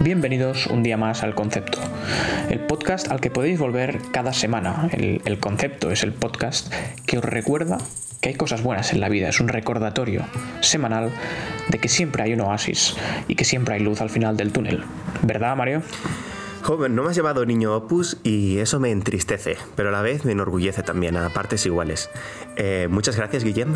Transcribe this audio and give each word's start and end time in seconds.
Bienvenidos 0.00 0.66
un 0.66 0.82
día 0.82 0.96
más 0.96 1.22
al 1.22 1.34
Concepto, 1.34 1.78
el 2.48 2.60
podcast 2.60 3.10
al 3.10 3.20
que 3.20 3.30
podéis 3.30 3.58
volver 3.58 3.98
cada 4.12 4.32
semana. 4.32 4.88
El, 4.92 5.38
Concepto 5.38 5.90
es 5.90 6.02
el 6.02 6.12
podcast 6.12 6.72
que 7.06 7.18
os 7.18 7.24
recuerda 7.24 7.78
que 8.20 8.30
hay 8.30 8.34
cosas 8.34 8.62
buenas 8.62 8.92
en 8.92 9.00
la 9.00 9.08
vida, 9.08 9.28
es 9.28 9.40
un 9.40 9.48
recordatorio 9.48 10.24
semanal 10.60 11.10
de 11.68 11.78
que 11.78 11.88
siempre 11.88 12.22
hay 12.22 12.32
un 12.32 12.40
oasis 12.40 12.96
y 13.28 13.34
que 13.34 13.44
siempre 13.44 13.74
hay 13.74 13.80
luz 13.80 14.00
al 14.00 14.10
final 14.10 14.36
del 14.36 14.52
túnel. 14.52 14.84
¿Verdad, 15.22 15.56
Mario? 15.56 15.82
Joven, 16.62 16.94
no 16.94 17.02
me 17.02 17.10
has 17.10 17.16
llamado 17.16 17.44
niño 17.44 17.74
opus 17.74 18.18
y 18.22 18.58
eso 18.58 18.78
me 18.78 18.90
entristece, 18.90 19.56
pero 19.74 19.88
a 19.88 19.92
la 19.92 20.00
vez 20.00 20.24
me 20.24 20.32
enorgullece 20.32 20.82
también, 20.82 21.16
a 21.16 21.28
partes 21.30 21.66
iguales. 21.66 22.08
Eh, 22.56 22.86
muchas 22.88 23.16
gracias, 23.16 23.42
Guillem. 23.42 23.74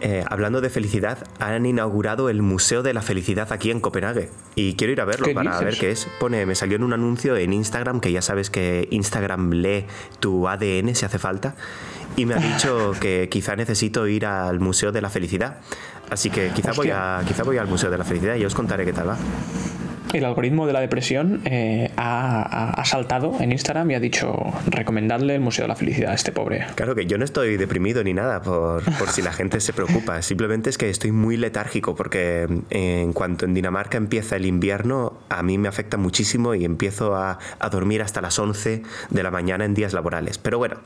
Eh, 0.00 0.24
hablando 0.28 0.60
de 0.60 0.68
felicidad, 0.68 1.18
han 1.38 1.64
inaugurado 1.64 2.28
el 2.28 2.42
Museo 2.42 2.82
de 2.82 2.92
la 2.92 3.02
Felicidad 3.02 3.52
aquí 3.52 3.70
en 3.70 3.80
Copenhague. 3.80 4.28
Y 4.56 4.74
quiero 4.74 4.92
ir 4.92 5.00
a 5.00 5.04
verlo 5.04 5.32
para 5.32 5.60
ver 5.60 5.78
qué 5.78 5.92
es. 5.92 6.08
Pone, 6.18 6.44
me 6.44 6.56
salió 6.56 6.76
en 6.76 6.82
un 6.82 6.92
anuncio 6.92 7.36
en 7.36 7.52
Instagram, 7.52 8.00
que 8.00 8.10
ya 8.10 8.20
sabes 8.20 8.50
que 8.50 8.88
Instagram 8.90 9.52
lee 9.52 9.86
tu 10.18 10.48
ADN 10.48 10.94
si 10.94 11.06
hace 11.06 11.20
falta. 11.20 11.54
Y 12.16 12.26
me 12.26 12.34
ha 12.34 12.38
dicho 12.38 12.92
que 13.00 13.28
quizá 13.30 13.54
necesito 13.54 14.06
ir 14.08 14.26
al 14.26 14.58
Museo 14.58 14.90
de 14.90 15.00
la 15.00 15.08
Felicidad. 15.08 15.60
Así 16.10 16.30
que 16.30 16.50
quizá 16.54 16.72
voy, 16.72 16.90
a, 16.90 17.22
quizá 17.26 17.44
voy 17.44 17.58
al 17.58 17.68
Museo 17.68 17.90
de 17.90 17.96
la 17.96 18.04
Felicidad 18.04 18.34
y 18.34 18.44
os 18.44 18.54
contaré 18.54 18.84
qué 18.84 18.92
tal 18.92 19.08
va 19.08 19.16
el 20.18 20.24
algoritmo 20.24 20.66
de 20.66 20.72
la 20.72 20.80
depresión 20.80 21.42
eh, 21.44 21.90
ha, 21.96 22.70
ha, 22.70 22.84
saltado 22.84 23.36
en 23.40 23.52
Instagram 23.52 23.90
y 23.90 23.94
ha 23.94 24.00
dicho 24.00 24.36
recomendadle 24.66 25.34
el 25.34 25.40
Museo 25.40 25.64
de 25.64 25.68
la 25.68 25.76
Felicidad 25.76 26.12
a 26.12 26.14
este 26.14 26.32
pobre. 26.32 26.66
Claro 26.74 26.94
que 26.94 27.06
yo 27.06 27.18
no 27.18 27.24
estoy 27.24 27.56
deprimido 27.56 28.04
ni 28.04 28.14
nada 28.14 28.42
por, 28.42 28.82
por 28.98 29.08
si 29.08 29.22
la 29.22 29.32
gente 29.32 29.60
se 29.60 29.72
preocupa. 29.72 30.22
Simplemente 30.22 30.70
es 30.70 30.78
que 30.78 30.90
estoy 30.90 31.12
muy 31.12 31.36
letárgico 31.36 31.94
porque 31.94 32.46
en 32.70 33.12
cuanto 33.12 33.44
en 33.44 33.54
Dinamarca 33.54 33.96
empieza 33.96 34.36
el 34.36 34.46
invierno, 34.46 35.14
a 35.28 35.42
mí 35.42 35.58
me 35.58 35.68
afecta 35.68 35.96
muchísimo 35.96 36.54
y 36.54 36.64
empiezo 36.64 37.16
a, 37.16 37.38
a 37.58 37.68
dormir 37.68 38.02
hasta 38.02 38.20
las 38.20 38.38
11 38.38 38.82
de 39.10 39.22
la 39.22 39.30
mañana 39.30 39.64
en 39.64 39.74
días 39.74 39.92
laborales. 39.92 40.38
Pero 40.38 40.58
bueno. 40.58 40.76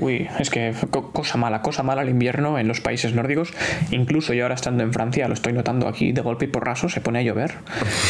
Uy, 0.00 0.28
es 0.38 0.50
que 0.50 0.74
cosa 0.90 1.38
mala, 1.38 1.62
cosa 1.62 1.82
mala 1.82 2.02
el 2.02 2.08
invierno 2.08 2.58
en 2.58 2.68
los 2.68 2.80
países 2.80 3.14
nórdicos. 3.14 3.52
Incluso 3.90 4.34
yo 4.34 4.44
ahora 4.44 4.54
estando 4.54 4.82
en 4.82 4.92
Francia, 4.92 5.28
lo 5.28 5.34
estoy 5.34 5.52
notando 5.52 5.88
aquí 5.88 6.12
de 6.12 6.20
golpe 6.20 6.46
y 6.46 6.48
porrazo, 6.48 6.88
se 6.88 7.00
pone 7.00 7.20
a 7.20 7.22
llover. 7.22 7.54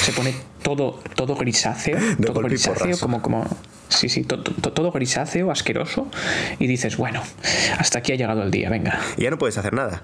Se 0.03 0.13
pone 0.13 0.35
todo, 0.65 0.99
todo 1.15 1.37
grisáceo, 1.37 1.99
de 2.01 2.27
todo 2.27 2.41
grisáceo, 2.41 2.99
como, 2.99 3.23
como, 3.23 3.47
sí, 3.89 4.09
sí, 4.09 4.25
todo, 4.25 4.43
todo 4.43 4.91
grisáceo, 4.91 5.53
asqueroso, 5.53 6.09
y 6.59 6.67
dices, 6.67 6.97
bueno, 6.97 7.23
hasta 7.79 8.01
aquí 8.01 8.13
ha 8.13 8.17
llegado 8.17 8.43
el 8.43 8.51
día, 8.51 8.71
venga. 8.71 8.99
Y 9.17 9.23
ya 9.23 9.31
no 9.31 9.39
puedes 9.39 9.59
hacer 9.59 9.75
nada. 9.75 10.03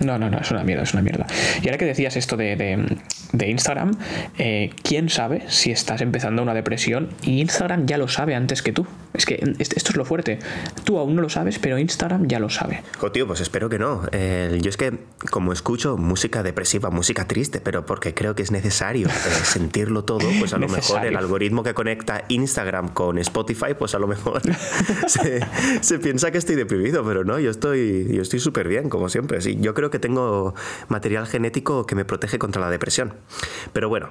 No, 0.00 0.18
no, 0.18 0.30
no, 0.30 0.38
es 0.38 0.50
una 0.50 0.64
mierda, 0.64 0.84
es 0.84 0.94
una 0.94 1.02
mierda. 1.02 1.26
Y 1.60 1.66
ahora 1.66 1.76
que 1.76 1.84
decías 1.84 2.16
esto 2.16 2.36
de, 2.36 2.56
de, 2.56 2.98
de 3.32 3.50
Instagram, 3.50 3.98
eh, 4.38 4.70
¿quién 4.82 5.08
sabe 5.08 5.42
si 5.48 5.72
estás 5.72 6.00
empezando 6.00 6.42
una 6.42 6.54
depresión 6.54 7.10
y 7.22 7.40
Instagram 7.40 7.86
ya 7.86 7.98
lo 7.98 8.08
sabe 8.08 8.34
antes 8.34 8.62
que 8.62 8.72
tú? 8.72 8.86
Es 9.14 9.24
que 9.26 9.54
esto 9.58 9.90
es 9.90 9.96
lo 9.96 10.04
fuerte. 10.04 10.38
Tú 10.84 10.98
aún 10.98 11.16
no 11.16 11.22
lo 11.22 11.28
sabes, 11.28 11.58
pero 11.58 11.78
Instagram 11.78 12.28
ya 12.28 12.38
lo 12.38 12.50
sabe. 12.50 12.82
Tío, 13.12 13.26
pues 13.26 13.40
espero 13.40 13.68
que 13.68 13.78
no. 13.78 14.02
Eh, 14.12 14.58
yo 14.60 14.68
es 14.68 14.76
que, 14.76 14.98
como 15.30 15.52
escucho 15.52 15.96
música 15.96 16.42
depresiva, 16.42 16.90
música 16.90 17.26
triste, 17.26 17.60
pero 17.60 17.86
porque 17.86 18.14
creo 18.14 18.34
que 18.34 18.42
es 18.42 18.50
necesario 18.50 19.08
eh, 19.08 19.10
sentirlo 19.44 20.04
todo, 20.04 20.28
pues 20.38 20.52
a 20.52 20.58
lo 20.58 20.68
mejor 20.68 21.06
el 21.06 21.16
algoritmo 21.16 21.62
que 21.62 21.74
conecta 21.74 22.24
Instagram 22.28 22.88
con 22.88 23.18
Spotify, 23.18 23.74
pues 23.78 23.94
a 23.94 23.98
lo 23.98 24.06
mejor 24.06 24.42
se, 25.06 25.40
se, 25.80 25.98
piensa 25.98 26.30
que 26.30 26.38
estoy 26.38 26.56
deprimido, 26.56 27.04
pero 27.04 27.24
no, 27.24 27.38
yo 27.38 27.50
estoy 27.50 28.08
yo 28.12 28.22
estoy 28.22 28.40
súper 28.40 28.68
bien, 28.68 28.88
como 28.88 29.08
siempre. 29.08 29.40
Sí, 29.40 29.56
yo 29.60 29.74
creo 29.74 29.90
que 29.90 29.98
tengo 29.98 30.54
material 30.88 31.26
genético 31.26 31.86
que 31.86 31.94
me 31.94 32.04
protege 32.04 32.38
contra 32.38 32.60
la 32.60 32.70
depresión. 32.70 33.14
Pero 33.72 33.88
bueno, 33.88 34.10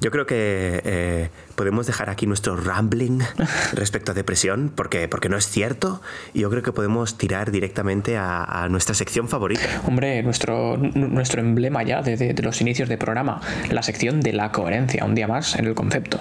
yo 0.00 0.10
creo 0.10 0.26
que 0.26 0.80
eh, 0.84 1.30
podemos 1.52 1.86
dejar 1.86 2.10
aquí 2.10 2.26
nuestro 2.26 2.56
rambling 2.56 3.20
respecto 3.72 4.12
a 4.12 4.14
depresión 4.14 4.72
porque, 4.74 5.08
porque 5.08 5.28
no 5.28 5.36
es 5.36 5.46
cierto. 5.46 6.00
Y 6.34 6.40
yo 6.40 6.50
creo 6.50 6.62
que 6.62 6.72
podemos 6.72 7.18
tirar 7.18 7.50
directamente 7.50 8.16
a, 8.16 8.44
a 8.44 8.68
nuestra 8.68 8.94
sección 8.94 9.28
favorita. 9.28 9.62
Hombre, 9.86 10.22
nuestro, 10.22 10.76
nuestro 10.76 11.40
emblema 11.40 11.82
ya 11.82 12.02
de, 12.02 12.16
de, 12.16 12.34
de 12.34 12.42
los 12.42 12.60
inicios 12.60 12.88
de 12.88 12.98
programa, 12.98 13.40
la 13.70 13.82
sección 13.82 14.20
de 14.20 14.32
la 14.32 14.52
coherencia, 14.52 15.04
un 15.04 15.14
día 15.14 15.28
más 15.28 15.56
en 15.56 15.66
el 15.66 15.74
concepto. 15.74 16.18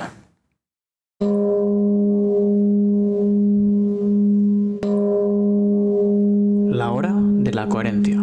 La 6.74 6.92
hora 6.92 7.14
de 7.16 7.52
la 7.54 7.68
coherencia. 7.68 8.21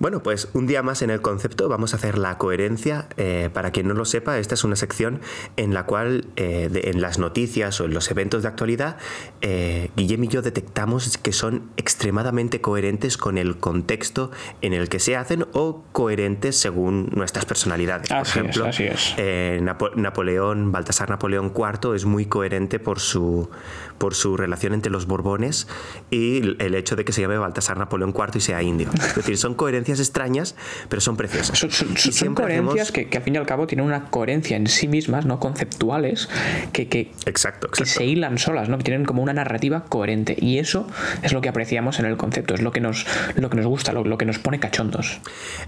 Bueno, 0.00 0.22
pues 0.22 0.48
un 0.54 0.66
día 0.66 0.82
más 0.82 1.02
en 1.02 1.10
el 1.10 1.20
concepto 1.20 1.68
vamos 1.68 1.92
a 1.92 1.98
hacer 1.98 2.16
la 2.16 2.38
coherencia. 2.38 3.06
Eh, 3.18 3.50
para 3.52 3.70
quien 3.70 3.86
no 3.86 3.92
lo 3.92 4.06
sepa, 4.06 4.38
esta 4.38 4.54
es 4.54 4.64
una 4.64 4.74
sección 4.74 5.20
en 5.58 5.74
la 5.74 5.84
cual 5.84 6.24
eh, 6.36 6.70
de, 6.72 6.88
en 6.88 7.02
las 7.02 7.18
noticias 7.18 7.78
o 7.82 7.84
en 7.84 7.92
los 7.92 8.10
eventos 8.10 8.40
de 8.42 8.48
actualidad, 8.48 8.96
eh, 9.42 9.90
Guillem 9.96 10.24
y 10.24 10.28
yo 10.28 10.40
detectamos 10.40 11.18
que 11.18 11.32
son 11.32 11.70
extremadamente 11.76 12.62
coherentes 12.62 13.18
con 13.18 13.36
el 13.36 13.58
contexto 13.58 14.30
en 14.62 14.72
el 14.72 14.88
que 14.88 15.00
se 15.00 15.16
hacen 15.16 15.46
o 15.52 15.84
coherentes 15.92 16.56
según 16.56 17.10
nuestras 17.14 17.44
personalidades. 17.44 18.10
Así 18.10 18.38
por 18.38 18.48
ejemplo, 18.48 18.66
es, 18.68 18.76
así 18.76 18.84
es. 19.18 19.62
Napo 19.62 19.90
Napoleón, 19.96 20.72
Baltasar 20.72 21.10
Napoleón 21.10 21.52
IV 21.54 21.94
es 21.94 22.06
muy 22.06 22.24
coherente 22.24 22.78
por 22.78 23.00
su, 23.00 23.50
por 23.98 24.14
su 24.14 24.38
relación 24.38 24.72
entre 24.72 24.90
los 24.90 25.06
Borbones 25.06 25.68
y 26.10 26.56
el 26.58 26.74
hecho 26.74 26.96
de 26.96 27.04
que 27.04 27.12
se 27.12 27.20
llame 27.20 27.36
Baltasar 27.36 27.76
Napoleón 27.76 28.14
IV 28.16 28.30
y 28.36 28.40
sea 28.40 28.62
indio. 28.62 28.88
Es 28.94 29.14
decir, 29.14 29.36
son 29.36 29.54
coherencias 29.54 29.89
extrañas, 29.98 30.54
pero 30.88 31.00
son 31.00 31.16
preciosas. 31.16 31.58
Son, 31.58 31.70
son, 31.70 31.96
son 31.96 32.34
coherencias 32.34 32.90
hacemos... 32.90 32.92
que, 32.92 33.08
que, 33.08 33.18
al 33.18 33.24
fin 33.24 33.34
y 33.34 33.38
al 33.38 33.46
cabo 33.46 33.66
tienen 33.66 33.86
una 33.86 34.10
coherencia 34.10 34.56
en 34.56 34.66
sí 34.66 34.86
mismas, 34.86 35.26
no 35.26 35.40
conceptuales, 35.40 36.28
que, 36.72 36.88
que, 36.88 37.12
exacto, 37.26 37.66
exacto. 37.66 37.70
que 37.70 37.86
se 37.86 38.04
hilan 38.04 38.38
solas, 38.38 38.68
¿no? 38.68 38.78
que 38.78 38.84
tienen 38.84 39.04
como 39.04 39.22
una 39.22 39.32
narrativa 39.32 39.84
coherente. 39.84 40.36
Y 40.38 40.58
eso 40.58 40.86
es 41.22 41.32
lo 41.32 41.40
que 41.40 41.48
apreciamos 41.48 41.98
en 41.98 42.06
el 42.06 42.16
concepto, 42.16 42.54
es 42.54 42.62
lo 42.62 42.72
que 42.72 42.80
nos, 42.80 43.06
lo 43.34 43.50
que 43.50 43.56
nos 43.56 43.66
gusta, 43.66 43.92
lo, 43.92 44.04
lo 44.04 44.18
que 44.18 44.26
nos 44.26 44.38
pone 44.38 44.60
cachondos. 44.60 45.20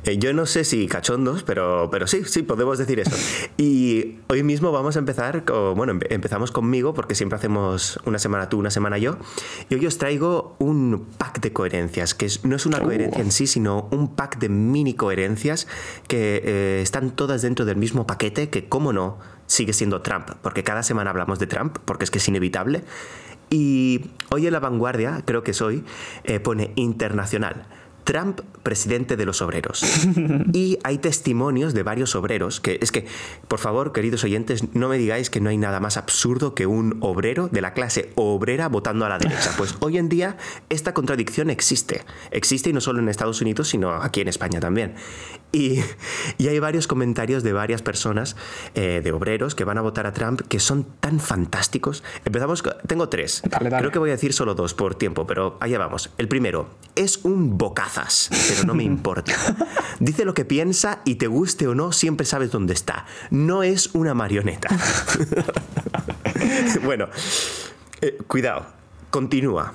Eh, 0.05 0.19
yo 0.19 0.33
no 0.33 0.47
sé 0.47 0.65
si 0.65 0.87
cachondos, 0.87 1.43
pero, 1.43 1.89
pero 1.91 2.07
sí, 2.07 2.23
sí, 2.25 2.43
podemos 2.43 2.79
decir 2.79 3.01
eso. 3.01 3.17
Y 3.57 4.19
hoy 4.29 4.43
mismo 4.43 4.73
vamos 4.73 4.97
a 4.97 4.99
empezar, 4.99 5.45
con, 5.45 5.75
bueno, 5.75 5.99
empezamos 6.11 6.53
conmigo, 6.53 6.95
porque 6.95 7.15
siempre 7.15 7.37
hacemos 7.37 7.99
una 8.05 8.19
semana 8.19 8.49
tú, 8.49 8.59
una 8.59 8.71
semana 8.71 8.99
yo. 8.99 9.17
Y 9.69 9.75
hoy 9.75 9.87
os 9.87 9.99
traigo 9.99 10.57
un 10.59 11.07
pack 11.19 11.41
de 11.41 11.53
coherencias, 11.53 12.15
que 12.15 12.27
es, 12.27 12.45
no 12.45 12.57
es 12.57 12.67
una 12.67 12.79
uh. 12.79 12.83
coherencia 12.83 13.23
en 13.23 13.33
sí, 13.33 13.47
sino 13.47 13.89
un 13.91 14.12
pack 14.15 14.39
de 14.39 14.49
mini 14.49 14.95
coherencias 14.95 15.67
que 16.09 16.43
eh, 16.45 16.81
están 16.83 17.11
todas 17.11 17.43
dentro 17.43 17.65
del 17.65 17.77
mismo 17.77 18.07
paquete 18.07 18.51
que, 18.51 18.69
como 18.69 18.93
no, 18.93 19.19
sigue 19.47 19.73
siendo 19.73 20.03
Trump, 20.03 20.31
porque 20.43 20.63
cada 20.63 20.83
semana 20.83 21.11
hablamos 21.11 21.39
de 21.39 21.47
Trump, 21.47 21.79
porque 21.85 22.05
es 22.05 22.11
que 22.11 22.19
es 22.19 22.29
inevitable. 22.29 22.85
Y 23.51 24.11
hoy 24.31 24.47
en 24.47 24.53
la 24.55 24.61
vanguardia, 24.61 25.23
creo 25.27 25.43
que 25.43 25.51
es 25.51 25.61
hoy, 25.61 25.85
eh, 26.25 26.41
pone 26.41 26.73
internacional. 26.75 27.67
Trump, 28.05 28.41
presidente 28.63 29.17
de 29.17 29.27
los 29.27 29.43
obreros. 29.43 29.83
Y 30.53 30.79
hay 30.83 30.99
testimonios 30.99 31.73
de 31.73 31.83
varios 31.83 32.15
obreros 32.15 32.61
que 32.61 32.79
es 32.83 32.93
que, 32.93 33.07
por 33.49 33.59
favor, 33.59 33.93
queridos 33.93 34.25
oyentes, 34.25 34.75
no 34.75 34.89
me 34.89 34.99
digáis 34.99 35.31
que 35.31 35.41
no 35.41 35.51
hay 35.51 35.57
nada 35.57 35.81
más 35.81 35.97
absurdo 35.97 36.55
que 36.55 36.67
un 36.67 36.99
obrero 37.01 37.49
de 37.49 37.61
la 37.61 37.73
clase 37.75 38.11
obrera 38.15 38.69
votando 38.69 39.05
a 39.07 39.09
la 39.09 39.19
derecha. 39.19 39.53
Pues 39.63 39.77
hoy 39.81 39.99
en 39.99 40.09
día 40.09 40.37
esta 40.71 40.93
contradicción 40.95 41.51
existe. 41.51 42.05
Existe 42.31 42.71
y 42.71 42.73
no 42.73 42.81
solo 42.81 42.99
en 42.99 43.09
Estados 43.09 43.41
Unidos, 43.41 43.69
sino 43.69 43.93
aquí 43.93 44.21
en 44.21 44.29
España 44.29 44.61
también. 44.61 44.95
Y, 45.53 45.81
y 46.39 46.49
hay 46.49 46.59
varios 46.59 46.87
comentarios 46.87 47.43
de 47.43 47.53
varias 47.53 47.83
personas, 47.83 48.37
eh, 48.75 49.01
de 49.05 49.13
obreros, 49.13 49.55
que 49.55 49.65
van 49.65 49.79
a 49.79 49.83
votar 49.83 50.07
a 50.07 50.13
Trump, 50.13 50.41
que 50.49 50.59
son 50.59 50.85
tan 51.01 51.21
fantásticos. 51.21 52.03
Empezamos, 52.25 52.63
con, 52.63 52.75
tengo 52.87 53.09
tres. 53.09 53.43
Dale, 53.49 53.69
dale. 53.69 53.83
Creo 53.83 53.93
que 53.93 53.99
voy 53.99 54.11
a 54.11 54.15
decir 54.15 54.33
solo 54.33 54.55
dos 54.55 54.75
por 54.75 54.95
tiempo, 54.95 55.27
pero 55.27 55.59
allá 55.61 55.79
vamos. 55.79 56.11
El 56.19 56.29
primero, 56.29 56.69
es 56.97 57.19
un 57.25 57.59
bocazo 57.59 57.93
pero 58.49 58.65
no 58.65 58.75
me 58.75 58.85
importa. 58.85 59.33
Dice 60.01 60.25
lo 60.25 60.35
que 60.35 60.45
piensa 60.45 61.01
y 61.05 61.17
te 61.17 61.27
guste 61.27 61.67
o 61.67 61.75
no, 61.75 61.93
siempre 61.93 62.27
sabes 62.27 62.51
dónde 62.51 62.75
está. 62.75 63.07
No 63.31 63.63
es 63.63 63.91
una 63.95 64.15
marioneta. 64.15 64.69
bueno, 66.85 67.09
eh, 68.01 68.19
cuidado, 68.27 68.67
continúa. 69.11 69.75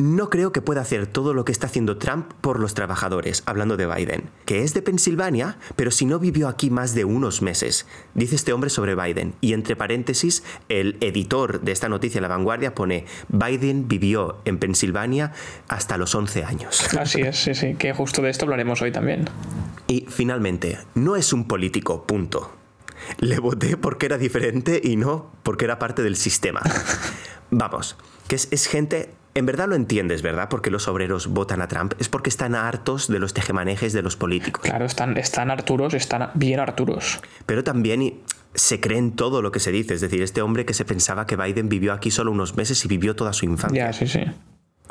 No 0.00 0.30
creo 0.30 0.52
que 0.52 0.62
pueda 0.62 0.80
hacer 0.80 1.08
todo 1.08 1.34
lo 1.34 1.44
que 1.44 1.50
está 1.50 1.66
haciendo 1.66 1.98
Trump 1.98 2.32
por 2.40 2.60
los 2.60 2.72
trabajadores, 2.72 3.42
hablando 3.46 3.76
de 3.76 3.92
Biden, 3.92 4.30
que 4.44 4.62
es 4.62 4.72
de 4.72 4.80
Pensilvania, 4.80 5.58
pero 5.74 5.90
si 5.90 6.06
no 6.06 6.20
vivió 6.20 6.46
aquí 6.46 6.70
más 6.70 6.94
de 6.94 7.04
unos 7.04 7.42
meses, 7.42 7.84
dice 8.14 8.36
este 8.36 8.52
hombre 8.52 8.70
sobre 8.70 8.94
Biden. 8.94 9.34
Y 9.40 9.54
entre 9.54 9.74
paréntesis, 9.74 10.44
el 10.68 10.98
editor 11.00 11.62
de 11.62 11.72
esta 11.72 11.88
noticia, 11.88 12.20
La 12.20 12.28
Vanguardia, 12.28 12.76
pone, 12.76 13.06
Biden 13.26 13.88
vivió 13.88 14.40
en 14.44 14.58
Pensilvania 14.60 15.32
hasta 15.66 15.98
los 15.98 16.14
11 16.14 16.44
años. 16.44 16.94
Así 16.96 17.22
es, 17.22 17.36
sí, 17.36 17.56
sí, 17.56 17.74
que 17.74 17.92
justo 17.92 18.22
de 18.22 18.30
esto 18.30 18.44
hablaremos 18.44 18.80
hoy 18.80 18.92
también. 18.92 19.24
Y 19.88 20.06
finalmente, 20.08 20.78
no 20.94 21.16
es 21.16 21.32
un 21.32 21.48
político, 21.48 22.06
punto. 22.06 22.52
Le 23.18 23.40
voté 23.40 23.76
porque 23.76 24.06
era 24.06 24.16
diferente 24.16 24.80
y 24.80 24.94
no 24.94 25.32
porque 25.42 25.64
era 25.64 25.80
parte 25.80 26.04
del 26.04 26.14
sistema. 26.14 26.60
vamos, 27.50 27.96
que 28.28 28.36
es, 28.36 28.46
es 28.52 28.66
gente 28.66 29.18
en 29.38 29.46
verdad 29.46 29.68
lo 29.68 29.76
entiendes, 29.76 30.22
¿verdad? 30.22 30.48
Porque 30.48 30.70
los 30.70 30.88
obreros 30.88 31.28
votan 31.28 31.62
a 31.62 31.68
Trump. 31.68 31.94
Es 31.98 32.08
porque 32.08 32.28
están 32.28 32.56
hartos 32.56 33.06
de 33.06 33.20
los 33.20 33.34
tejemanejes 33.34 33.92
de 33.92 34.02
los 34.02 34.16
políticos. 34.16 34.62
Claro, 34.64 34.84
están, 34.84 35.16
están 35.16 35.50
Arturos, 35.50 35.94
están 35.94 36.30
bien 36.34 36.58
Arturos. 36.58 37.20
Pero 37.46 37.62
también 37.62 38.20
se 38.54 38.80
creen 38.80 39.12
todo 39.12 39.40
lo 39.40 39.52
que 39.52 39.60
se 39.60 39.70
dice. 39.70 39.94
Es 39.94 40.00
decir, 40.00 40.22
este 40.22 40.42
hombre 40.42 40.66
que 40.66 40.74
se 40.74 40.84
pensaba 40.84 41.26
que 41.26 41.36
Biden 41.36 41.68
vivió 41.68 41.92
aquí 41.92 42.10
solo 42.10 42.32
unos 42.32 42.56
meses 42.56 42.84
y 42.84 42.88
vivió 42.88 43.14
toda 43.14 43.32
su 43.32 43.44
infancia. 43.44 43.86
Ya, 43.86 43.92
sí, 43.92 44.08
sí. 44.08 44.24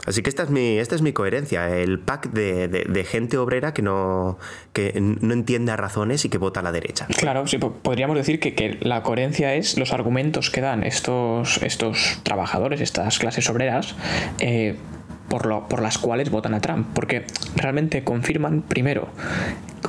Así 0.05 0.21
que 0.21 0.29
esta 0.29 0.44
es 0.44 0.49
mi, 0.49 0.77
esta 0.77 0.95
es 0.95 1.01
mi 1.01 1.11
coherencia, 1.11 1.69
el 1.69 1.99
pack 1.99 2.31
de, 2.31 3.05
gente 3.09 3.38
obrera 3.38 3.73
que 3.73 3.81
no, 3.81 4.38
que 4.73 4.94
no 4.99 5.33
entiende 5.33 5.75
razones 5.75 6.23
y 6.25 6.29
que 6.29 6.38
vota 6.38 6.59
a 6.61 6.63
la 6.63 6.71
derecha. 6.71 7.07
Claro, 7.17 7.47
sí, 7.47 7.57
podríamos 7.57 8.15
decir 8.15 8.39
que, 8.39 8.77
la 8.81 9.03
coherencia 9.03 9.55
es 9.55 9.77
los 9.77 9.94
argumentos 9.94 10.49
que 10.49 10.61
dan 10.61 10.83
estos, 10.83 11.61
estos 11.63 12.19
trabajadores, 12.23 12.81
estas 12.81 13.19
clases 13.19 13.49
obreras, 13.49 13.95
eh, 14.39 14.75
por, 15.29 15.45
lo, 15.45 15.68
por 15.68 15.81
las 15.81 15.97
cuales 15.97 16.29
votan 16.29 16.53
a 16.53 16.59
Trump. 16.59 16.88
Porque 16.94 17.25
realmente 17.56 18.03
confirman, 18.03 18.62
primero, 18.62 19.09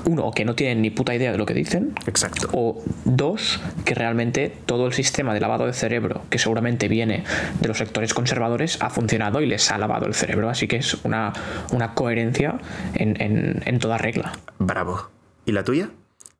uno, 0.04 0.30
que 0.32 0.44
no 0.44 0.54
tienen 0.54 0.82
ni 0.82 0.90
puta 0.90 1.14
idea 1.14 1.32
de 1.32 1.38
lo 1.38 1.46
que 1.46 1.54
dicen. 1.54 1.92
Exacto. 2.06 2.48
O 2.52 2.82
dos, 3.04 3.60
que 3.84 3.94
realmente 3.94 4.52
todo 4.66 4.86
el 4.86 4.92
sistema 4.92 5.34
de 5.34 5.40
lavado 5.40 5.66
de 5.66 5.72
cerebro, 5.72 6.22
que 6.30 6.38
seguramente 6.38 6.88
viene 6.88 7.24
de 7.60 7.68
los 7.68 7.78
sectores 7.78 8.14
conservadores, 8.14 8.78
ha 8.80 8.90
funcionado 8.90 9.40
y 9.40 9.46
les 9.46 9.70
ha 9.70 9.78
lavado 9.78 10.06
el 10.06 10.14
cerebro. 10.14 10.48
Así 10.50 10.68
que 10.68 10.76
es 10.76 10.94
una, 11.04 11.32
una 11.72 11.94
coherencia 11.94 12.58
en, 12.94 13.62
en 13.64 13.78
toda 13.78 13.98
regla. 13.98 14.32
Bravo. 14.58 15.10
¿Y 15.46 15.52
la 15.52 15.64
tuya? 15.64 15.90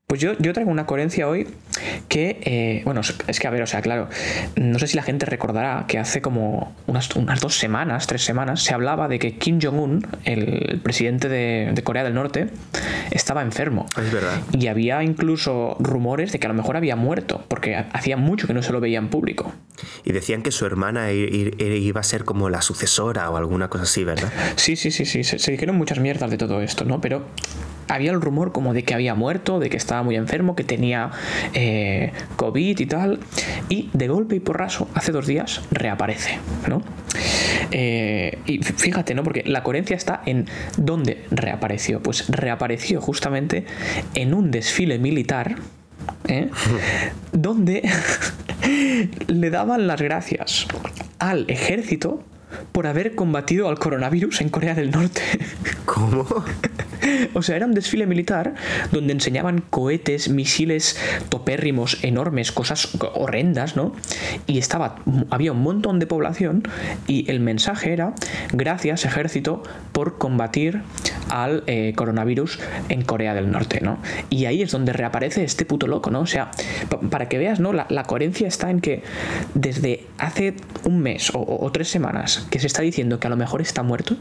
Pues 0.08 0.22
yo, 0.22 0.32
yo 0.38 0.54
traigo 0.54 0.70
una 0.70 0.86
coherencia 0.86 1.28
hoy 1.28 1.46
que, 2.08 2.40
eh, 2.40 2.80
bueno, 2.86 3.02
es 3.02 3.38
que 3.38 3.46
a 3.46 3.50
ver, 3.50 3.60
o 3.60 3.66
sea, 3.66 3.82
claro, 3.82 4.08
no 4.56 4.78
sé 4.78 4.86
si 4.86 4.96
la 4.96 5.02
gente 5.02 5.26
recordará 5.26 5.84
que 5.86 5.98
hace 5.98 6.22
como 6.22 6.74
unas, 6.86 7.14
unas 7.14 7.40
dos 7.40 7.58
semanas, 7.58 8.06
tres 8.06 8.24
semanas, 8.24 8.62
se 8.62 8.72
hablaba 8.72 9.06
de 9.06 9.18
que 9.18 9.36
Kim 9.36 9.60
Jong-un, 9.60 10.06
el 10.24 10.80
presidente 10.82 11.28
de, 11.28 11.78
Corea 11.84 12.04
del 12.04 12.14
Norte, 12.14 12.48
estaba 13.10 13.42
enfermo. 13.42 13.84
Es 13.98 14.10
verdad. 14.10 14.40
Y 14.58 14.68
había 14.68 15.02
incluso 15.02 15.76
rumores 15.78 16.32
de 16.32 16.38
que 16.38 16.46
a 16.46 16.48
lo 16.48 16.54
mejor 16.54 16.78
había 16.78 16.96
muerto, 16.96 17.44
porque 17.46 17.76
hacía 17.76 18.16
mucho 18.16 18.46
que 18.46 18.54
no 18.54 18.62
se 18.62 18.72
lo 18.72 18.80
veía 18.80 18.96
en 18.96 19.08
público. 19.08 19.52
Y 20.04 20.12
decían 20.12 20.40
que 20.40 20.52
su 20.52 20.64
hermana 20.64 21.12
iba 21.12 22.00
a 22.00 22.04
ser 22.04 22.24
como 22.24 22.48
la 22.48 22.62
sucesora 22.62 23.28
o 23.28 23.36
alguna 23.36 23.68
cosa 23.68 23.84
así, 23.84 24.04
¿verdad? 24.04 24.32
Sí, 24.56 24.74
sí, 24.74 24.90
sí, 24.90 25.04
sí. 25.04 25.22
Se, 25.22 25.38
se 25.38 25.52
dijeron 25.52 25.76
muchas 25.76 25.98
mierdas 25.98 26.30
de 26.30 26.38
todo 26.38 26.62
esto, 26.62 26.86
¿no? 26.86 27.02
Pero 27.02 27.26
había 27.88 28.10
el 28.12 28.20
rumor 28.20 28.52
como 28.52 28.74
de 28.74 28.84
que 28.84 28.94
había 28.94 29.14
muerto, 29.14 29.58
de 29.58 29.70
que 29.70 29.76
estaba 29.76 30.02
muy 30.02 30.16
enfermo, 30.16 30.54
que 30.54 30.64
tenía 30.64 31.10
eh, 31.54 32.12
COVID 32.36 32.78
y 32.78 32.86
tal. 32.86 33.20
Y 33.68 33.90
de 33.92 34.08
golpe 34.08 34.36
y 34.36 34.40
porraso, 34.40 34.88
hace 34.94 35.12
dos 35.12 35.26
días, 35.26 35.62
reaparece, 35.70 36.38
¿no? 36.68 36.82
Eh, 37.70 38.38
y 38.46 38.62
fíjate, 38.62 39.14
¿no? 39.14 39.22
Porque 39.22 39.42
la 39.44 39.62
coherencia 39.62 39.96
está 39.96 40.22
en 40.26 40.46
dónde 40.76 41.24
reapareció. 41.30 42.02
Pues 42.02 42.28
reapareció 42.28 43.00
justamente 43.00 43.64
en 44.14 44.34
un 44.34 44.50
desfile 44.50 44.98
militar. 44.98 45.56
¿eh? 46.26 46.50
donde 47.32 47.88
le 49.26 49.50
daban 49.50 49.86
las 49.86 50.00
gracias 50.00 50.66
al 51.18 51.44
ejército 51.48 52.22
por 52.72 52.86
haber 52.86 53.14
combatido 53.14 53.68
al 53.68 53.78
coronavirus 53.78 54.40
en 54.40 54.48
Corea 54.48 54.74
del 54.74 54.90
Norte. 54.90 55.22
¿Cómo? 55.84 56.26
O 57.34 57.42
sea, 57.42 57.56
era 57.56 57.66
un 57.66 57.74
desfile 57.74 58.06
militar 58.06 58.54
donde 58.92 59.12
enseñaban 59.12 59.62
cohetes, 59.70 60.28
misiles 60.28 60.98
topérrimos 61.28 62.02
enormes, 62.02 62.52
cosas 62.52 62.88
horrendas, 63.14 63.76
¿no? 63.76 63.94
Y 64.46 64.58
estaba, 64.58 64.96
había 65.30 65.52
un 65.52 65.62
montón 65.62 65.98
de 65.98 66.06
población 66.06 66.64
y 67.06 67.30
el 67.30 67.40
mensaje 67.40 67.92
era, 67.92 68.14
gracias 68.52 69.04
ejército 69.04 69.62
por 69.92 70.18
combatir 70.18 70.82
al 71.30 71.62
eh, 71.66 71.92
coronavirus 71.96 72.58
en 72.88 73.02
Corea 73.02 73.34
del 73.34 73.50
Norte, 73.50 73.80
¿no? 73.80 73.98
Y 74.30 74.46
ahí 74.46 74.62
es 74.62 74.72
donde 74.72 74.92
reaparece 74.92 75.44
este 75.44 75.64
puto 75.64 75.86
loco, 75.86 76.10
¿no? 76.10 76.20
O 76.20 76.26
sea, 76.26 76.50
para 77.10 77.28
que 77.28 77.38
veas, 77.38 77.60
¿no? 77.60 77.72
La, 77.72 77.86
coherencia 78.08 78.48
está 78.48 78.70
en 78.70 78.80
que 78.80 79.02
desde 79.54 80.06
hace 80.16 80.54
un 80.84 81.00
mes 81.00 81.30
o 81.34 81.70
tres 81.72 81.88
semanas 81.88 82.37
que 82.50 82.58
se 82.58 82.66
está 82.66 82.82
diciendo 82.82 83.20
que 83.20 83.26
a 83.26 83.30
lo 83.30 83.36
mejor 83.36 83.60
está 83.60 83.82
muerto, 83.82 84.16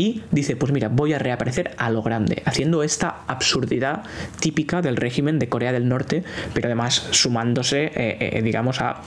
y 0.00 0.22
dice, 0.30 0.56
pues 0.56 0.72
mira, 0.72 0.88
voy 0.88 1.12
a 1.12 1.18
reaparecer 1.18 1.72
a 1.76 1.90
lo 1.90 2.02
grande, 2.02 2.42
haciendo 2.46 2.82
esta 2.82 3.18
absurdidad 3.26 4.04
típica 4.40 4.80
del 4.80 4.96
régimen 4.96 5.38
de 5.38 5.50
Corea 5.50 5.72
del 5.72 5.88
Norte, 5.88 6.24
pero 6.54 6.68
además 6.68 7.06
sumándose, 7.10 7.92
eh, 7.94 8.16
eh, 8.18 8.42
digamos, 8.42 8.80
a, 8.80 9.02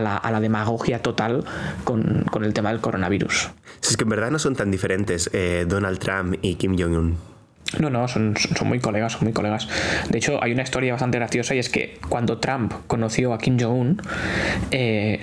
la, 0.00 0.40
demagogia 0.40 1.02
total 1.02 1.44
con, 1.82 2.24
el 2.44 2.54
tema 2.54 2.70
del 2.70 2.80
coronavirus. 2.80 3.50
es 3.82 3.96
que 3.96 4.04
en 4.04 4.10
verdad 4.10 4.30
no 4.30 4.38
son 4.38 4.54
tan 4.54 4.70
diferentes 4.70 5.28
eh, 5.32 5.64
Donald 5.68 5.98
Trump 5.98 6.36
y 6.42 6.54
Kim 6.54 6.78
Jong-un. 6.78 7.35
No, 7.80 7.90
no, 7.90 8.06
son, 8.08 8.34
son, 8.36 8.68
muy 8.68 8.78
colegas, 8.78 9.12
son 9.12 9.24
muy 9.24 9.32
colegas. 9.32 9.68
De 10.08 10.18
hecho, 10.18 10.42
hay 10.42 10.52
una 10.52 10.62
historia 10.62 10.92
bastante 10.92 11.18
graciosa 11.18 11.54
y 11.54 11.58
es 11.58 11.68
que 11.68 11.98
cuando 12.08 12.38
Trump 12.38 12.72
conoció 12.86 13.32
a 13.32 13.38
Kim 13.38 13.58
Jong-un, 13.58 14.00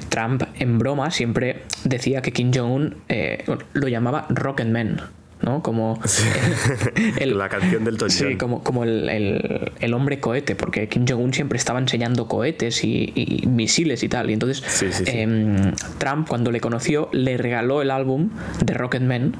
Trump 0.10 0.44
en 0.60 0.78
broma 0.78 1.10
siempre 1.12 1.64
decía 1.84 2.22
que 2.22 2.32
Kim 2.32 2.52
Jong-un 2.54 2.98
lo 3.74 3.88
llamaba 3.88 4.26
Rocketman. 4.30 5.02
¿no? 5.44 5.62
Como 5.62 6.00
la 7.26 7.50
canción 7.50 7.84
del 7.84 8.00
Sí, 8.10 8.36
como, 8.38 8.64
como 8.64 8.84
el, 8.84 9.94
hombre 9.94 10.20
cohete, 10.20 10.56
porque 10.56 10.88
Kim 10.88 11.06
Jong-un 11.08 11.34
siempre 11.34 11.58
estaba 11.58 11.80
enseñando 11.80 12.28
cohetes 12.28 12.84
y, 12.84 13.44
misiles 13.48 14.04
y 14.04 14.10
tal. 14.10 14.30
Y 14.30 14.34
entonces 14.34 14.64
em, 15.06 15.74
Trump, 15.98 16.28
cuando 16.28 16.52
le 16.52 16.60
conoció, 16.60 17.10
le 17.12 17.38
regaló 17.38 17.82
el 17.82 17.92
álbum 17.92 18.30
de 18.64 18.74
Rocketman 18.74 19.36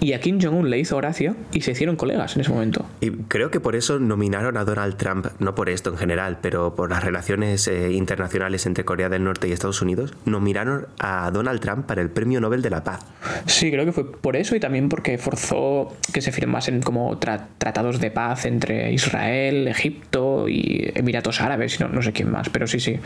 y 0.00 0.12
a 0.12 0.20
Kim 0.20 0.40
Jong-un 0.40 0.70
le 0.70 0.78
hizo 0.78 0.96
gracia 0.96 1.34
y 1.52 1.62
se 1.62 1.72
hicieron 1.72 1.96
colegas 1.96 2.36
en 2.36 2.42
ese 2.42 2.50
momento. 2.50 2.86
Y 3.00 3.10
creo 3.10 3.50
que 3.50 3.60
por 3.60 3.76
eso 3.76 3.98
nominaron 3.98 4.56
a 4.56 4.64
Donald 4.64 4.96
Trump, 4.96 5.26
no 5.38 5.54
por 5.54 5.68
esto 5.68 5.90
en 5.90 5.96
general, 5.96 6.38
pero 6.40 6.74
por 6.74 6.90
las 6.90 7.02
relaciones 7.02 7.68
eh, 7.68 7.92
internacionales 7.92 8.66
entre 8.66 8.84
Corea 8.84 9.08
del 9.08 9.24
Norte 9.24 9.48
y 9.48 9.52
Estados 9.52 9.82
Unidos, 9.82 10.14
nominaron 10.24 10.86
a 10.98 11.30
Donald 11.30 11.60
Trump 11.60 11.86
para 11.86 12.02
el 12.02 12.10
Premio 12.10 12.40
Nobel 12.40 12.62
de 12.62 12.70
la 12.70 12.84
Paz. 12.84 13.00
Sí, 13.46 13.70
creo 13.70 13.84
que 13.84 13.92
fue 13.92 14.12
por 14.12 14.36
eso 14.36 14.54
y 14.56 14.60
también 14.60 14.88
porque 14.88 15.18
forzó 15.18 15.96
que 16.12 16.20
se 16.20 16.32
firmasen 16.32 16.80
como 16.82 17.18
tratados 17.18 18.00
de 18.00 18.10
paz 18.10 18.44
entre 18.46 18.92
Israel, 18.92 19.68
Egipto 19.68 20.48
y 20.48 20.90
Emiratos 20.94 21.40
Árabes, 21.40 21.80
no, 21.80 21.88
no 21.88 22.02
sé 22.02 22.12
quién 22.12 22.30
más, 22.30 22.48
pero 22.48 22.66
sí, 22.66 22.80
sí, 22.80 22.98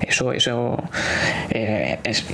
eso, 0.00 0.32
eso 0.32 0.82
eh, 1.50 1.98
es 2.04 2.26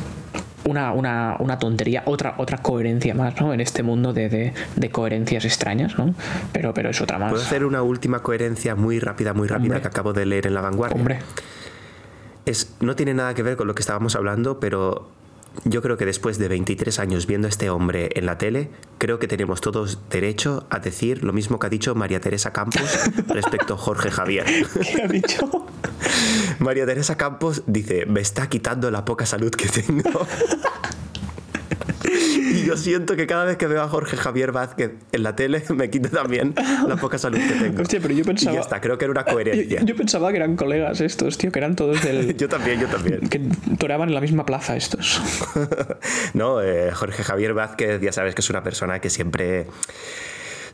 una, 0.66 0.92
una, 0.92 1.36
una, 1.38 1.58
tontería, 1.58 2.02
otra, 2.06 2.34
otra 2.38 2.58
coherencia 2.58 3.14
más, 3.14 3.40
¿no? 3.40 3.54
En 3.54 3.60
este 3.60 3.82
mundo 3.82 4.12
de, 4.12 4.52
de, 4.76 4.90
coherencias 4.90 5.44
extrañas, 5.44 5.98
¿no? 5.98 6.14
Pero, 6.52 6.74
pero 6.74 6.90
es 6.90 7.00
otra 7.00 7.18
más. 7.18 7.30
¿Puedo 7.30 7.42
hacer 7.42 7.64
una 7.64 7.82
última 7.82 8.20
coherencia 8.20 8.74
muy 8.74 8.98
rápida, 8.98 9.32
muy 9.32 9.48
rápida 9.48 9.80
que 9.80 9.88
acabo 9.88 10.12
de 10.12 10.26
leer 10.26 10.46
en 10.46 10.54
La 10.54 10.60
Vanguardia? 10.60 10.98
Hombre. 10.98 11.18
Es, 12.44 12.76
no 12.80 12.94
tiene 12.94 13.14
nada 13.14 13.34
que 13.34 13.42
ver 13.42 13.56
con 13.56 13.66
lo 13.66 13.74
que 13.74 13.80
estábamos 13.80 14.14
hablando, 14.14 14.60
pero 14.60 15.08
yo 15.64 15.82
creo 15.82 15.96
que 15.96 16.06
después 16.06 16.38
de 16.38 16.48
23 16.48 16.98
años 16.98 17.26
viendo 17.26 17.46
a 17.46 17.50
este 17.50 17.70
hombre 17.70 18.10
en 18.14 18.26
la 18.26 18.38
tele, 18.38 18.70
creo 18.98 19.18
que 19.18 19.28
tenemos 19.28 19.60
todos 19.60 20.00
derecho 20.10 20.66
a 20.70 20.78
decir 20.78 21.24
lo 21.24 21.32
mismo 21.32 21.58
que 21.58 21.66
ha 21.66 21.70
dicho 21.70 21.94
María 21.94 22.20
Teresa 22.20 22.52
Campos 22.52 22.82
respecto 23.28 23.74
a 23.74 23.76
Jorge 23.76 24.10
Javier. 24.10 24.46
¿Qué 24.46 25.02
ha 25.02 25.08
dicho? 25.08 25.66
María 26.58 26.86
Teresa 26.86 27.16
Campos 27.16 27.62
dice, 27.66 28.06
me 28.06 28.20
está 28.20 28.48
quitando 28.48 28.90
la 28.90 29.04
poca 29.04 29.26
salud 29.26 29.50
que 29.50 29.68
tengo. 29.68 30.26
Y 32.06 32.64
yo 32.64 32.76
siento 32.76 33.16
que 33.16 33.26
cada 33.26 33.44
vez 33.44 33.56
que 33.56 33.66
veo 33.66 33.82
a 33.82 33.88
Jorge 33.88 34.16
Javier 34.16 34.52
Vázquez 34.52 34.92
en 35.12 35.22
la 35.22 35.36
tele 35.36 35.62
me 35.74 35.90
quita 35.90 36.08
también 36.08 36.54
la 36.86 36.96
poca 36.96 37.18
salud 37.18 37.38
que 37.38 37.54
tengo. 37.54 37.82
Hostia, 37.82 38.00
pero 38.00 38.14
yo 38.14 38.24
pensaba. 38.24 38.52
Y 38.52 38.54
ya 38.56 38.60
está, 38.60 38.80
creo 38.80 38.98
que 38.98 39.04
era 39.04 39.12
una 39.12 39.24
coherencia. 39.26 39.82
Yo, 39.82 39.96
pensaba 39.96 40.30
que 40.30 40.36
eran 40.36 40.56
colegas 40.56 41.00
estos, 41.00 41.38
tío, 41.38 41.50
que 41.50 41.58
eran 41.58 41.76
todos 41.76 42.02
del. 42.02 42.36
yo 42.38 42.48
también, 42.48 42.80
yo 42.80 42.86
también. 42.86 43.20
Que 43.28 43.40
toreaban 43.78 44.08
en 44.08 44.14
la 44.14 44.20
misma 44.20 44.46
plaza 44.46 44.76
estos. 44.76 45.20
no, 46.34 46.62
eh, 46.62 46.90
Jorge 46.92 47.22
Javier 47.22 47.54
Vázquez, 47.54 48.00
ya 48.00 48.12
sabes 48.12 48.34
que 48.34 48.40
es 48.40 48.50
una 48.50 48.62
persona 48.62 49.00
que 49.00 49.10
siempre 49.10 49.66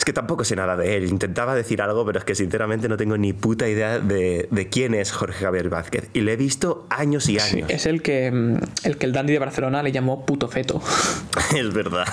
es 0.02 0.04
que 0.04 0.12
tampoco 0.12 0.42
sé 0.42 0.56
nada 0.56 0.76
de 0.76 0.97
él. 0.97 1.04
Intentaba 1.04 1.54
decir 1.54 1.80
algo, 1.80 2.04
pero 2.04 2.18
es 2.18 2.25
que 2.25 2.35
sinceramente 2.35 2.88
no 2.88 2.97
tengo 2.97 3.16
ni 3.16 3.32
puta 3.32 3.68
idea 3.68 4.00
de, 4.00 4.68
quién 4.68 4.94
es 4.94 5.12
Jorge 5.12 5.44
Javier 5.44 5.68
Vázquez. 5.68 6.09
Y 6.12 6.23
le 6.23 6.32
he 6.32 6.37
visto 6.37 6.88
años 6.90 7.28
y 7.28 7.38
años. 7.38 7.71
es 7.71 7.87
el 7.87 8.02
que, 8.02 8.32
mm, 8.32 8.56
el 8.82 8.99
que 8.99 9.06
el 9.06 9.12
dandy 9.12 9.35
de 9.35 9.38
Barcelona 9.38 9.80
le 9.80 9.92
llamó 9.92 10.26
puto 10.26 10.49
feto. 10.49 10.82
es 11.56 11.73
verdad. 11.73 12.04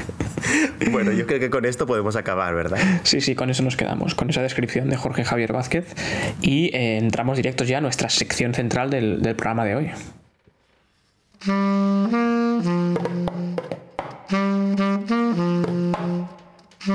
bueno, 0.92 1.12
yo 1.12 1.26
creo 1.26 1.40
que 1.40 1.50
con 1.50 1.66
esto 1.66 1.86
podemos 1.86 2.16
acabar, 2.16 2.54
¿verdad? 2.54 2.78
Sí, 3.02 3.20
sí, 3.20 3.34
con 3.34 3.50
eso 3.50 3.62
nos 3.62 3.76
quedamos, 3.76 4.14
con 4.14 4.30
esa 4.30 4.40
descripción 4.40 4.88
de 4.88 4.96
Jorge 4.96 5.24
Javier 5.24 5.52
Vázquez. 5.52 5.84
Y 6.40 6.74
eh, 6.74 6.96
entramos 6.96 7.36
directos 7.36 7.68
ya 7.68 7.76
a 7.78 7.80
nuestra 7.82 8.08
sección 8.08 8.54
central 8.54 8.88
del, 8.88 9.20
del 9.20 9.36
programa 9.36 9.66
de 9.66 9.76
hoy. 9.76 9.90
Hoy 16.86 16.92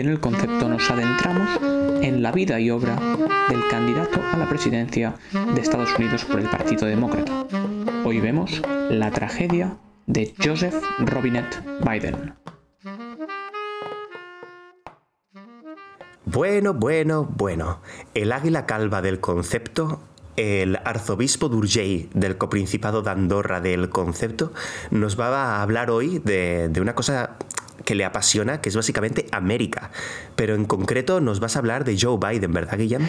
en 0.00 0.08
el 0.08 0.20
concepto 0.20 0.68
nos 0.70 0.90
adentramos 0.90 1.60
en 2.00 2.22
la 2.22 2.32
vida 2.32 2.58
y 2.58 2.70
obra 2.70 2.96
del 3.50 3.68
candidato 3.68 4.22
a 4.22 4.38
la 4.38 4.48
presidencia 4.48 5.16
de 5.54 5.60
Estados 5.60 5.90
Unidos 5.98 6.24
por 6.24 6.40
el 6.40 6.48
Partido 6.48 6.86
Demócrata. 6.86 7.46
Hoy 8.04 8.20
vemos 8.20 8.62
la 8.88 9.10
tragedia 9.10 9.76
de 10.06 10.32
Joseph 10.42 10.82
Robinette 11.00 11.62
Biden. 11.84 12.32
Bueno, 16.24 16.74
bueno, 16.74 17.28
bueno. 17.36 17.80
El 18.14 18.32
águila 18.32 18.66
calva 18.66 19.02
del 19.02 19.20
concepto 19.20 20.00
el 20.36 20.78
arzobispo 20.84 21.48
d'Urgell 21.48 22.08
del 22.14 22.38
coprincipado 22.38 23.02
de 23.02 23.10
Andorra 23.10 23.60
del 23.60 23.90
concepto 23.90 24.52
nos 24.90 25.20
va 25.20 25.28
a 25.28 25.62
hablar 25.62 25.90
hoy 25.90 26.20
de, 26.24 26.70
de, 26.70 26.80
una 26.80 26.94
cosa 26.94 27.36
que 27.84 27.94
le 27.94 28.04
apasiona, 28.04 28.60
que 28.60 28.68
es 28.68 28.76
básicamente 28.76 29.26
América. 29.32 29.90
Pero 30.36 30.54
en 30.54 30.64
concreto 30.64 31.20
nos 31.20 31.40
vas 31.40 31.56
a 31.56 31.58
hablar 31.58 31.84
de 31.84 31.98
Joe 32.00 32.18
Biden, 32.18 32.52
¿verdad, 32.52 32.78
Guillem? 32.78 33.06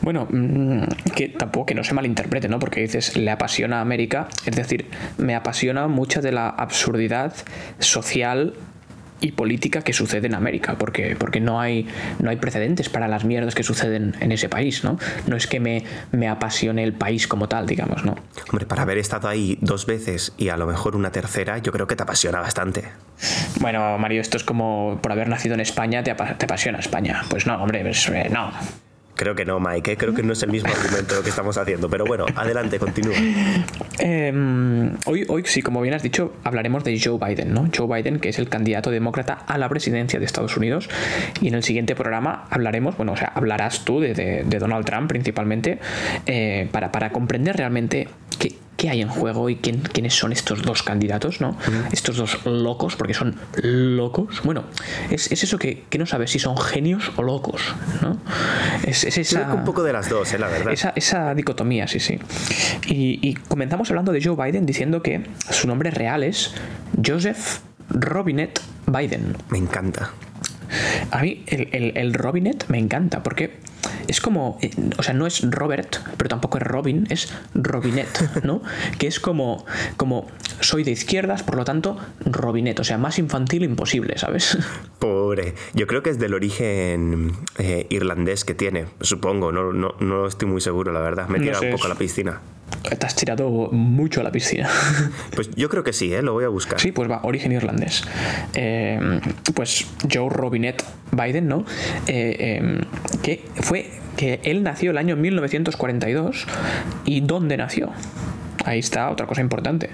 Bueno, 0.00 0.26
mm, 0.30 0.82
que 1.14 1.28
tampoco 1.28 1.66
que 1.66 1.74
no 1.74 1.84
se 1.84 1.94
malinterprete, 1.94 2.48
¿no? 2.48 2.58
Porque 2.58 2.80
dices, 2.80 3.16
le 3.16 3.30
apasiona 3.30 3.80
América, 3.80 4.28
es 4.46 4.56
decir, 4.56 4.88
me 5.18 5.34
apasiona 5.34 5.88
mucha 5.88 6.20
de 6.20 6.32
la 6.32 6.48
absurdidad 6.48 7.34
social 7.78 8.54
y 9.22 9.32
política 9.32 9.82
que 9.82 9.92
sucede 9.92 10.26
en 10.26 10.34
América, 10.34 10.76
porque, 10.78 11.16
porque 11.16 11.40
no, 11.40 11.60
hay, 11.60 11.86
no 12.18 12.28
hay 12.28 12.36
precedentes 12.36 12.88
para 12.88 13.08
las 13.08 13.24
mierdas 13.24 13.54
que 13.54 13.62
suceden 13.62 14.14
en 14.20 14.32
ese 14.32 14.48
país, 14.48 14.84
¿no? 14.84 14.98
No 15.26 15.36
es 15.36 15.46
que 15.46 15.60
me, 15.60 15.84
me 16.10 16.28
apasione 16.28 16.82
el 16.82 16.92
país 16.92 17.26
como 17.28 17.48
tal, 17.48 17.66
digamos, 17.66 18.04
¿no? 18.04 18.16
Hombre, 18.50 18.66
para 18.66 18.82
haber 18.82 18.98
estado 18.98 19.28
ahí 19.28 19.56
dos 19.60 19.86
veces 19.86 20.34
y 20.36 20.48
a 20.48 20.56
lo 20.56 20.66
mejor 20.66 20.96
una 20.96 21.10
tercera, 21.10 21.58
yo 21.58 21.72
creo 21.72 21.86
que 21.86 21.96
te 21.96 22.02
apasiona 22.02 22.40
bastante. 22.40 22.84
Bueno, 23.60 23.96
Mario, 23.98 24.20
esto 24.20 24.36
es 24.36 24.44
como 24.44 24.98
por 25.00 25.12
haber 25.12 25.28
nacido 25.28 25.54
en 25.54 25.60
España, 25.60 26.02
te, 26.02 26.12
te 26.14 26.44
apasiona 26.44 26.78
España. 26.78 27.22
Pues 27.28 27.46
no, 27.46 27.62
hombre, 27.62 27.82
pues, 27.82 28.08
eh, 28.08 28.28
no. 28.30 28.52
Creo 29.14 29.34
que 29.34 29.44
no, 29.44 29.60
Mike, 29.60 29.92
¿eh? 29.92 29.96
creo 29.96 30.14
que 30.14 30.22
no 30.22 30.32
es 30.32 30.42
el 30.42 30.50
mismo 30.50 30.70
argumento 30.72 31.22
que 31.22 31.28
estamos 31.28 31.56
haciendo, 31.58 31.88
pero 31.88 32.04
bueno, 32.04 32.24
adelante, 32.34 32.78
continúa. 32.78 33.14
Eh, 33.98 34.90
hoy, 35.04 35.24
hoy 35.28 35.42
sí, 35.44 35.62
como 35.62 35.80
bien 35.82 35.94
has 35.94 36.02
dicho, 36.02 36.34
hablaremos 36.44 36.82
de 36.82 36.98
Joe 36.98 37.18
Biden, 37.18 37.52
¿no? 37.52 37.68
Joe 37.76 37.86
Biden, 37.86 38.18
que 38.20 38.30
es 38.30 38.38
el 38.38 38.48
candidato 38.48 38.90
demócrata 38.90 39.34
a 39.34 39.58
la 39.58 39.68
presidencia 39.68 40.18
de 40.18 40.24
Estados 40.24 40.56
Unidos, 40.56 40.88
y 41.40 41.48
en 41.48 41.54
el 41.54 41.62
siguiente 41.62 41.94
programa 41.94 42.46
hablaremos, 42.50 42.96
bueno, 42.96 43.12
o 43.12 43.16
sea, 43.16 43.32
hablarás 43.34 43.84
tú 43.84 44.00
de 44.00 44.44
Donald 44.58 44.84
Trump 44.86 45.08
principalmente, 45.08 45.78
eh, 46.26 46.68
para, 46.72 46.90
para 46.90 47.10
comprender 47.10 47.56
realmente 47.56 48.08
qué, 48.38 48.54
qué 48.82 48.90
hay 48.90 49.00
en 49.00 49.08
juego 49.08 49.48
y 49.48 49.54
quién, 49.54 49.78
quiénes 49.78 50.12
son 50.12 50.32
estos 50.32 50.60
dos 50.62 50.82
candidatos, 50.82 51.40
¿no? 51.40 51.50
Uh 51.50 51.52
-huh. 51.52 51.92
Estos 51.92 52.16
dos 52.16 52.44
locos, 52.44 52.96
porque 52.96 53.14
son 53.14 53.36
locos. 53.62 54.42
Bueno, 54.42 54.64
es, 55.08 55.30
es 55.30 55.44
eso 55.44 55.56
que, 55.56 55.84
que, 55.88 55.98
no 55.98 56.06
sabes 56.06 56.32
si 56.32 56.40
son 56.40 56.58
genios 56.58 57.12
o 57.14 57.22
locos, 57.22 57.62
¿no? 58.00 58.18
Es, 58.84 59.04
es 59.04 59.18
esa, 59.18 59.36
Creo 59.36 59.50
que 59.52 59.56
un 59.58 59.64
poco 59.64 59.84
de 59.84 59.92
las 59.92 60.08
dos, 60.08 60.32
¿eh? 60.32 60.38
la 60.40 60.48
verdad. 60.48 60.72
Esa, 60.72 60.92
esa 60.96 61.32
dicotomía, 61.32 61.86
sí, 61.86 62.00
sí. 62.00 62.18
Y, 62.88 63.20
y, 63.22 63.34
comenzamos 63.34 63.88
hablando 63.90 64.10
de 64.10 64.20
Joe 64.20 64.34
Biden 64.34 64.66
diciendo 64.66 65.00
que 65.00 65.22
su 65.50 65.68
nombre 65.68 65.92
real 65.92 66.24
es 66.24 66.52
Joseph 67.06 67.60
Robinette 67.88 68.60
Biden. 68.88 69.36
Me 69.48 69.58
encanta. 69.58 70.10
A 71.10 71.22
mí 71.22 71.42
el, 71.46 71.68
el, 71.72 71.96
el 71.96 72.14
Robinette 72.14 72.68
me 72.68 72.78
encanta 72.78 73.22
porque 73.22 73.58
es 74.08 74.20
como, 74.20 74.58
eh, 74.60 74.70
o 74.98 75.02
sea, 75.02 75.14
no 75.14 75.26
es 75.26 75.42
Robert, 75.50 75.96
pero 76.16 76.28
tampoco 76.28 76.58
es 76.58 76.64
Robin, 76.64 77.06
es 77.10 77.32
Robinette, 77.54 78.20
¿no? 78.44 78.62
que 78.98 79.06
es 79.06 79.20
como, 79.20 79.64
como 79.96 80.28
soy 80.60 80.84
de 80.84 80.90
izquierdas, 80.90 81.42
por 81.42 81.56
lo 81.56 81.64
tanto, 81.64 81.96
Robinette, 82.24 82.80
o 82.80 82.84
sea, 82.84 82.98
más 82.98 83.18
infantil 83.18 83.64
imposible, 83.64 84.18
¿sabes? 84.18 84.58
Pobre. 84.98 85.54
Yo 85.74 85.86
creo 85.86 86.02
que 86.02 86.10
es 86.10 86.18
del 86.18 86.34
origen 86.34 87.32
eh, 87.58 87.86
irlandés 87.90 88.44
que 88.44 88.54
tiene, 88.54 88.86
supongo, 89.00 89.52
no, 89.52 89.72
no, 89.72 89.94
no, 90.00 90.26
estoy 90.26 90.48
muy 90.48 90.60
seguro, 90.60 90.92
la 90.92 91.00
verdad. 91.00 91.28
Me 91.28 91.38
he 91.38 91.40
tirado 91.40 91.60
no 91.60 91.60
sé, 91.60 91.66
un 91.70 91.72
poco 91.72 91.86
a 91.86 91.88
la 91.88 91.96
piscina. 91.96 92.40
Te 92.82 93.06
has 93.06 93.14
tirado 93.14 93.48
mucho 93.70 94.20
a 94.20 94.24
la 94.24 94.32
piscina. 94.32 94.68
Pues 95.34 95.50
yo 95.56 95.68
creo 95.68 95.82
que 95.82 95.92
sí, 95.92 96.12
¿eh? 96.12 96.22
lo 96.22 96.34
voy 96.34 96.44
a 96.44 96.48
buscar. 96.48 96.78
Sí, 96.78 96.92
pues 96.92 97.10
va, 97.10 97.20
origen 97.22 97.52
irlandés. 97.52 98.04
Eh, 98.54 99.20
pues 99.54 99.86
Joe 100.12 100.28
Robinette 100.28 100.84
Biden, 101.10 101.48
¿no? 101.48 101.64
Eh, 102.06 102.80
que 103.22 103.44
fue 103.60 103.90
que 104.16 104.40
él 104.44 104.62
nació 104.62 104.90
el 104.90 104.98
año 104.98 105.16
1942 105.16 106.46
y 107.06 107.20
¿dónde 107.20 107.56
nació? 107.56 107.90
Ahí 108.64 108.78
está 108.78 109.10
otra 109.10 109.26
cosa 109.26 109.40
importante. 109.40 109.90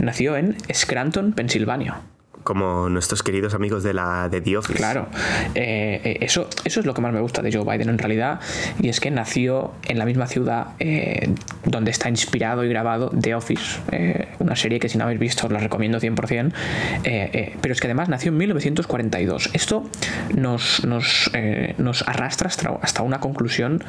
Nació 0.00 0.36
en 0.36 0.56
Scranton, 0.72 1.32
Pensilvania 1.32 2.02
como 2.42 2.88
nuestros 2.88 3.22
queridos 3.22 3.54
amigos 3.54 3.82
de 3.82 3.94
la 3.94 4.28
de 4.28 4.40
The 4.40 4.56
Office. 4.56 4.78
Claro, 4.78 5.08
eh, 5.54 6.18
eso, 6.20 6.48
eso 6.64 6.80
es 6.80 6.86
lo 6.86 6.94
que 6.94 7.00
más 7.00 7.12
me 7.12 7.20
gusta 7.20 7.42
de 7.42 7.52
Joe 7.52 7.64
Biden 7.64 7.88
en 7.88 7.98
realidad, 7.98 8.40
y 8.80 8.88
es 8.88 9.00
que 9.00 9.10
nació 9.10 9.72
en 9.88 9.98
la 9.98 10.04
misma 10.04 10.26
ciudad 10.26 10.68
eh, 10.78 11.34
donde 11.64 11.90
está 11.90 12.08
inspirado 12.08 12.64
y 12.64 12.68
grabado 12.68 13.10
The 13.10 13.34
Office, 13.34 13.80
eh, 13.90 14.28
una 14.38 14.56
serie 14.56 14.78
que 14.80 14.88
si 14.88 14.98
no 14.98 15.04
habéis 15.04 15.20
visto 15.20 15.46
os 15.46 15.52
la 15.52 15.58
recomiendo 15.58 15.98
100%, 15.98 16.52
pero 17.60 17.72
es 17.72 17.80
que 17.80 17.86
además 17.86 18.08
nació 18.08 18.30
en 18.32 18.38
1942. 18.38 19.50
Esto 19.52 19.84
nos, 20.34 20.84
nos, 20.84 21.30
nos 21.78 22.08
arrastra 22.08 22.48
hasta, 22.82 23.02
una 23.02 23.20
conclusión 23.20 23.82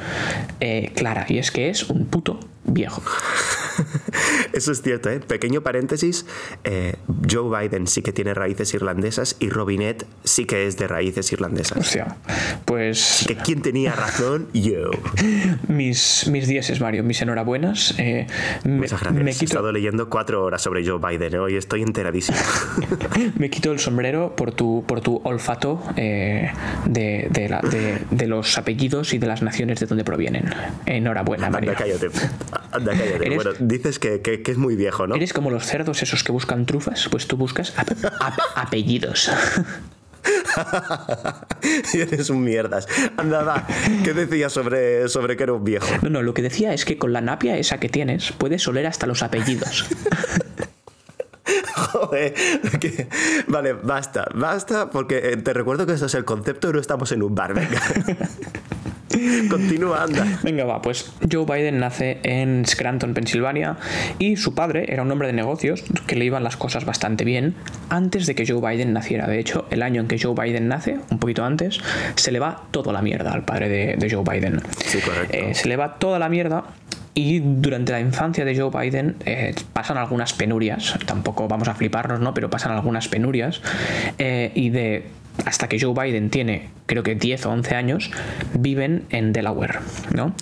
clara, 0.94 1.26
y 1.28 1.38
es 1.38 1.50
que 1.50 1.68
es 1.70 1.88
un 1.90 2.06
puto 2.06 2.40
viejo. 2.64 3.02
Eso 4.52 4.72
es 4.72 4.82
cierto, 4.82 5.10
¿eh? 5.10 5.20
Pequeño 5.20 5.62
paréntesis, 5.62 6.26
Joe 7.28 7.68
Biden 7.68 7.86
sí 7.86 8.02
que 8.02 8.12
tiene 8.12 8.34
raíces 8.34 8.72
irlandesas 8.74 9.36
y 9.40 9.48
Robinette 9.48 10.06
sí 10.22 10.44
que 10.44 10.66
es 10.66 10.76
de 10.76 10.86
raíces 10.86 11.32
irlandesas. 11.32 11.78
Hostia, 11.78 12.16
pues... 12.64 13.24
que 13.26 13.34
¿Quién 13.36 13.62
tenía 13.62 13.92
razón? 13.92 14.48
Yo. 14.52 14.90
Mis, 15.68 16.28
mis 16.28 16.46
dieces, 16.46 16.80
Mario, 16.80 17.02
mis 17.04 17.20
enhorabuenas. 17.20 17.94
Eh, 17.98 18.26
Muchas 18.64 19.00
gracias. 19.00 19.24
Me 19.24 19.32
quito... 19.32 19.42
He 19.42 19.46
estado 19.46 19.72
leyendo 19.72 20.08
cuatro 20.08 20.44
horas 20.44 20.62
sobre 20.62 20.86
Joe 20.86 20.98
Biden, 20.98 21.34
¿eh? 21.34 21.38
hoy 21.38 21.56
estoy 21.56 21.82
enteradísimo. 21.82 22.38
me 23.38 23.50
quito 23.50 23.72
el 23.72 23.78
sombrero 23.78 24.34
por 24.36 24.52
tu, 24.52 24.84
por 24.86 25.00
tu 25.00 25.20
olfato 25.24 25.82
eh, 25.96 26.50
de, 26.86 27.28
de, 27.30 27.48
la, 27.48 27.60
de, 27.60 28.02
de, 28.10 28.26
los 28.26 28.56
apellidos 28.58 29.14
y 29.14 29.18
de 29.18 29.26
las 29.26 29.42
naciones 29.42 29.80
de 29.80 29.86
donde 29.86 30.04
provienen. 30.04 30.50
Enhorabuena, 30.86 31.50
Mario. 31.50 31.72
Anda, 31.72 31.84
cállate. 31.84 32.08
Anda, 32.72 32.92
cállate. 32.92 33.26
¿Eres... 33.26 33.36
Bueno, 33.36 33.50
dices 33.60 33.98
que, 33.98 34.20
que, 34.20 34.42
que, 34.42 34.52
es 34.52 34.58
muy 34.58 34.76
viejo, 34.76 35.06
¿no? 35.06 35.14
Eres 35.14 35.32
como 35.32 35.50
los 35.50 35.64
cerdos 35.64 36.02
esos 36.02 36.24
que 36.24 36.32
buscan 36.32 36.66
trufas, 36.66 37.08
pues 37.10 37.26
tú 37.26 37.36
buscas 37.36 37.72
ap 37.76 37.90
ap 38.20 38.38
apellidos. 38.56 39.30
Eres 41.94 42.30
un 42.30 42.44
mierdas. 42.44 42.86
Anda, 43.16 43.42
va. 43.42 43.66
¿Qué 44.02 44.14
decías 44.14 44.52
sobre, 44.52 45.08
sobre 45.08 45.36
que 45.36 45.42
era 45.42 45.52
un 45.52 45.64
viejo? 45.64 45.86
No, 46.02 46.10
no, 46.10 46.22
lo 46.22 46.34
que 46.34 46.42
decía 46.42 46.72
es 46.72 46.84
que 46.84 46.98
con 46.98 47.12
la 47.12 47.20
napia 47.20 47.56
esa 47.58 47.78
que 47.78 47.88
tienes 47.88 48.32
puedes 48.32 48.66
oler 48.68 48.86
hasta 48.86 49.06
los 49.06 49.22
apellidos. 49.22 49.86
Joder, 51.74 52.34
vale, 53.46 53.72
basta, 53.74 54.26
basta, 54.34 54.90
porque 54.90 55.36
te 55.36 55.52
recuerdo 55.52 55.86
que 55.86 55.92
eso 55.92 56.06
es 56.06 56.14
el 56.14 56.24
concepto, 56.24 56.72
no 56.72 56.80
estamos 56.80 57.12
en 57.12 57.22
un 57.22 57.34
bar, 57.34 57.54
venga. 57.54 57.80
Continúa, 59.50 60.04
anda. 60.04 60.26
Venga, 60.42 60.64
va, 60.64 60.82
pues 60.82 61.12
Joe 61.30 61.44
Biden 61.44 61.78
nace 61.78 62.18
en 62.22 62.66
Scranton, 62.66 63.14
Pensilvania, 63.14 63.76
y 64.18 64.36
su 64.36 64.54
padre 64.54 64.86
era 64.88 65.02
un 65.02 65.10
hombre 65.10 65.28
de 65.28 65.34
negocios 65.34 65.84
que 66.06 66.16
le 66.16 66.24
iban 66.24 66.44
las 66.44 66.56
cosas 66.56 66.84
bastante 66.84 67.24
bien 67.24 67.54
antes 67.88 68.26
de 68.26 68.34
que 68.34 68.46
Joe 68.46 68.60
Biden 68.60 68.92
naciera. 68.92 69.26
De 69.26 69.38
hecho, 69.38 69.66
el 69.70 69.82
año 69.82 70.00
en 70.00 70.08
que 70.08 70.18
Joe 70.18 70.34
Biden 70.34 70.68
nace, 70.68 70.98
un 71.10 71.18
poquito 71.18 71.44
antes, 71.44 71.80
se 72.16 72.32
le 72.32 72.38
va 72.38 72.64
toda 72.70 72.92
la 72.92 73.02
mierda 73.02 73.32
al 73.32 73.44
padre 73.44 73.68
de, 73.68 73.96
de 73.96 74.10
Joe 74.10 74.24
Biden. 74.24 74.60
Sí, 74.84 74.98
correcto. 74.98 75.36
Eh, 75.36 75.54
se 75.54 75.68
le 75.68 75.76
va 75.76 75.98
toda 75.98 76.18
la 76.18 76.28
mierda 76.28 76.64
y 77.14 77.38
durante 77.38 77.92
la 77.92 78.00
infancia 78.00 78.44
de 78.44 78.58
Joe 78.58 78.70
Biden 78.70 79.16
eh, 79.24 79.54
pasan 79.72 79.96
algunas 79.96 80.32
penurias, 80.32 80.98
tampoco 81.06 81.46
vamos 81.46 81.68
a 81.68 81.74
fliparnos, 81.74 82.20
¿no? 82.20 82.34
Pero 82.34 82.50
pasan 82.50 82.72
algunas 82.72 83.08
penurias 83.08 83.62
eh, 84.18 84.50
y 84.54 84.70
de 84.70 85.06
hasta 85.44 85.68
que 85.68 85.78
Joe 85.80 85.94
Biden 85.94 86.30
tiene 86.30 86.70
creo 86.86 87.02
que 87.02 87.14
10 87.14 87.46
o 87.46 87.50
11 87.50 87.74
años, 87.74 88.10
viven 88.58 89.04
en 89.10 89.32
Delaware, 89.32 89.78
¿no? 90.14 90.34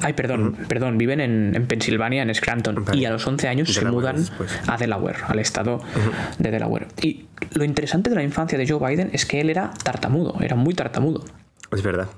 Ay, 0.00 0.14
perdón, 0.14 0.56
perdón, 0.68 0.98
viven 0.98 1.20
en, 1.20 1.52
en, 1.54 1.66
Pensilvania, 1.66 2.22
en 2.22 2.34
Scranton, 2.34 2.84
y 2.92 3.04
a 3.04 3.10
los 3.10 3.26
11 3.26 3.48
años 3.48 3.68
Delaware, 3.74 3.90
se 3.90 3.94
mudan 3.94 4.16
después. 4.16 4.60
a 4.66 4.76
Delaware, 4.76 5.18
al 5.28 5.38
estado 5.38 5.76
uh 5.76 5.78
-huh. 5.78 6.36
de 6.38 6.50
Delaware. 6.50 6.86
Y 7.02 7.26
lo 7.52 7.64
interesante 7.64 8.10
de 8.10 8.16
la 8.16 8.22
infancia 8.22 8.58
de 8.58 8.66
Joe 8.66 8.78
Biden 8.78 9.10
es 9.12 9.26
que 9.26 9.40
él 9.40 9.50
era 9.50 9.70
tartamudo, 9.84 10.36
era 10.40 10.56
muy 10.56 10.74
tartamudo. 10.74 11.24
Es 11.70 11.82
verdad. 11.82 12.08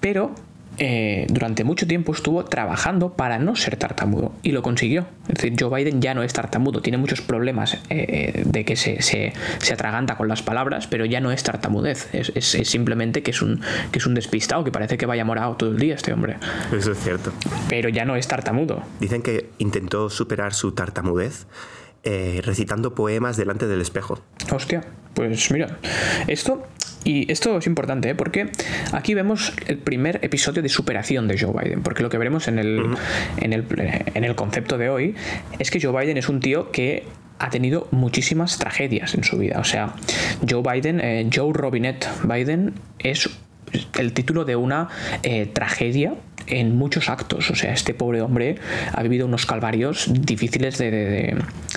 Pero 0.00 0.34
eh, 0.78 1.26
durante 1.30 1.64
mucho 1.64 1.86
tiempo 1.86 2.12
estuvo 2.12 2.44
trabajando 2.44 3.12
para 3.12 3.38
no 3.38 3.56
ser 3.56 3.76
tartamudo 3.76 4.32
y 4.42 4.52
lo 4.52 4.62
consiguió. 4.62 5.06
Es 5.28 5.36
decir, 5.36 5.54
Joe 5.58 5.74
Biden 5.74 6.00
ya 6.00 6.14
no 6.14 6.22
es 6.22 6.32
tartamudo, 6.32 6.82
tiene 6.82 6.98
muchos 6.98 7.20
problemas 7.20 7.78
eh, 7.88 8.42
de 8.44 8.64
que 8.64 8.76
se, 8.76 9.02
se, 9.02 9.32
se, 9.58 9.74
atraganta 9.74 10.16
con 10.16 10.28
las 10.28 10.42
palabras, 10.42 10.86
pero 10.86 11.04
ya 11.04 11.20
no 11.20 11.32
es 11.32 11.42
tartamudez. 11.42 12.08
Es, 12.12 12.32
es, 12.34 12.54
es, 12.54 12.68
simplemente 12.68 13.22
que 13.22 13.30
es, 13.30 13.42
un, 13.42 13.60
que 13.90 13.98
es 13.98 14.06
un 14.06 14.14
despistado, 14.14 14.64
que 14.64 14.72
parece 14.72 14.98
que 14.98 15.06
vaya 15.06 15.24
morado 15.24 15.56
todo 15.56 15.70
el 15.70 15.78
día 15.78 15.94
este 15.94 16.12
hombre. 16.12 16.36
Eso 16.76 16.92
es 16.92 16.98
cierto. 16.98 17.32
Pero 17.68 17.88
ya 17.88 18.04
no 18.04 18.16
es 18.16 18.28
tartamudo. 18.28 18.82
Dicen 19.00 19.22
que 19.22 19.50
intentó 19.58 20.10
superar 20.10 20.54
su 20.54 20.72
tartamudez 20.72 21.46
eh, 22.08 22.40
recitando 22.44 22.94
poemas 22.94 23.36
delante 23.36 23.66
del 23.66 23.80
espejo. 23.80 24.20
Hostia, 24.52 24.84
pues 25.14 25.50
mira, 25.50 25.78
esto 26.28 26.64
Y 27.06 27.30
esto 27.30 27.56
es 27.56 27.68
importante, 27.68 28.10
¿eh? 28.10 28.14
porque 28.16 28.50
aquí 28.90 29.14
vemos 29.14 29.52
el 29.68 29.78
primer 29.78 30.18
episodio 30.24 30.60
de 30.60 30.68
superación 30.68 31.28
de 31.28 31.38
Joe 31.38 31.52
Biden, 31.52 31.82
porque 31.84 32.02
lo 32.02 32.08
que 32.08 32.18
veremos 32.18 32.48
en 32.48 32.58
el, 32.58 32.96
en 33.36 33.52
el, 33.52 33.64
en 34.12 34.24
el 34.24 34.34
concepto 34.34 34.76
de 34.76 34.90
hoy 34.90 35.14
es 35.60 35.70
que 35.70 35.80
Joe 35.80 35.96
Biden 35.96 36.16
es 36.16 36.28
un 36.28 36.40
tío 36.40 36.72
que 36.72 37.04
ha 37.38 37.48
tenido 37.48 37.86
muchísimas 37.92 38.58
tragedias 38.58 39.14
en 39.14 39.22
su 39.22 39.38
vida. 39.38 39.60
O 39.60 39.64
sea, 39.64 39.94
Joe 40.50 40.62
Biden, 40.62 41.00
eh, 41.00 41.30
Joe 41.32 41.52
Robinette 41.52 42.08
Biden 42.24 42.74
es 42.98 43.30
el 43.96 44.12
título 44.12 44.44
de 44.44 44.56
una 44.56 44.88
eh, 45.22 45.46
tragedia 45.46 46.14
en 46.46 46.76
muchos 46.76 47.08
actos. 47.08 47.50
O 47.50 47.54
sea, 47.54 47.72
este 47.72 47.94
pobre 47.94 48.22
hombre 48.22 48.56
ha 48.92 49.02
vivido 49.02 49.26
unos 49.26 49.46
calvarios 49.46 50.10
difíciles 50.12 50.78
de, 50.78 50.90
de, 50.90 51.36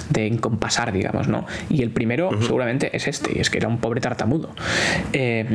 de 0.10 0.28
encompasar, 0.28 0.92
digamos, 0.92 1.28
¿no? 1.28 1.46
Y 1.70 1.82
el 1.82 1.92
primero 1.92 2.30
seguramente 2.42 2.96
es 2.96 3.08
este, 3.08 3.38
y 3.38 3.42
es 3.42 3.50
que 3.50 3.58
era 3.58 3.68
un 3.68 3.80
pobre 3.80 4.02
tartamudo. 4.02 4.50
Eh, 5.14 5.46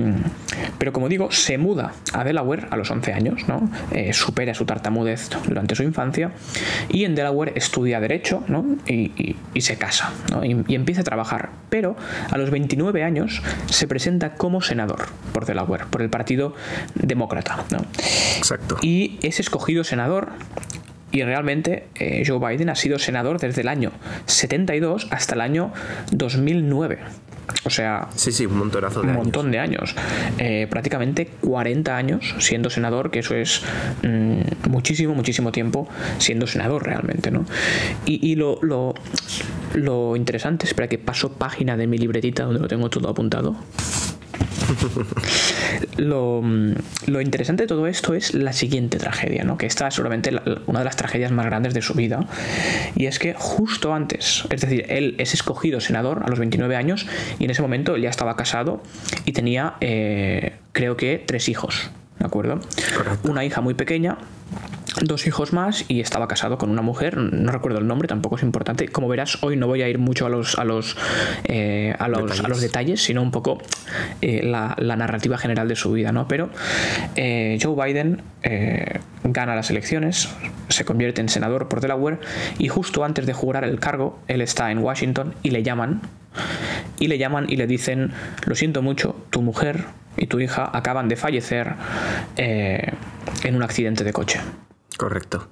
pero 0.78 0.92
como 0.92 1.09
digo, 1.09 1.30
se 1.30 1.59
muda 1.59 1.92
a 2.12 2.25
Delaware 2.25 2.66
a 2.71 2.76
los 2.76 2.90
11 2.90 3.12
años, 3.12 3.49
¿no? 3.49 3.71
Eh, 3.92 4.12
supera 4.12 4.54
su 4.54 4.64
tartamudez 4.64 5.30
durante 5.47 5.75
su 5.75 5.83
infancia 5.83 6.33
y 6.88 7.04
en 7.04 7.14
Delaware 7.14 7.52
estudia 7.56 8.00
Derecho, 8.00 8.42
¿no? 8.49 8.64
Y, 8.87 9.12
y, 9.16 9.37
y 9.54 9.61
se 9.61 9.76
casa, 9.76 10.12
¿no? 10.30 10.44
Y, 10.44 10.64
y, 10.66 10.75
empieza 10.75 11.00
a 11.00 11.04
trabajar. 11.04 11.50
Pero 11.71 11.97
a 12.30 12.38
los 12.38 12.50
29 12.50 13.02
años 13.02 13.42
se 13.66 13.88
presenta 13.88 14.35
como 14.35 14.61
senador 14.61 15.06
por 15.33 15.47
Delaware, 15.47 15.87
por 15.87 16.02
el 16.02 16.11
Partido 16.11 16.54
Demócrata, 16.94 17.64
¿no? 17.71 17.78
Exacto. 18.38 18.76
Y 18.83 19.03
es 19.23 19.40
escogido 19.40 19.84
senador 19.84 20.28
y 21.12 21.23
realmente 21.23 21.87
eh, 21.94 22.25
Joe 22.26 22.38
Biden 22.38 22.70
ha 22.70 22.75
sido 22.75 22.99
senador 22.99 23.38
desde 23.38 23.61
el 23.61 23.68
año 23.68 23.92
72 24.26 25.06
hasta 25.11 25.34
el 25.34 25.40
año 25.40 25.73
2009. 26.11 26.99
O 27.66 27.70
sea, 27.70 28.08
sí, 28.14 28.32
sí, 28.32 28.46
un 28.46 28.58
montonazo 28.58 29.00
de 29.00 29.06
un 29.06 29.12
años. 29.12 29.25
montón 29.25 29.50
de 29.50 29.58
años. 29.58 29.94
Eh, 30.38 30.66
prácticamente 30.68 31.26
40 31.40 31.96
años 31.96 32.34
siendo 32.38 32.68
senador, 32.70 33.11
que 33.11 33.20
eso 33.20 33.34
es 33.34 33.62
mmm, 34.02 34.68
muchísimo, 34.70 35.14
muchísimo 35.14 35.52
tiempo 35.52 35.88
siendo 36.18 36.46
senador 36.46 36.84
realmente, 36.84 37.30
¿no? 37.30 37.44
Y, 38.06 38.26
y 38.28 38.34
lo, 38.37 38.58
lo, 38.62 38.94
lo, 39.75 40.16
interesante, 40.16 40.66
espera 40.66 40.88
que 40.88 40.99
paso 40.99 41.32
página 41.32 41.76
de 41.76 41.87
mi 41.87 41.99
libretita 41.99 42.44
donde 42.44 42.61
lo 42.61 42.68
tengo 42.68 42.90
todo 42.90 43.08
apuntado. 43.08 43.56
Lo, 45.96 46.42
lo, 47.06 47.20
interesante 47.20 47.64
de 47.64 47.66
todo 47.66 47.86
esto 47.86 48.14
es 48.14 48.34
la 48.34 48.52
siguiente 48.52 48.98
tragedia, 48.98 49.44
¿no? 49.44 49.56
que 49.56 49.66
esta 49.66 49.88
es 49.88 49.94
seguramente 49.94 50.32
la, 50.32 50.42
una 50.66 50.80
de 50.80 50.84
las 50.84 50.96
tragedias 50.96 51.30
más 51.30 51.46
grandes 51.46 51.72
de 51.72 51.82
su 51.82 51.94
vida, 51.94 52.26
y 52.96 53.06
es 53.06 53.18
que 53.18 53.34
justo 53.34 53.94
antes, 53.94 54.44
es 54.50 54.60
decir, 54.60 54.86
él 54.88 55.14
es 55.18 55.34
escogido 55.34 55.80
senador 55.80 56.22
a 56.24 56.28
los 56.28 56.38
29 56.38 56.76
años, 56.76 57.06
y 57.38 57.44
en 57.44 57.50
ese 57.50 57.62
momento 57.62 57.94
él 57.94 58.02
ya 58.02 58.10
estaba 58.10 58.36
casado 58.36 58.82
y 59.24 59.32
tenía, 59.32 59.74
eh, 59.80 60.54
creo 60.72 60.96
que, 60.96 61.22
tres 61.24 61.48
hijos, 61.48 61.90
¿de 62.18 62.26
acuerdo? 62.26 62.60
Correcto. 62.96 63.30
Una 63.30 63.44
hija 63.44 63.60
muy 63.60 63.74
pequeña 63.74 64.18
dos 65.02 65.26
hijos 65.26 65.52
más 65.52 65.84
y 65.88 66.00
estaba 66.00 66.28
casado 66.28 66.58
con 66.58 66.70
una 66.70 66.82
mujer, 66.82 67.16
no 67.16 67.50
recuerdo 67.50 67.78
el 67.78 67.86
nombre, 67.86 68.08
tampoco 68.08 68.36
es 68.36 68.42
importante. 68.42 68.88
Como 68.88 69.08
verás, 69.08 69.42
hoy 69.42 69.56
no 69.56 69.66
voy 69.66 69.82
a 69.82 69.88
ir 69.88 69.98
mucho 69.98 70.26
a 70.26 70.28
los 70.28 70.58
a 70.58 70.64
los 70.64 70.96
eh, 71.44 71.94
a, 71.98 72.08
los, 72.08 72.22
detalles. 72.22 72.44
a 72.44 72.48
los 72.48 72.60
detalles, 72.60 73.02
sino 73.02 73.22
un 73.22 73.30
poco 73.30 73.58
eh, 74.20 74.42
la, 74.44 74.74
la, 74.78 74.96
narrativa 74.96 75.38
general 75.38 75.68
de 75.68 75.76
su 75.76 75.92
vida, 75.92 76.12
¿no? 76.12 76.28
Pero 76.28 76.50
eh, 77.16 77.58
Joe 77.62 77.74
Biden 77.74 78.22
gana 79.24 79.56
las 79.56 79.70
elecciones, 79.70 80.28
se 80.68 80.84
convierte 80.84 81.20
en 81.20 81.28
senador 81.28 81.68
por 81.68 81.80
Delaware 81.80 82.18
y 82.58 82.68
justo 82.68 83.04
antes 83.04 83.26
de 83.26 83.32
jurar 83.32 83.64
el 83.64 83.80
cargo, 83.80 84.18
él 84.28 84.42
está 84.42 84.70
en 84.70 84.78
Washington 84.78 85.34
y 85.42 85.50
le 85.50 85.62
llaman 85.62 86.02
y 86.98 87.09
le 87.09 87.16
llaman 87.16 87.46
y 87.48 87.56
le 87.56 87.66
dicen, 87.66 88.12
lo 88.44 88.54
siento 88.54 88.82
mucho, 88.82 89.16
tu 89.30 89.40
mujer 89.40 89.85
y 90.16 90.26
tu 90.26 90.40
hija 90.40 90.70
acaban 90.72 91.09
de 91.09 91.16
fallecer 91.16 91.74
en 92.37 93.56
un 93.56 93.62
accidente 93.62 94.04
de 94.04 94.12
coche. 94.12 94.40
Correcto. 94.96 95.48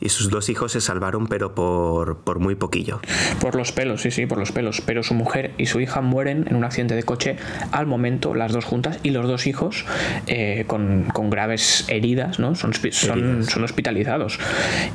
Y 0.00 0.08
sus 0.08 0.30
dos 0.30 0.48
hijos 0.48 0.72
se 0.72 0.80
salvaron, 0.80 1.26
pero 1.26 1.54
por, 1.54 2.18
por, 2.18 2.38
muy 2.38 2.54
poquillo. 2.54 3.00
Por 3.40 3.54
los 3.54 3.72
pelos, 3.72 4.02
sí, 4.02 4.10
sí, 4.10 4.26
por 4.26 4.38
los 4.38 4.52
pelos. 4.52 4.80
Pero 4.80 5.02
su 5.02 5.14
mujer 5.14 5.52
y 5.58 5.66
su 5.66 5.80
hija 5.80 6.00
mueren 6.00 6.46
en 6.48 6.56
un 6.56 6.64
accidente 6.64 6.94
de 6.94 7.02
coche 7.02 7.36
al 7.72 7.86
momento, 7.86 8.34
las 8.34 8.52
dos 8.52 8.64
juntas, 8.64 8.98
y 9.02 9.10
los 9.10 9.26
dos 9.26 9.46
hijos 9.46 9.84
eh, 10.26 10.64
con, 10.66 11.04
con, 11.12 11.30
graves 11.30 11.84
heridas, 11.88 12.38
¿no? 12.38 12.54
Son, 12.54 12.72
son, 12.74 13.44
son, 13.44 13.64
hospitalizados. 13.64 14.38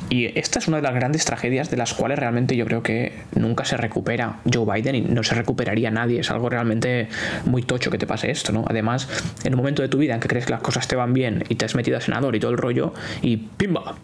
Y 0.08 0.38
esta 0.38 0.58
es 0.58 0.68
una 0.68 0.78
de 0.78 0.82
las 0.82 0.94
grandes 0.94 1.24
tragedias 1.24 1.70
de 1.70 1.76
las 1.76 1.94
cuales 1.94 2.18
realmente 2.18 2.56
yo 2.56 2.64
creo 2.66 2.82
que 2.82 3.12
nunca 3.34 3.64
se 3.64 3.76
recupera 3.76 4.40
Joe 4.52 4.64
Biden 4.72 4.94
y 4.94 5.00
no 5.02 5.22
se 5.22 5.34
recuperaría 5.34 5.90
nadie. 5.90 6.20
Es 6.20 6.30
algo 6.30 6.48
realmente 6.48 7.08
muy 7.44 7.62
tocho 7.62 7.90
que 7.90 7.98
te 7.98 8.06
pase 8.06 8.30
esto, 8.30 8.52
¿no? 8.52 8.64
Además, 8.68 9.08
en 9.44 9.54
un 9.54 9.58
momento 9.58 9.82
de 9.82 9.88
tu 9.88 9.98
vida 9.98 10.14
en 10.14 10.20
que 10.20 10.28
crees 10.28 10.46
que 10.46 10.52
las 10.52 10.62
cosas 10.62 10.88
te 10.88 10.96
van 10.96 11.12
bien 11.12 11.44
y 11.48 11.56
te 11.56 11.64
has 11.64 11.74
metido 11.74 11.98
a 11.98 12.00
senador 12.00 12.34
y 12.36 12.40
todo 12.40 12.50
el 12.50 12.58
rollo, 12.58 12.92
y 13.22 13.36
¡pimba! 13.36 13.96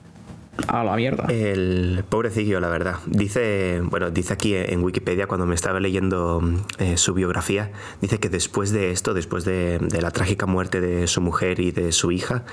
A 0.67 0.85
la 0.85 0.97
mierda. 0.97 1.27
El 1.29 2.05
pobrecillo, 2.09 2.61
la 2.61 2.69
verdad. 2.69 2.97
Dice, 3.07 3.81
bueno, 3.85 4.11
dice 4.11 4.33
aquí 4.33 4.55
en 4.55 4.83
Wikipedia, 4.83 5.27
cuando 5.27 5.47
me 5.47 5.55
estaba 5.55 5.81
leyendo 5.81 6.43
eh, 6.79 6.97
su 6.97 7.15
biografía, 7.15 7.71
dice 8.01 8.19
que 8.19 8.29
después 8.29 8.73
de 8.73 8.91
esto, 8.91 9.15
después 9.15 9.45
de, 9.45 9.79
la 10.01 10.11
trágica 10.11 10.47
muerte 10.47 10.81
de 10.81 11.07
su 11.07 11.21
mujer 11.21 11.61
y 11.61 11.71
de 11.71 11.93
su 11.93 12.11
hija, 12.11 12.45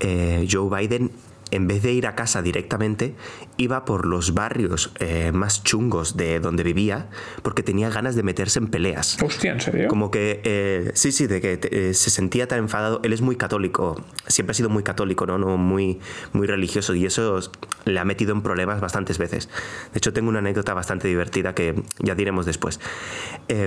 eh, 0.00 0.46
Joe 0.50 0.68
Biden 0.68 1.10
en 1.50 1.66
vez 1.66 1.82
de 1.82 1.92
ir 1.92 2.06
a 2.06 2.14
casa 2.14 2.42
directamente, 2.42 3.14
iba 3.58 3.84
por 3.84 4.06
los 4.06 4.34
barrios 4.34 4.92
eh, 5.00 5.32
más 5.32 5.64
chungos 5.64 6.16
de 6.16 6.38
donde 6.40 6.62
vivía 6.62 7.08
porque 7.42 7.62
tenía 7.62 7.90
ganas 7.90 8.14
de 8.14 8.22
meterse 8.22 8.60
en 8.60 8.68
peleas. 8.68 9.18
Hostia, 9.20 9.52
¿en 9.52 9.60
serio? 9.60 9.88
Como 9.88 10.10
que, 10.10 10.40
eh, 10.44 10.92
sí, 10.94 11.12
sí, 11.12 11.26
de 11.26 11.40
que 11.40 11.56
te, 11.56 11.90
eh, 11.90 11.94
se 11.94 12.10
sentía 12.10 12.46
tan 12.46 12.60
enfadado. 12.60 13.00
Él 13.02 13.12
es 13.12 13.20
muy 13.20 13.36
católico, 13.36 14.02
siempre 14.28 14.52
ha 14.52 14.54
sido 14.54 14.70
muy 14.70 14.84
católico, 14.84 15.26
¿no? 15.26 15.38
no 15.38 15.56
muy, 15.56 15.98
muy 16.32 16.46
religioso 16.46 16.94
y 16.94 17.04
eso 17.04 17.40
le 17.84 17.98
ha 17.98 18.04
metido 18.04 18.32
en 18.32 18.42
problemas 18.42 18.80
bastantes 18.80 19.18
veces. 19.18 19.48
De 19.92 19.98
hecho, 19.98 20.12
tengo 20.12 20.28
una 20.28 20.38
anécdota 20.38 20.72
bastante 20.72 21.08
divertida 21.08 21.54
que 21.54 21.82
ya 21.98 22.14
diremos 22.14 22.46
después. 22.46 22.80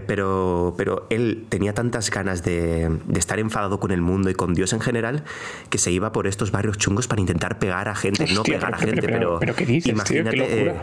pero, 0.07 0.73
pero 0.77 1.05
él 1.09 1.45
tenía 1.49 1.73
tantas 1.73 2.09
ganas 2.09 2.43
de, 2.43 2.89
de 3.05 3.19
estar 3.19 3.39
enfadado 3.39 3.79
con 3.79 3.91
el 3.91 4.01
mundo 4.01 4.29
y 4.29 4.35
con 4.35 4.53
Dios 4.53 4.71
en 4.71 4.79
general 4.79 5.23
que 5.69 5.77
se 5.77 5.91
iba 5.91 6.13
por 6.13 6.27
estos 6.27 6.51
barrios 6.51 6.77
chungos 6.77 7.07
para 7.07 7.19
intentar 7.19 7.59
pegar 7.59 7.89
a 7.89 7.95
gente, 7.95 8.23
Hostia, 8.23 8.37
no 8.37 8.43
pegar 8.43 8.73
a 8.73 8.77
gente, 8.77 9.01
pero, 9.01 9.17
pero, 9.17 9.39
pero 9.39 9.55
¿qué 9.55 9.65
dices, 9.83 9.93
imagínate. 9.93 10.37
tío? 10.37 10.47
¿Qué 10.47 10.67
eh, 10.69 10.75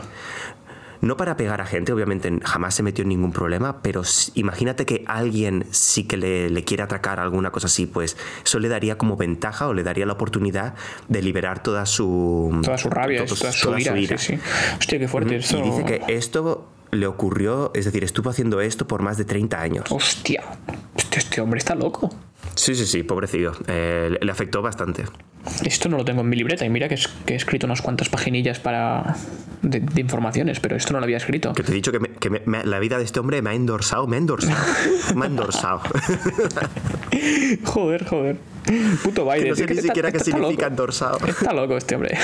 no 1.00 1.16
para 1.16 1.36
pegar 1.36 1.60
a 1.60 1.66
gente, 1.66 1.92
obviamente 1.92 2.30
jamás 2.44 2.74
se 2.74 2.82
metió 2.82 3.02
en 3.02 3.08
ningún 3.10 3.32
problema, 3.32 3.82
pero 3.82 4.02
imagínate 4.34 4.84
que 4.84 5.04
alguien 5.06 5.66
sí 5.70 6.04
que 6.04 6.16
le, 6.16 6.50
le, 6.50 6.64
quiere 6.64 6.82
atracar 6.82 7.20
alguna 7.20 7.50
cosa 7.50 7.68
así, 7.68 7.86
pues 7.86 8.16
eso 8.44 8.58
le 8.58 8.68
daría 8.68 8.98
como 8.98 9.16
ventaja 9.16 9.68
o 9.68 9.74
le 9.74 9.82
daría 9.82 10.06
la 10.06 10.14
oportunidad 10.14 10.74
de 11.08 11.22
liberar 11.22 11.62
toda 11.62 11.86
su... 11.86 12.60
Toda 12.64 12.78
su 12.78 12.90
rabia, 12.90 13.24
todo, 13.24 13.36
toda, 13.36 13.52
su, 13.52 13.66
toda 13.68 13.80
ira, 13.80 13.92
su 13.92 13.98
ira. 13.98 14.18
Sí, 14.18 14.36
sí. 14.36 14.40
Hostia, 14.78 14.98
qué 14.98 15.08
fuerte 15.08 15.36
uh 15.36 15.38
-huh. 15.38 15.44
eso. 15.44 15.58
Y 15.58 15.62
dice 15.62 15.84
que 15.84 16.02
esto 16.08 16.68
le 16.90 17.06
ocurrió, 17.06 17.70
es 17.74 17.84
decir, 17.84 18.02
estuvo 18.02 18.30
haciendo 18.30 18.60
esto 18.60 18.86
por 18.88 19.02
más 19.02 19.18
de 19.18 19.24
30 19.24 19.60
años. 19.60 19.84
Hostia, 19.90 20.42
este, 20.96 21.18
este 21.20 21.40
hombre 21.40 21.58
está 21.58 21.74
loco. 21.74 22.10
Sí, 22.54 22.74
sí, 22.74 22.86
sí, 22.86 23.02
pobrecillo. 23.02 23.52
Eh, 23.66 24.18
le 24.20 24.32
afectó 24.32 24.62
bastante. 24.62 25.04
Esto 25.64 25.88
no 25.88 25.96
lo 25.96 26.04
tengo 26.04 26.20
en 26.22 26.28
mi 26.28 26.36
libreta 26.36 26.64
y 26.64 26.70
mira 26.70 26.88
que, 26.88 26.94
es, 26.94 27.08
que 27.08 27.34
he 27.34 27.36
escrito 27.36 27.66
unas 27.66 27.80
cuantas 27.80 28.08
paginillas 28.08 28.58
para 28.58 29.16
de, 29.62 29.80
de, 29.80 30.00
informaciones, 30.00 30.60
pero 30.60 30.76
esto 30.76 30.92
no 30.92 30.98
lo 30.98 31.04
había 31.04 31.16
escrito. 31.16 31.52
Que 31.52 31.62
te 31.62 31.72
he 31.72 31.74
dicho 31.74 31.92
que, 31.92 32.00
me, 32.00 32.10
que 32.10 32.30
me, 32.30 32.42
me, 32.44 32.64
la 32.64 32.78
vida 32.78 32.98
de 32.98 33.04
este 33.04 33.20
hombre 33.20 33.40
me 33.40 33.50
ha 33.50 33.54
endorsado, 33.54 34.06
me 34.06 34.16
ha 34.16 34.18
endorsado, 34.18 34.56
me 35.14 35.24
ha 35.24 35.28
endorsado. 35.28 35.80
joder, 37.64 38.04
joder. 38.04 38.36
Puto 39.02 39.24
Biden. 39.24 39.42
Que 39.44 39.50
no 39.50 39.56
sé 39.56 39.66
ni 39.66 39.80
siquiera 39.80 40.12
qué 40.12 40.20
significa 40.20 40.66
endorsado. 40.66 41.18
Está 41.26 41.52
loco 41.52 41.76
este 41.76 41.94
hombre. 41.94 42.18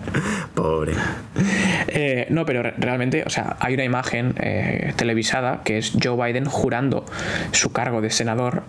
Pobre. 0.54 0.92
Eh, 1.88 2.26
no, 2.30 2.44
pero 2.44 2.62
realmente, 2.62 3.24
o 3.24 3.30
sea, 3.30 3.56
hay 3.60 3.74
una 3.74 3.84
imagen 3.84 4.34
eh, 4.38 4.92
televisada 4.96 5.62
que 5.64 5.78
es 5.78 5.92
Joe 6.02 6.26
Biden 6.26 6.44
jurando 6.44 7.06
su 7.52 7.72
cargo 7.72 8.00
de 8.00 8.10
senador 8.10 8.62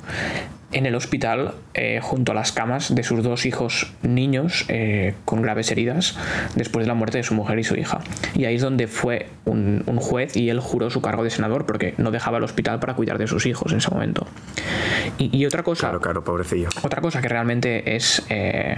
en 0.71 0.85
el 0.85 0.95
hospital 0.95 1.53
eh, 1.73 1.99
junto 2.01 2.33
a 2.33 2.35
las 2.35 2.51
camas 2.51 2.93
de 2.93 3.03
sus 3.03 3.23
dos 3.23 3.45
hijos 3.45 3.93
niños 4.01 4.65
eh, 4.67 5.13
con 5.23 5.41
graves 5.41 5.71
heridas 5.71 6.17
después 6.55 6.83
de 6.83 6.87
la 6.87 6.93
muerte 6.93 7.17
de 7.19 7.23
su 7.23 7.33
mujer 7.33 7.57
y 7.59 7.63
su 7.63 7.75
hija. 7.75 7.99
Y 8.35 8.45
ahí 8.45 8.55
es 8.55 8.61
donde 8.61 8.87
fue 8.87 9.27
un, 9.45 9.83
un, 9.85 9.97
juez 9.97 10.35
y 10.35 10.49
él 10.49 10.59
juró 10.59 10.89
su 10.89 11.01
cargo 11.01 11.23
de 11.23 11.29
senador 11.29 11.65
porque 11.65 11.93
no 11.97 12.11
dejaba 12.11 12.37
el 12.37 12.43
hospital 12.43 12.79
para 12.79 12.95
cuidar 12.95 13.17
de 13.17 13.27
sus 13.27 13.45
hijos 13.45 13.71
en 13.71 13.77
ese 13.77 13.89
momento. 13.89 14.27
Y, 15.17 15.35
y 15.35 15.45
otra 15.45 15.63
cosa... 15.63 15.87
Claro, 15.87 16.01
claro, 16.01 16.23
pobrecillo. 16.23 16.69
Otra 16.83 17.01
cosa 17.01 17.21
que 17.21 17.29
realmente 17.29 17.95
es... 17.95 18.25
Eh, 18.29 18.77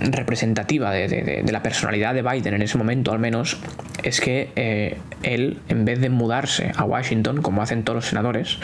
representativa 0.00 0.90
de, 0.90 1.08
de, 1.08 1.42
de, 1.42 1.52
la 1.52 1.62
personalidad 1.62 2.14
de 2.14 2.22
Biden 2.22 2.54
en 2.54 2.62
ese 2.62 2.78
momento 2.78 3.12
al 3.12 3.18
menos 3.18 3.58
es 4.02 4.20
que 4.20 4.50
eh, 4.56 4.98
él 5.22 5.58
en 5.68 5.84
vez 5.84 6.00
de 6.00 6.10
mudarse 6.10 6.72
a 6.76 6.84
Washington 6.84 7.42
como 7.42 7.62
hacen 7.62 7.84
todos 7.84 7.96
los 7.96 8.06
senadores 8.06 8.58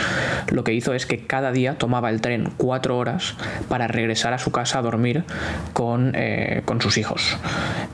lo 0.50 0.64
que 0.64 0.72
hizo 0.72 0.94
es 0.94 1.06
que 1.06 1.26
cada 1.26 1.52
día 1.52 1.74
tomaba 1.76 2.10
el 2.10 2.20
tren 2.20 2.50
cuatro 2.56 2.96
horas 2.98 3.34
para 3.68 3.88
regresar 3.88 4.32
a 4.32 4.38
su 4.38 4.50
casa 4.50 4.78
a 4.78 4.82
dormir 4.82 5.24
con, 5.72 6.12
eh, 6.14 6.62
con 6.64 6.80
sus 6.80 6.98
hijos 6.98 7.36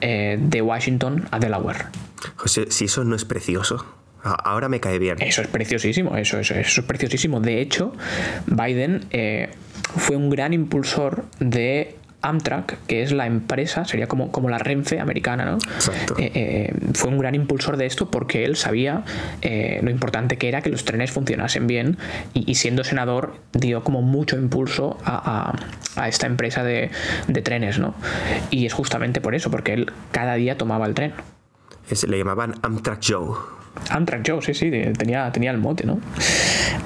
eh, 0.00 0.38
de 0.40 0.62
Washington 0.62 1.26
a 1.30 1.38
Delaware 1.38 1.86
José, 2.36 2.66
si 2.70 2.86
eso 2.86 3.04
no 3.04 3.16
es 3.16 3.24
precioso 3.24 3.84
ahora 4.26 4.70
me 4.70 4.80
cae 4.80 4.98
bien. 4.98 5.20
Eso 5.20 5.42
es 5.42 5.48
preciosísimo, 5.48 6.16
eso, 6.16 6.38
eso, 6.38 6.54
eso 6.54 6.80
es 6.80 6.86
preciosísimo. 6.86 7.40
De 7.40 7.60
hecho, 7.60 7.92
Biden 8.46 9.06
fue 9.98 10.16
un 10.16 10.30
gran 10.30 10.54
impulsor 10.54 11.26
de 11.40 11.96
Amtrak, 12.24 12.78
que 12.86 13.02
es 13.02 13.12
la 13.12 13.26
empresa, 13.26 13.84
sería 13.84 14.06
como, 14.06 14.32
como 14.32 14.48
la 14.48 14.58
Renfe 14.58 14.98
americana, 14.98 15.44
¿no? 15.44 15.54
Exacto. 15.54 16.16
Eh, 16.18 16.32
eh, 16.34 16.74
fue 16.94 17.10
un 17.10 17.18
gran 17.18 17.34
impulsor 17.34 17.76
de 17.76 17.86
esto 17.86 18.10
porque 18.10 18.44
él 18.44 18.56
sabía 18.56 19.04
eh, 19.42 19.80
lo 19.82 19.90
importante 19.90 20.38
que 20.38 20.48
era 20.48 20.62
que 20.62 20.70
los 20.70 20.84
trenes 20.84 21.10
funcionasen 21.10 21.66
bien 21.66 21.98
y, 22.32 22.50
y 22.50 22.54
siendo 22.54 22.82
senador 22.82 23.34
dio 23.52 23.84
como 23.84 24.00
mucho 24.00 24.36
impulso 24.36 24.98
a, 25.04 25.52
a, 25.96 26.02
a 26.02 26.08
esta 26.08 26.26
empresa 26.26 26.64
de, 26.64 26.90
de, 27.28 27.42
trenes, 27.42 27.78
¿no? 27.78 27.94
Y 28.50 28.64
es 28.64 28.72
justamente 28.72 29.20
por 29.20 29.34
eso, 29.34 29.50
porque 29.50 29.74
él 29.74 29.92
cada 30.10 30.34
día 30.34 30.56
tomaba 30.56 30.86
el 30.86 30.94
tren. 30.94 31.12
Es, 31.90 32.08
le 32.08 32.16
llamaban 32.16 32.54
Amtrak 32.62 33.00
Joe. 33.06 33.36
Amtrak 33.90 34.28
Joe, 34.28 34.42
sí, 34.42 34.54
sí, 34.54 34.70
tenía, 34.96 35.30
tenía 35.32 35.50
el 35.50 35.58
mote, 35.58 35.86
¿no? 35.86 36.00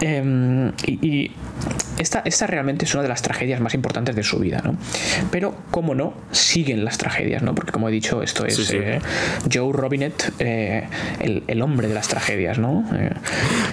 Eh, 0.01 0.73
y, 0.87 1.09
y 1.09 1.31
esta, 1.99 2.23
esta, 2.25 2.47
realmente 2.47 2.85
es 2.85 2.95
una 2.95 3.03
de 3.03 3.09
las 3.09 3.23
tragedias 3.23 3.61
más 3.61 3.75
importantes 3.75 4.15
de 4.15 4.23
su 4.23 4.39
vida, 4.39 4.61
¿no? 4.65 4.77
Pero, 5.31 5.55
como 5.71 5.95
no, 5.95 6.15
siguen 6.31 6.85
las 6.85 6.99
tragedias, 6.99 7.43
¿no? 7.43 7.55
Porque, 7.55 7.73
como 7.73 7.89
he 7.89 7.93
dicho, 7.93 8.23
esto 8.23 8.47
es 8.47 8.57
sí, 8.57 8.65
sí. 8.65 8.77
Eh, 8.77 9.01
Joe 9.53 9.73
Robinet, 9.73 10.33
eh, 10.39 10.85
el, 11.21 11.43
el, 11.47 11.63
hombre 11.63 11.89
de 11.89 11.95
las 11.95 12.09
tragedias, 12.09 12.59
¿no? 12.59 12.85
Eh, 12.95 13.11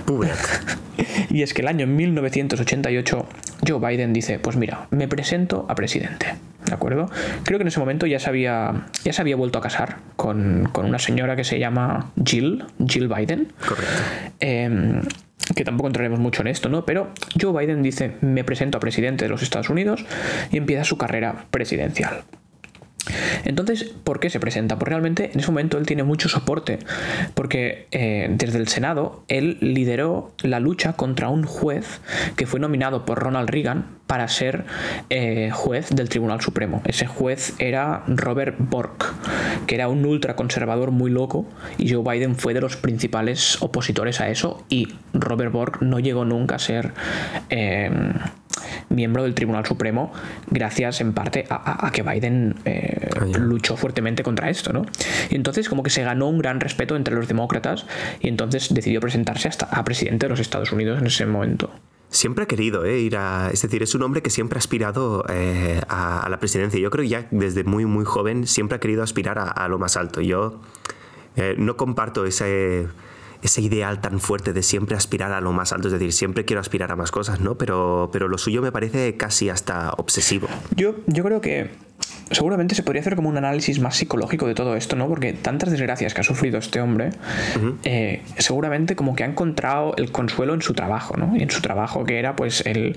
y 1.30 1.44
es 1.44 1.54
que 1.54 1.62
el 1.62 1.68
año 1.68 1.88
1988, 1.88 3.28
Joe 3.68 3.80
Biden 3.80 4.14
dice: 4.14 4.40
Pues 4.40 4.56
mira, 4.56 4.88
me 4.92 5.08
presento 5.08 5.66
a 5.70 5.76
presidente. 5.76 6.36
¿De 6.66 6.74
acuerdo? 6.74 7.12
Creo 7.44 7.60
que 7.60 7.62
en 7.62 7.68
ese 7.68 7.80
momento 7.80 8.08
ya 8.08 8.20
se 8.20 8.28
había, 8.28 8.88
ya 9.04 9.14
se 9.14 9.22
había 9.22 9.36
vuelto 9.36 9.60
a 9.60 9.62
casar 9.62 9.98
con, 10.16 10.68
con 10.72 10.88
una 10.88 10.98
señora 10.98 11.36
que 11.36 11.44
se 11.44 11.60
llama 11.60 12.12
Jill, 12.26 12.66
Jill 12.88 13.05
Biden. 13.08 13.54
Correcto. 13.60 14.02
Eh, 14.40 15.02
que 15.54 15.64
tampoco 15.64 15.88
entraremos 15.88 16.20
mucho 16.20 16.42
en 16.42 16.48
esto, 16.48 16.70
¿no? 16.70 16.86
Pero 16.86 17.12
Joe 17.40 17.54
Biden 17.66 17.84
dice, 17.84 18.16
me 18.22 18.44
presento 18.44 18.78
a 18.78 18.82
presidente 18.82 19.26
de 19.26 19.30
los 19.30 19.44
Estados 19.44 19.70
Unidos 19.70 20.06
y 20.52 20.58
empieza 20.58 20.84
su 20.84 20.98
carrera 20.98 21.46
presidencial. 21.52 22.24
Entonces, 23.44 23.84
¿por 23.84 24.20
qué 24.20 24.32
se 24.32 24.40
presenta? 24.40 24.80
Pues 24.80 24.90
realmente 24.90 25.32
en 25.32 25.40
ese 25.40 25.52
momento 25.52 25.78
él 25.78 25.86
tiene 25.86 26.04
mucho 26.04 26.30
soporte, 26.30 26.80
porque 27.36 27.88
eh, 27.92 28.28
desde 28.32 28.58
el 28.58 28.68
Senado 28.68 29.24
él 29.28 29.58
lideró 29.62 30.34
la 30.42 30.60
lucha 30.60 30.94
contra 30.94 31.30
un 31.30 31.44
juez 31.44 32.02
que 32.36 32.48
fue 32.48 32.60
nominado 32.60 33.06
por 33.06 33.20
Ronald 33.20 33.50
Reagan 33.50 33.95
para 34.08 34.28
ser 34.28 34.66
eh, 35.10 35.50
juez 35.52 35.90
del 35.90 36.10
Tribunal 36.10 36.42
Supremo. 36.42 36.82
Ese 36.86 37.08
juez 37.08 37.54
era 37.60 38.04
Robert 38.08 38.56
Bork, 38.60 39.14
que 39.66 39.76
era 39.76 39.88
un 39.88 40.06
ultraconservador 40.06 40.92
muy 40.92 41.12
loco, 41.12 41.48
y 41.78 41.92
Joe 41.92 42.04
Biden 42.04 42.36
fue 42.36 42.54
de 42.54 42.62
los 42.62 42.78
principales 42.78 43.62
opositores 43.62 44.22
a 44.22 44.30
eso, 44.30 44.64
y 44.70 44.90
Robert 45.14 45.52
Bork 45.52 45.82
no 45.82 46.00
llegó 46.00 46.26
nunca 46.26 46.56
a 46.56 46.60
ser... 46.60 46.92
Eh, 47.50 47.92
miembro 48.90 49.24
del 49.24 49.34
Tribunal 49.34 49.66
Supremo 49.66 50.12
gracias 50.50 51.02
en 51.02 51.14
parte 51.14 51.46
a, 51.50 51.56
a, 51.56 51.88
a 51.88 51.92
que 51.92 52.04
Biden 52.04 52.56
eh, 52.66 53.10
yeah. 53.28 53.38
luchó 53.38 53.76
fuertemente 53.78 54.24
contra 54.24 54.50
esto, 54.50 54.74
¿no? 54.74 54.86
Y 55.30 55.36
entonces 55.36 55.70
como 55.70 55.84
que 55.84 55.90
se 55.90 56.04
ganó 56.04 56.30
un 56.30 56.38
gran 56.38 56.60
respeto 56.60 56.96
entre 56.96 57.16
los 57.16 57.28
demócratas 57.28 57.86
y 58.22 58.28
entonces 58.28 58.74
decidió 58.74 59.02
presentarse 59.02 59.48
hasta 59.48 59.66
a 59.66 59.84
presidente 59.84 60.26
de 60.26 60.30
los 60.30 60.40
Estados 60.40 60.72
Unidos 60.72 61.00
en 61.00 61.08
ese 61.08 61.26
momento. 61.26 61.72
Siempre 62.10 62.44
ha 62.44 62.48
querido 62.48 62.86
eh, 62.86 63.00
ir 63.00 63.18
a... 63.18 63.50
Es 63.52 63.62
decir, 63.62 63.84
es 63.84 63.94
un 63.96 64.04
hombre 64.04 64.22
que 64.22 64.30
siempre 64.30 64.58
ha 64.58 64.60
aspirado 64.60 65.26
eh, 65.30 65.82
a, 65.90 66.22
a, 66.22 66.30
la 66.30 66.40
presidencia. 66.40 66.80
Yo 66.80 66.90
creo 66.90 67.04
que 67.04 67.10
ya 67.10 67.28
desde 67.32 67.64
muy, 67.64 67.86
muy 67.86 68.06
joven 68.06 68.48
siempre 68.48 68.78
ha 68.78 68.80
querido 68.80 69.04
aspirar 69.04 69.38
a, 69.40 69.50
a 69.50 69.68
lo 69.68 69.80
más 69.80 69.98
alto. 69.98 70.22
Yo 70.22 70.62
eh, 71.36 71.56
no 71.58 71.76
comparto 71.78 72.26
ese 72.26 72.88
ese 73.42 73.62
ideal 73.62 74.02
tan 74.02 74.20
fuerte 74.20 74.54
de 74.54 74.64
siempre 74.64 74.96
aspirar 74.96 75.32
a 75.32 75.40
lo 75.40 75.52
más 75.52 75.72
alto, 75.72 75.88
es 75.88 75.94
decir, 75.94 76.12
siempre 76.14 76.46
quiero 76.46 76.60
aspirar 76.60 76.92
a 76.92 76.96
más 76.96 77.12
cosas, 77.12 77.40
¿no? 77.40 77.58
Pero, 77.58 78.10
pero 78.12 78.28
lo 78.28 78.38
suyo 78.40 78.62
me 78.62 78.72
parece 78.72 79.18
casi 79.18 79.50
hasta 79.50 79.92
obsesivo. 79.92 80.48
Yo, 80.76 80.96
yo 81.06 81.24
creo 81.24 81.42
que 81.42 81.70
seguramente 82.32 82.76
se 82.76 82.84
podría 82.84 83.02
hacer 83.02 83.16
como 83.16 83.30
un 83.30 83.38
análisis 83.38 83.80
más 83.80 83.96
psicológico 83.96 84.48
de 84.48 84.56
todo 84.56 84.76
esto, 84.76 84.96
¿no? 84.96 85.08
Porque 85.08 85.34
tantas 85.34 85.72
desgracias 85.72 86.14
que 86.14 86.22
ha 86.22 86.24
sufrido 86.24 86.58
este 86.58 86.82
hombre, 86.82 87.10
uh 87.56 87.60
-huh. 87.60 87.78
eh, 87.84 88.22
seguramente 88.38 88.96
como 88.96 89.16
que 89.16 89.24
ha 89.24 89.28
encontrado 89.28 89.94
el 89.98 90.12
consuelo 90.12 90.54
en 90.54 90.62
su 90.62 90.74
trabajo, 90.74 91.16
¿no? 91.18 91.36
Y 91.36 91.44
en 91.44 91.52
su 91.52 91.62
trabajo 91.62 92.04
que 92.04 92.20
era, 92.20 92.36
pues, 92.36 92.66
el, 92.66 92.96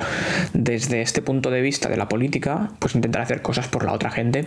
desde 0.52 1.02
este 1.02 1.22
punto 1.22 1.50
de 1.50 1.60
vista 1.60 1.88
de 1.88 1.96
la 1.96 2.08
política, 2.08 2.70
pues 2.78 2.94
intentar 2.94 3.22
hacer 3.22 3.42
cosas 3.42 3.68
por 3.68 3.84
la 3.84 3.92
otra 3.92 4.10
gente. 4.10 4.46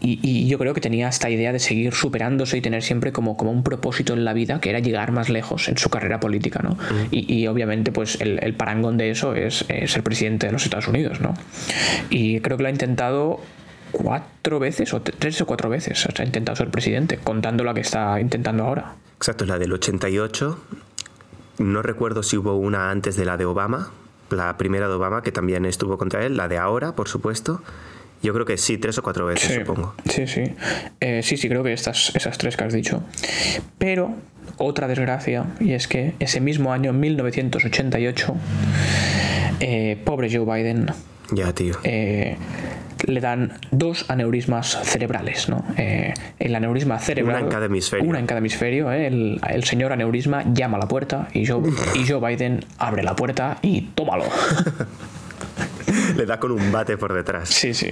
Y, 0.00 0.18
y, 0.22 0.48
yo 0.48 0.58
creo 0.58 0.72
que 0.72 0.80
tenía 0.80 1.08
esta 1.08 1.28
idea 1.28 1.52
de 1.52 1.58
seguir 1.58 1.92
superándose 1.92 2.56
y 2.56 2.60
tener 2.60 2.82
siempre 2.82 3.12
como, 3.12 3.36
como 3.36 3.50
un 3.50 3.62
propósito 3.62 4.14
en 4.14 4.24
la 4.24 4.32
vida, 4.32 4.60
que 4.60 4.70
era 4.70 4.78
llegar 4.78 5.12
más 5.12 5.28
lejos 5.28 5.68
en 5.68 5.76
su 5.76 5.90
carrera 5.90 6.20
política, 6.20 6.60
¿no? 6.62 6.70
Uh 6.70 6.74
-huh. 6.74 7.08
y, 7.10 7.34
y, 7.34 7.46
obviamente, 7.48 7.92
pues, 7.92 8.20
el, 8.20 8.38
el, 8.42 8.54
parangón 8.54 8.96
de 8.96 9.10
eso 9.10 9.34
es, 9.34 9.64
es 9.68 9.92
ser 9.92 10.02
presidente 10.02 10.46
de 10.46 10.52
los 10.52 10.64
Estados 10.64 10.88
Unidos, 10.88 11.20
¿no? 11.20 11.34
Y 12.08 12.40
creo 12.40 12.56
que 12.56 12.62
lo 12.62 12.68
ha 12.68 12.72
intentado 12.72 13.40
cuatro 13.90 14.58
veces 14.58 14.94
o 14.94 15.02
tres 15.02 15.40
o 15.40 15.46
cuatro 15.46 15.68
veces 15.68 16.06
o 16.06 16.12
sea, 16.12 16.24
ha 16.24 16.26
intentado 16.26 16.56
ser 16.56 16.70
presidente, 16.70 17.18
contando 17.18 17.64
la 17.64 17.74
que 17.74 17.80
está 17.80 18.20
intentando 18.20 18.64
ahora. 18.64 18.94
Exacto, 19.16 19.44
la 19.44 19.58
del 19.58 19.72
88. 19.72 20.58
No 21.58 21.82
recuerdo 21.82 22.22
si 22.22 22.36
hubo 22.36 22.56
una 22.56 22.90
antes 22.90 23.16
de 23.16 23.24
la 23.24 23.36
de 23.36 23.44
Obama, 23.44 23.90
la 24.30 24.56
primera 24.56 24.88
de 24.88 24.94
Obama, 24.94 25.22
que 25.22 25.32
también 25.32 25.66
estuvo 25.66 25.98
contra 25.98 26.24
él, 26.24 26.36
la 26.36 26.48
de 26.48 26.56
ahora, 26.56 26.92
por 26.92 27.08
supuesto. 27.08 27.62
Yo 28.22 28.34
creo 28.34 28.44
que 28.44 28.56
sí, 28.56 28.78
tres 28.78 28.98
o 28.98 29.02
cuatro 29.02 29.26
veces, 29.26 29.48
sí, 29.48 29.54
supongo. 29.60 29.94
Sí, 30.06 30.26
sí. 30.26 30.42
Eh, 31.00 31.22
sí, 31.22 31.36
sí, 31.36 31.48
creo 31.48 31.62
que 31.62 31.72
estas, 31.72 32.14
esas 32.14 32.36
tres 32.36 32.56
que 32.56 32.64
has 32.64 32.72
dicho. 32.72 33.02
Pero 33.78 34.14
otra 34.58 34.88
desgracia, 34.88 35.46
y 35.58 35.72
es 35.72 35.88
que 35.88 36.14
ese 36.18 36.40
mismo 36.40 36.72
año, 36.72 36.92
1988, 36.92 38.34
eh, 39.60 39.98
pobre 40.04 40.28
Joe 40.30 40.44
Biden. 40.44 40.86
Ya, 41.32 41.52
tío. 41.54 41.76
Eh, 41.84 42.36
le 43.06 43.20
dan 43.20 43.58
dos 43.70 44.04
aneurismas 44.08 44.78
cerebrales, 44.82 45.48
¿no? 45.48 45.64
Eh, 45.76 46.12
el 46.38 46.54
aneurisma 46.54 46.98
cerebral. 46.98 47.36
Una 47.36 47.44
en 47.46 47.50
cada 47.50 47.66
hemisferio. 47.66 48.08
Una 48.08 48.18
en 48.18 48.26
cada 48.26 48.38
hemisferio. 48.38 48.92
¿eh? 48.92 49.06
El, 49.06 49.40
el, 49.48 49.64
señor 49.64 49.92
aneurisma 49.92 50.44
llama 50.52 50.76
a 50.76 50.80
la 50.80 50.88
puerta 50.88 51.28
y 51.32 51.46
Joe, 51.46 51.62
y 51.94 52.06
Joe 52.06 52.20
Biden 52.20 52.64
abre 52.78 53.02
la 53.02 53.16
puerta 53.16 53.58
y 53.62 53.82
tómalo. 53.94 54.24
le 56.16 56.26
da 56.26 56.38
con 56.38 56.52
un 56.52 56.72
bate 56.72 56.96
por 56.96 57.12
detrás. 57.12 57.48
Sí, 57.48 57.74
sí. 57.74 57.90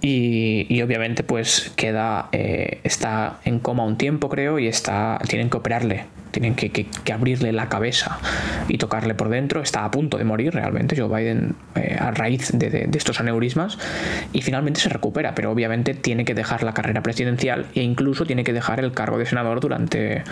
Y, 0.00 0.66
y 0.68 0.82
obviamente, 0.82 1.22
pues 1.22 1.72
queda. 1.76 2.28
Eh, 2.32 2.80
está 2.84 3.40
en 3.44 3.58
coma 3.58 3.84
un 3.84 3.96
tiempo, 3.96 4.28
creo, 4.28 4.58
y 4.58 4.66
está. 4.66 5.18
Tienen 5.28 5.50
que 5.50 5.56
operarle. 5.56 6.06
Tienen 6.30 6.54
que, 6.54 6.70
que, 6.70 7.12
abrirle 7.12 7.52
la 7.52 7.70
cabeza 7.70 8.18
y 8.68 8.76
tocarle 8.76 9.14
por 9.14 9.30
dentro. 9.30 9.62
Está 9.62 9.84
a 9.84 9.90
punto 9.90 10.18
de 10.18 10.24
morir 10.24 10.52
realmente, 10.52 10.94
Joe 10.94 11.08
Biden, 11.08 11.54
eh, 11.74 11.96
a 11.98 12.10
raíz 12.10 12.50
de, 12.52 12.68
de, 12.68 12.98
estos 12.98 13.18
aneurismas. 13.18 13.78
Y 14.34 14.42
finalmente 14.42 14.78
se 14.78 14.90
recupera, 14.90 15.34
pero 15.34 15.50
obviamente 15.50 15.94
tiene 15.94 16.26
que 16.26 16.34
dejar 16.34 16.62
la 16.62 16.74
carrera 16.74 17.02
presidencial 17.02 17.66
e 17.74 17.82
incluso 17.82 18.26
tiene 18.26 18.44
que 18.44 18.52
dejar 18.52 18.78
el 18.78 18.92
cargo 18.92 19.18
de 19.18 19.24
senador 19.24 19.60
durante 19.60 20.22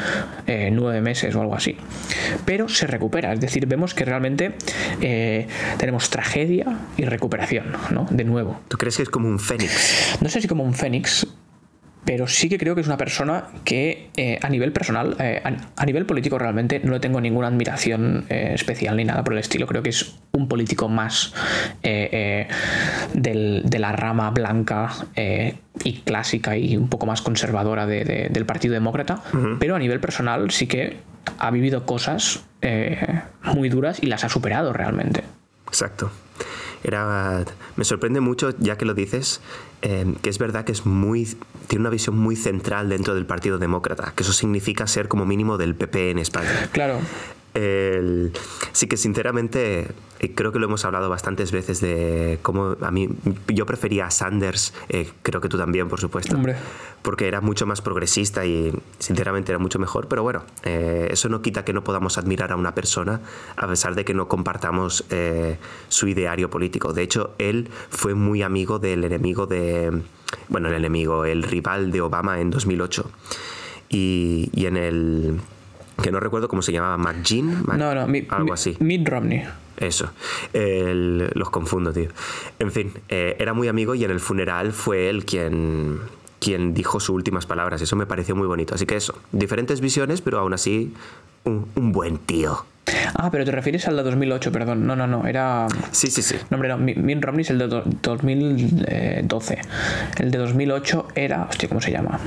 eh, 0.46 0.70
nueve 0.70 1.00
meses 1.00 1.34
o 1.34 1.40
algo 1.40 1.54
así. 1.54 1.76
Pero 2.44 2.68
se 2.68 2.86
recupera, 2.86 3.32
es 3.32 3.40
decir, 3.40 3.66
vemos 3.66 3.94
que 3.94 4.04
realmente 4.04 4.52
tenemos 5.78 6.10
tragedia 6.10 6.65
y 6.96 7.04
recuperación, 7.04 7.66
¿no? 7.90 8.06
De 8.10 8.24
nuevo. 8.24 8.60
¿Tú 8.68 8.76
crees 8.76 8.96
que 8.96 9.02
es 9.02 9.08
como 9.08 9.28
un 9.28 9.38
fénix? 9.38 10.18
No 10.20 10.28
sé 10.28 10.40
si 10.40 10.48
como 10.48 10.64
un 10.64 10.74
fénix, 10.74 11.26
pero 12.06 12.28
sí 12.28 12.48
que 12.48 12.56
creo 12.56 12.76
que 12.76 12.80
es 12.80 12.86
una 12.86 12.96
persona 12.96 13.48
que 13.64 14.10
eh, 14.16 14.38
a 14.40 14.48
nivel 14.48 14.70
personal, 14.72 15.16
eh, 15.18 15.42
a, 15.44 15.82
a, 15.82 15.84
nivel 15.84 16.06
político 16.06 16.38
realmente 16.38 16.80
no 16.84 16.92
le 16.92 17.00
tengo 17.00 17.20
ninguna 17.20 17.48
admiración 17.48 18.26
eh, 18.28 18.52
especial 18.54 18.96
ni 18.96 19.04
nada 19.04 19.24
por 19.24 19.32
el 19.32 19.40
estilo. 19.40 19.66
Creo 19.66 19.82
que 19.82 19.90
es 19.90 20.14
un 20.30 20.46
político 20.46 20.88
más 20.88 21.34
del, 21.82 23.62
de 23.64 23.78
la 23.80 23.90
rama 23.90 24.30
blanca 24.30 24.92
y 25.82 25.92
clásica 26.04 26.56
y 26.56 26.76
un 26.76 26.88
poco 26.88 27.06
más 27.06 27.22
conservadora 27.22 27.86
de, 27.86 28.04
de, 28.04 28.28
del 28.30 28.46
Partido 28.46 28.74
Demócrata, 28.74 29.22
uh 29.32 29.36
-huh. 29.36 29.58
pero 29.58 29.74
a 29.74 29.78
nivel 29.78 29.98
personal 29.98 30.50
sí 30.52 30.68
que 30.68 30.98
ha 31.38 31.50
vivido 31.50 31.86
cosas 31.86 32.44
muy 33.42 33.68
duras 33.68 33.98
y 34.00 34.06
las 34.06 34.22
ha 34.22 34.28
superado 34.28 34.72
realmente. 34.72 35.24
Exacto. 35.66 36.12
Era, 36.84 37.44
me 37.76 37.84
sorprende 37.84 38.20
mucho, 38.20 38.54
ya 38.58 38.78
que 38.78 38.84
lo 38.84 38.94
dices, 38.94 39.40
eh, 39.82 40.14
que 40.22 40.30
es 40.30 40.38
verdad 40.38 40.64
que 40.64 40.72
es 40.72 40.86
muy, 40.86 41.26
tiene 41.66 41.82
una 41.82 41.90
visión 41.90 42.16
muy 42.16 42.36
central 42.36 42.88
dentro 42.88 43.14
del 43.14 43.26
Partido 43.26 43.58
Demócrata, 43.58 44.12
que 44.14 44.22
eso 44.22 44.32
significa 44.32 44.86
ser 44.86 45.08
como 45.08 45.26
mínimo 45.26 45.58
del 45.58 45.74
PP 45.74 46.10
en 46.10 46.18
España. 46.18 46.68
Claro. 46.72 47.00
El, 47.56 48.32
sí 48.72 48.86
que 48.86 48.98
sinceramente 48.98 49.88
eh, 50.18 50.34
creo 50.34 50.52
que 50.52 50.58
lo 50.58 50.66
hemos 50.66 50.84
hablado 50.84 51.08
bastantes 51.08 51.52
veces 51.52 51.80
de 51.80 52.38
cómo 52.42 52.76
a 52.80 52.90
mí 52.90 53.08
yo 53.48 53.66
prefería 53.66 54.06
a 54.06 54.10
Sanders, 54.10 54.74
eh, 54.88 55.10
creo 55.22 55.40
que 55.40 55.48
tú 55.48 55.58
también, 55.58 55.88
por 55.88 56.00
supuesto, 56.00 56.36
Hombre. 56.36 56.56
porque 57.02 57.28
era 57.28 57.40
mucho 57.40 57.66
más 57.66 57.80
progresista 57.82 58.44
y 58.46 58.72
sinceramente 58.98 59.52
era 59.52 59.58
mucho 59.58 59.78
mejor. 59.78 60.08
Pero 60.08 60.22
bueno, 60.22 60.42
eh, 60.64 61.08
eso 61.10 61.28
no 61.28 61.42
quita 61.42 61.64
que 61.64 61.72
no 61.72 61.82
podamos 61.82 62.18
admirar 62.18 62.52
a 62.52 62.56
una 62.56 62.74
persona 62.74 63.20
a 63.56 63.66
pesar 63.66 63.94
de 63.94 64.04
que 64.04 64.14
no 64.14 64.28
compartamos 64.28 65.04
eh, 65.10 65.58
su 65.88 66.08
ideario 66.08 66.50
político. 66.50 66.92
De 66.92 67.02
hecho, 67.02 67.34
él 67.38 67.68
fue 67.90 68.14
muy 68.14 68.42
amigo 68.42 68.78
del 68.78 69.04
enemigo 69.04 69.46
de, 69.46 70.02
bueno, 70.48 70.68
el 70.68 70.74
enemigo, 70.74 71.24
el 71.24 71.42
rival 71.42 71.90
de 71.90 72.00
Obama 72.00 72.40
en 72.40 72.50
2008 72.50 73.10
y, 73.88 74.50
y 74.52 74.66
en 74.66 74.76
el 74.76 75.40
que 76.02 76.10
no 76.10 76.20
recuerdo 76.20 76.48
cómo 76.48 76.62
se 76.62 76.72
llamaba, 76.72 76.96
McGean, 76.96 77.64
no, 77.66 77.94
no, 77.94 78.06
algo 78.30 78.52
así. 78.52 78.76
Mitt 78.80 79.08
Romney. 79.08 79.44
Eso, 79.76 80.10
los 80.52 81.50
confundo, 81.50 81.92
tío. 81.92 82.08
En 82.58 82.72
fin, 82.72 82.92
eh, 83.08 83.36
era 83.38 83.52
muy 83.52 83.68
amigo 83.68 83.94
y 83.94 84.04
en 84.04 84.10
el 84.10 84.20
funeral 84.20 84.72
fue 84.72 85.10
él 85.10 85.24
quien, 85.24 86.00
quien 86.38 86.72
dijo 86.74 86.98
sus 87.00 87.10
últimas 87.10 87.46
palabras. 87.46 87.82
Eso 87.82 87.96
me 87.96 88.06
pareció 88.06 88.34
muy 88.34 88.46
bonito. 88.46 88.74
Así 88.74 88.86
que 88.86 88.96
eso, 88.96 89.14
diferentes 89.32 89.80
visiones, 89.80 90.20
pero 90.22 90.38
aún 90.38 90.54
así, 90.54 90.94
un, 91.44 91.92
buen 91.92 92.18
tío. 92.18 92.64
Ah, 93.14 93.30
pero 93.30 93.44
te 93.44 93.50
refieres 93.50 93.86
al 93.88 93.96
de 93.96 94.02
2008, 94.02 94.52
perdón. 94.52 94.86
No, 94.86 94.96
no, 94.96 95.06
no, 95.06 95.26
era... 95.26 95.66
Sí, 95.90 96.08
sí, 96.08 96.22
sí. 96.22 96.36
No, 96.50 96.56
hombre, 96.56 96.68
no, 96.68 96.78
Mitt 96.78 97.22
Romney 97.22 97.42
es 97.42 97.50
el 97.50 97.58
de 97.58 97.66
2012. 97.68 99.58
El 100.18 100.30
de 100.30 100.38
2008 100.38 101.08
era... 101.14 101.46
Hostia, 101.50 101.68
¿cómo 101.68 101.80
se 101.80 101.90
llama? 101.90 102.18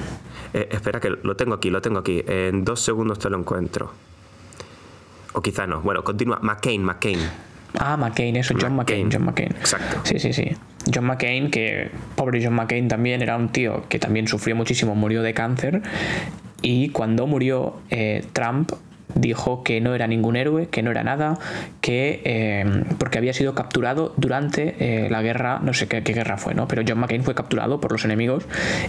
Eh, 0.53 0.69
espera 0.71 0.99
que 0.99 1.09
lo 1.09 1.35
tengo 1.35 1.55
aquí, 1.55 1.69
lo 1.69 1.81
tengo 1.81 1.99
aquí. 1.99 2.23
En 2.27 2.65
dos 2.65 2.81
segundos 2.81 3.19
te 3.19 3.29
lo 3.29 3.37
encuentro. 3.37 3.91
O 5.33 5.41
quizá 5.41 5.67
no. 5.67 5.81
Bueno, 5.81 6.03
continúa. 6.03 6.39
McCain, 6.41 6.83
McCain. 6.83 7.19
Ah, 7.77 7.97
McCain, 7.97 8.35
eso, 8.35 8.55
John 8.59 8.75
McCain. 8.75 9.09
John 9.11 9.25
McCain. 9.25 9.51
Exacto. 9.51 10.01
Sí, 10.03 10.19
sí, 10.19 10.33
sí. 10.33 10.49
John 10.93 11.05
McCain, 11.05 11.51
que 11.51 11.91
pobre 12.15 12.43
John 12.43 12.55
McCain 12.55 12.87
también 12.87 13.21
era 13.21 13.35
un 13.35 13.49
tío 13.49 13.83
que 13.89 13.99
también 13.99 14.27
sufrió 14.27 14.55
muchísimo, 14.55 14.95
murió 14.95 15.21
de 15.21 15.33
cáncer. 15.33 15.83
Y 16.61 16.89
cuando 16.89 17.27
murió, 17.27 17.75
eh, 17.89 18.25
Trump 18.33 18.71
dijo 19.19 19.63
que 19.63 19.81
no 19.81 19.93
era 19.95 20.07
ningún 20.07 20.35
héroe, 20.35 20.67
que 20.67 20.81
no 20.81 20.91
era 20.91 21.03
nada, 21.03 21.37
que 21.81 22.21
eh, 22.23 22.83
porque 22.97 23.17
había 23.17 23.33
sido 23.33 23.53
capturado 23.53 24.13
durante 24.17 24.75
eh, 24.79 25.09
la 25.09 25.21
guerra, 25.21 25.59
no 25.61 25.73
sé 25.73 25.87
qué, 25.87 26.01
guerra 26.01 26.37
fue, 26.37 26.53
¿no? 26.53 26.67
Pero 26.67 26.83
John 26.87 26.99
McCain 26.99 27.23
fue 27.23 27.35
capturado 27.35 27.79
por 27.79 27.91
los 27.91 28.05
enemigos 28.05 28.45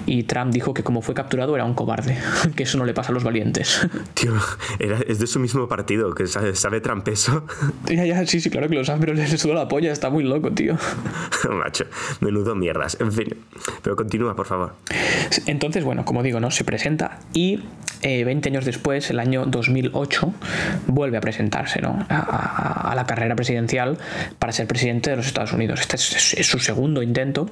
y 0.07 0.25
Trump 0.25 0.53
dijo 0.53 0.75
que 0.75 0.83
como 0.83 1.03
fue 1.03 1.15
capturado 1.15 1.55
era 1.55 1.65
un 1.65 1.75
cobarde, 1.75 2.17
que 2.57 2.63
eso 2.63 2.79
no 2.79 2.85
le 2.85 2.95
pasa 2.95 3.11
a 3.11 3.13
los 3.13 3.25
valientes. 3.25 3.89
Tío, 4.15 4.35
es 4.79 5.19
de 5.19 5.27
su 5.27 5.41
mismo 5.41 5.69
partido, 5.69 6.15
que 6.15 6.27
sabe, 6.27 6.81
Trump 6.81 7.07
eso. 7.09 7.45
Ya, 7.91 8.05
ya, 8.05 8.25
sí, 8.25 8.41
sí, 8.41 8.51
claro 8.51 8.69
que 8.69 8.77
lo 8.77 8.85
sabe, 8.85 9.01
pero 9.01 9.15
le 9.15 9.27
suda 9.27 9.55
la 9.55 9.69
polla, 9.69 9.91
está 9.91 10.11
muy 10.11 10.23
loco, 10.23 10.53
tío. 10.53 10.77
Macho, 11.51 11.87
menudo 12.21 12.55
mierdas. 12.55 12.97
En 13.01 13.11
fin, 13.11 13.35
pero 13.83 13.97
continúa, 13.97 14.37
por 14.37 14.47
favor. 14.47 14.75
Entonces, 15.47 15.83
bueno, 15.83 16.05
como 16.05 16.23
digo, 16.23 16.39
¿no? 16.39 16.51
Se 16.51 16.63
presenta 16.63 17.19
y 17.33 17.61
20 18.03 18.49
eh, 18.49 18.53
años 18.53 18.65
después, 18.65 19.11
el 19.11 19.19
año 19.19 19.45
2008, 19.47 20.20
vuelve 20.87 21.19
a 21.19 21.21
presentarse 21.21 21.81
a, 21.85 22.93
la 22.95 23.07
carrera 23.07 23.35
presidencial 23.37 23.99
para 24.39 24.53
ser 24.53 24.67
presidente 24.67 25.11
de 25.11 25.17
los 25.17 25.27
Estados 25.27 25.53
Unidos. 25.53 25.81
Este 25.81 25.97
es, 25.97 26.47
su 26.47 26.59
segundo 26.59 27.03
intento 27.03 27.49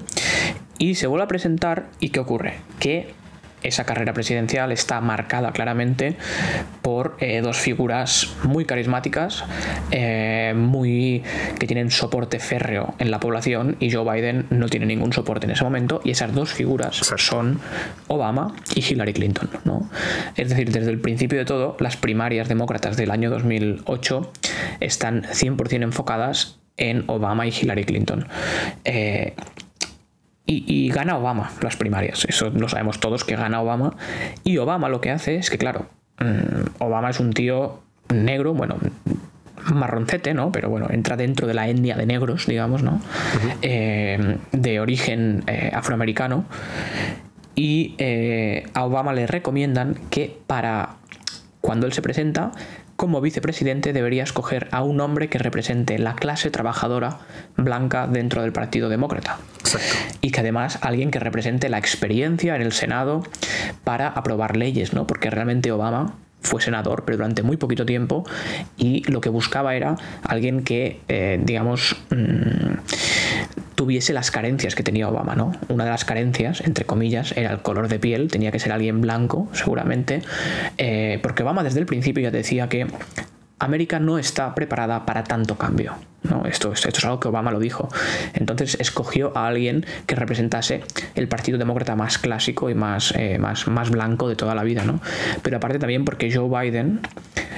y 0.78 0.94
se 0.94 1.06
vuelve 1.06 1.24
a 1.24 1.28
presentar 1.28 1.86
y 2.00 2.10
¿qué 2.10 2.20
ocurre? 2.20 2.54
Que 2.78 3.14
esa 3.62 3.84
carrera 3.84 4.12
presidencial 4.12 4.72
está 4.72 5.00
marcada 5.00 5.52
claramente 5.52 6.16
por 6.82 7.16
eh, 7.20 7.40
dos 7.40 7.58
figuras 7.58 8.34
muy 8.44 8.64
carismáticas, 8.64 9.44
eh, 9.90 10.54
muy 10.56 11.22
que 11.58 11.66
tienen 11.66 11.90
soporte 11.90 12.38
férreo 12.38 12.94
en 12.98 13.10
la 13.10 13.20
población 13.20 13.76
y 13.80 13.90
Joe 13.90 14.10
Biden 14.10 14.46
no 14.50 14.68
tiene 14.68 14.86
ningún 14.86 15.12
soporte 15.12 15.46
en 15.46 15.52
ese 15.52 15.64
momento 15.64 16.00
y 16.04 16.10
esas 16.10 16.34
dos 16.34 16.52
figuras 16.52 16.96
son 16.96 17.60
Obama 18.06 18.54
y 18.74 18.80
Hillary 18.80 19.12
Clinton. 19.12 19.50
¿no? 19.64 19.90
Es 20.36 20.50
decir, 20.50 20.70
desde 20.70 20.90
el 20.90 21.00
principio 21.00 21.38
de 21.38 21.44
todo, 21.44 21.76
las 21.80 21.96
primarias 21.96 22.48
demócratas 22.48 22.96
del 22.96 23.10
año 23.10 23.30
2008 23.30 24.32
están 24.80 25.22
100% 25.22 25.82
enfocadas 25.82 26.58
en 26.76 27.04
Obama 27.08 27.46
y 27.46 27.50
Hillary 27.50 27.84
Clinton. 27.84 28.26
Eh, 28.84 29.34
y, 30.50 30.88
gana 30.88 31.18
Obama 31.18 31.50
las 31.60 31.76
primarias. 31.76 32.24
Eso 32.24 32.50
lo 32.50 32.68
sabemos 32.68 33.00
todos 33.00 33.24
que 33.24 33.36
gana 33.36 33.60
Obama. 33.60 33.94
Y 34.44 34.56
Obama 34.56 34.88
lo 34.88 35.00
que 35.00 35.10
hace 35.10 35.36
es 35.36 35.50
que, 35.50 35.58
claro, 35.58 35.86
mm, 36.20 36.82
Obama 36.82 37.10
es 37.10 37.20
un 37.20 37.32
tío 37.34 37.80
negro, 38.08 38.54
bueno, 38.54 38.76
marroncete, 39.74 40.32
¿no? 40.32 40.50
Pero 40.50 40.70
bueno, 40.70 40.86
entra 40.90 41.16
dentro 41.16 41.46
de 41.46 41.54
la 41.54 41.68
etnia 41.68 41.96
de 41.96 42.06
negros, 42.06 42.46
digamos, 42.46 42.82
¿no? 42.82 43.00
Eh, 43.60 44.38
de 44.52 44.80
origen 44.80 45.44
eh, 45.46 45.70
afroamericano. 45.72 46.46
Y 47.54 47.94
eh, 47.98 48.68
a 48.72 48.84
Obama 48.84 49.12
le 49.12 49.26
recomiendan 49.26 49.98
que 50.10 50.38
para 50.46 50.96
cuando 51.60 51.86
él 51.86 51.92
se 51.92 52.00
presenta, 52.00 52.52
como 52.98 53.20
vicepresidente 53.20 53.92
debería 53.92 54.24
escoger 54.24 54.66
a 54.72 54.82
un 54.82 55.00
hombre 55.00 55.28
que 55.28 55.38
represente 55.38 56.00
la 56.00 56.16
clase 56.16 56.50
trabajadora 56.50 57.20
blanca 57.56 58.08
dentro 58.08 58.42
del 58.42 58.50
Partido 58.50 58.88
Demócrata. 58.88 59.38
Y 60.20 60.32
que 60.32 60.40
además 60.40 60.80
alguien 60.82 61.12
que 61.12 61.20
represente 61.20 61.68
la 61.68 61.78
experiencia 61.78 62.56
en 62.56 62.62
el 62.62 62.72
Senado 62.72 63.22
para 63.84 64.08
aprobar 64.08 64.56
leyes, 64.56 64.94
¿no? 64.94 65.06
Porque 65.06 65.30
realmente 65.30 65.70
Obama 65.70 66.16
fue 66.40 66.60
senador, 66.60 67.04
pero 67.04 67.18
durante 67.18 67.44
muy 67.44 67.56
poquito 67.56 67.86
tiempo, 67.86 68.24
y 68.76 69.08
lo 69.08 69.20
que 69.20 69.28
buscaba 69.28 69.76
era 69.76 69.94
alguien 70.24 70.64
que, 70.64 71.00
eh, 71.06 71.40
digamos, 71.40 71.94
mm, 72.10 73.27
tuviese 73.78 74.12
las 74.12 74.32
carencias 74.32 74.74
que 74.74 74.82
tenía 74.82 75.08
Obama, 75.08 75.36
¿no? 75.36 75.52
Una 75.68 75.84
de 75.84 75.90
las 75.90 76.04
carencias, 76.04 76.62
entre 76.62 76.84
comillas, 76.84 77.30
era 77.36 77.52
el 77.52 77.62
color 77.62 77.86
de 77.86 78.00
piel, 78.00 78.28
tenía 78.28 78.50
que 78.50 78.58
ser 78.58 78.72
alguien 78.72 79.00
blanco, 79.00 79.48
seguramente, 79.52 80.20
eh, 80.78 81.20
porque 81.22 81.44
Obama 81.44 81.62
desde 81.62 81.78
el 81.78 81.86
principio 81.86 82.24
ya 82.24 82.32
decía 82.32 82.68
que 82.68 82.88
América 83.60 84.00
no 84.00 84.18
está 84.18 84.52
preparada 84.56 85.06
para 85.06 85.22
tanto 85.22 85.56
cambio. 85.56 85.94
¿No? 86.22 86.44
Esto, 86.46 86.72
esto, 86.72 86.88
es 86.88 87.04
algo 87.04 87.20
que 87.20 87.28
Obama 87.28 87.50
lo 87.50 87.58
dijo. 87.58 87.88
Entonces 88.34 88.76
escogió 88.80 89.36
a 89.36 89.46
alguien 89.46 89.86
que 90.06 90.14
representase 90.14 90.82
el 91.14 91.28
Partido 91.28 91.58
Demócrata 91.58 91.96
más 91.96 92.18
clásico 92.18 92.70
y 92.70 92.74
más, 92.74 93.14
eh, 93.16 93.38
más, 93.38 93.68
más 93.68 93.90
blanco 93.90 94.28
de 94.28 94.36
toda 94.36 94.54
la 94.54 94.64
vida. 94.64 94.84
¿no? 94.84 95.00
Pero 95.42 95.56
aparte 95.56 95.78
también 95.78 96.04
porque 96.04 96.32
Joe 96.32 96.48
Biden 96.48 97.00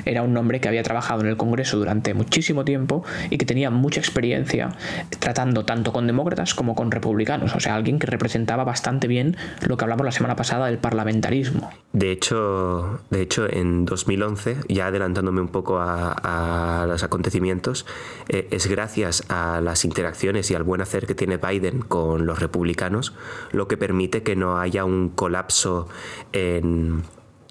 era 0.05 0.23
un 0.23 0.37
hombre 0.37 0.61
que 0.61 0.69
había 0.69 0.83
trabajado 0.83 1.21
en 1.23 1.29
el 1.29 1.37
Congreso 1.37 1.79
durante 1.79 2.15
muchísimo 2.15 2.65
tiempo 2.65 3.05
y 3.29 3.39
que 3.39 3.47
tenía 3.47 3.71
mucha 3.71 4.01
experiencia 4.01 4.71
tratando 5.19 5.65
tanto 5.65 5.93
con 5.93 6.07
demócratas 6.07 6.55
como 6.55 6.75
con 6.75 6.91
republicanos. 6.91 7.55
O 7.55 7.61
sea, 7.61 7.75
alguien 7.75 7.99
que 7.99 8.07
representaba 8.07 8.65
bastante 8.65 9.09
bien 9.09 9.37
lo 9.67 9.77
que 9.77 9.85
hablamos 9.85 10.05
la 10.05 10.13
semana 10.13 10.37
pasada 10.37 10.67
del 10.67 10.79
parlamentarismo. 10.79 11.71
De 11.93 12.13
hecho, 12.13 13.01
de 13.11 13.23
hecho 13.23 13.53
en 13.53 13.85
2011, 13.85 14.57
ya 14.69 14.87
adelantándome 14.87 15.41
un 15.41 15.49
poco 15.49 15.79
a, 15.81 16.87
los 16.89 17.03
acontecimientos, 17.03 17.87
eh, 18.29 18.49
es 18.51 18.67
gracias 18.67 19.25
a 19.29 19.61
las 19.61 19.85
interacciones 19.85 20.51
y 20.51 20.55
al 20.55 20.63
buen 20.63 20.81
hacer 20.81 21.07
que 21.07 21.15
tiene 21.15 21.37
Biden 21.37 21.81
con 21.83 22.27
los 22.27 22.41
republicanos 22.41 23.15
lo 23.53 23.69
que 23.69 23.77
permite 23.77 24.23
que 24.23 24.37
no 24.37 24.59
haya 24.59 24.85
un 24.85 25.11
colapso 25.11 25.89
en 26.33 27.03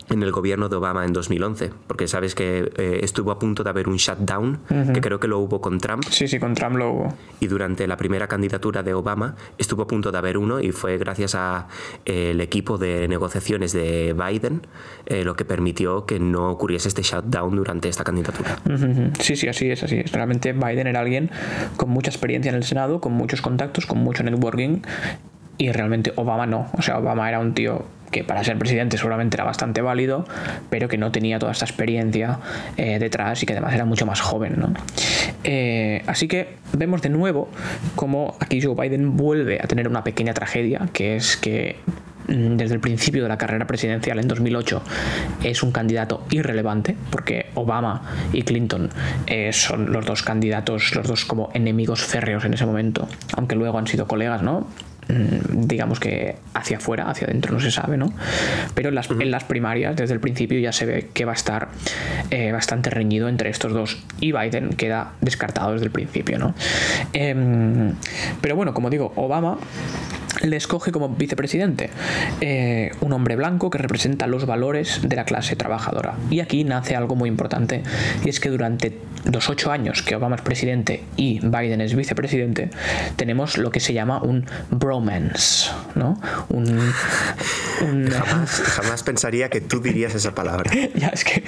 en 0.09 0.23
el 0.23 0.31
gobierno 0.31 0.69
de 0.69 0.75
Obama 0.75 1.05
en 1.05 1.13
2011, 1.13 1.71
porque 1.87 2.07
sabes 2.07 2.35
que 2.35 2.71
eh, 2.77 2.99
estuvo 3.03 3.31
a 3.31 3.39
punto 3.39 3.63
de 3.63 3.69
haber 3.69 3.87
un 3.87 3.97
shutdown, 3.97 4.59
que 4.93 5.01
creo 5.01 5.19
que 5.19 5.27
lo 5.27 5.39
hubo 5.39 5.61
con 5.61 5.79
Trump. 5.79 6.03
Sí, 6.09 6.27
sí, 6.27 6.39
con 6.39 6.53
Trump 6.53 6.77
lo 6.77 6.91
hubo. 6.91 7.13
Y 7.39 7.47
durante 7.47 7.87
la 7.87 7.97
primera 7.97 8.27
candidatura 8.27 8.83
de 8.83 8.93
Obama 8.93 9.35
estuvo 9.57 9.83
a 9.83 9.87
punto 9.87 10.11
de 10.11 10.17
haber 10.17 10.37
uno 10.37 10.59
y 10.59 10.71
fue 10.71 10.97
gracias 10.97 11.35
al 11.35 11.65
eh, 12.05 12.35
equipo 12.39 12.77
de 12.77 13.07
negociaciones 13.07 13.73
de 13.73 14.13
Biden 14.13 14.61
eh, 15.05 15.23
lo 15.23 15.35
que 15.35 15.45
permitió 15.45 16.05
que 16.05 16.19
no 16.19 16.49
ocurriese 16.49 16.87
este 16.87 17.01
shutdown 17.01 17.55
durante 17.55 17.89
esta 17.89 18.03
candidatura. 18.03 18.57
Sí, 19.19 19.35
sí, 19.35 19.47
así 19.47 19.69
es, 19.69 19.83
así 19.83 19.97
es. 19.97 20.11
Realmente 20.11 20.53
Biden 20.53 20.87
era 20.87 20.99
alguien 20.99 21.29
con 21.77 21.89
mucha 21.89 22.09
experiencia 22.09 22.49
en 22.49 22.55
el 22.55 22.63
Senado, 22.63 23.01
con 23.01 23.13
muchos 23.13 23.41
contactos, 23.41 23.85
con 23.85 23.99
mucho 23.99 24.23
networking 24.23 24.81
y 25.57 25.71
realmente 25.71 26.13
Obama 26.15 26.45
no. 26.45 26.67
O 26.77 26.81
sea, 26.81 26.99
Obama 26.99 27.27
era 27.29 27.39
un 27.39 27.53
tío 27.53 27.85
que 28.11 28.23
para 28.23 28.43
ser 28.43 28.57
presidente 28.57 28.97
seguramente 28.97 29.35
era 29.37 29.43
bastante 29.43 29.81
válido, 29.81 30.25
pero 30.69 30.87
que 30.87 30.97
no 30.97 31.11
tenía 31.11 31.39
toda 31.39 31.51
esta 31.51 31.65
experiencia 31.65 32.39
eh, 32.77 32.99
detrás 32.99 33.41
y 33.43 33.45
que 33.45 33.53
además 33.53 33.73
era 33.73 33.85
mucho 33.85 34.05
más 34.05 34.21
joven. 34.21 34.55
¿no? 34.57 34.73
Eh, 35.43 36.03
así 36.07 36.27
que 36.27 36.57
vemos 36.73 37.01
de 37.01 37.09
nuevo 37.09 37.49
cómo 37.95 38.35
aquí 38.39 38.61
Joe 38.61 38.75
Biden 38.75 39.17
vuelve 39.17 39.59
a 39.61 39.67
tener 39.67 39.87
una 39.87 40.03
pequeña 40.03 40.33
tragedia, 40.33 40.89
que 40.93 41.15
es 41.15 41.37
que 41.37 41.77
mm, 42.27 42.57
desde 42.57 42.75
el 42.75 42.81
principio 42.81 43.23
de 43.23 43.29
la 43.29 43.37
carrera 43.37 43.65
presidencial 43.67 44.19
en 44.19 44.27
2008 44.27 44.81
es 45.43 45.63
un 45.63 45.71
candidato 45.71 46.25
irrelevante 46.31 46.95
porque 47.09 47.47
Obama 47.55 48.01
y 48.33 48.43
Clinton 48.43 48.89
eh, 49.27 49.53
son 49.53 49.91
los 49.91 50.05
dos 50.05 50.23
candidatos, 50.23 50.95
los 50.95 51.07
dos 51.07 51.25
como 51.25 51.49
enemigos 51.53 52.03
férreos 52.03 52.45
en 52.45 52.53
ese 52.53 52.65
momento, 52.65 53.07
aunque 53.35 53.55
luego 53.55 53.77
han 53.77 53.87
sido 53.87 54.07
colegas, 54.07 54.41
¿no? 54.41 54.67
Mm, 55.09 55.65
digamos 55.65 55.99
que 55.99 56.35
hacia 56.53 56.77
afuera, 56.77 57.09
hacia 57.09 57.25
adentro 57.25 57.51
no 57.51 57.59
se 57.59 57.71
sabe, 57.71 57.97
¿no? 57.97 58.13
Pero 58.75 58.89
en 58.89 58.95
las, 58.95 59.09
en 59.09 59.31
las 59.31 59.43
primarias, 59.43 59.95
desde 59.95 60.13
el 60.13 60.19
principio 60.19 60.59
ya 60.59 60.71
se 60.71 60.85
ve 60.85 61.09
que 61.13 61.25
va 61.25 61.31
a 61.31 61.35
estar 61.35 61.69
eh, 62.29 62.51
bastante 62.51 62.91
reñido 62.91 63.27
entre 63.27 63.49
estos 63.49 63.73
dos 63.73 63.97
y 64.19 64.31
Biden 64.31 64.69
queda 64.69 65.13
descartado 65.21 65.73
desde 65.73 65.85
el 65.85 65.91
principio, 65.91 66.37
¿no? 66.37 66.53
Em, 67.13 67.93
pero 68.39 68.55
bueno, 68.55 68.73
como 68.75 68.91
digo, 68.91 69.11
Obama 69.15 69.57
le 70.41 70.55
escoge 70.55 70.91
como 70.91 71.09
vicepresidente 71.09 71.89
eh, 72.41 72.91
un 73.01 73.13
hombre 73.13 73.35
blanco 73.35 73.69
que 73.69 73.77
representa 73.77 74.27
los 74.27 74.45
valores 74.45 75.01
de 75.03 75.15
la 75.15 75.25
clase 75.25 75.55
trabajadora. 75.55 76.15
Y 76.29 76.39
aquí 76.39 76.63
nace 76.63 76.95
algo 76.95 77.15
muy 77.15 77.29
importante, 77.29 77.83
y 78.23 78.29
es 78.29 78.39
que 78.39 78.49
durante 78.49 78.97
los 79.31 79.49
ocho 79.49 79.71
años 79.71 80.01
que 80.01 80.15
Obama 80.15 80.35
es 80.35 80.41
presidente 80.41 81.03
y 81.15 81.39
Biden 81.39 81.81
es 81.81 81.95
vicepresidente, 81.95 82.69
tenemos 83.15 83.57
lo 83.57 83.71
que 83.71 83.79
se 83.79 83.93
llama 83.93 84.21
un 84.21 84.45
bromance, 84.69 85.71
¿no? 85.95 86.19
Un, 86.49 86.79
Jamás, 87.79 89.03
pensaría 89.03 89.49
que 89.49 89.61
tú 89.61 89.79
dirías 89.81 90.13
esa 90.15 90.35
palabra. 90.35 90.71
ya, 90.95 91.07
es 91.09 91.23
que, 91.23 91.43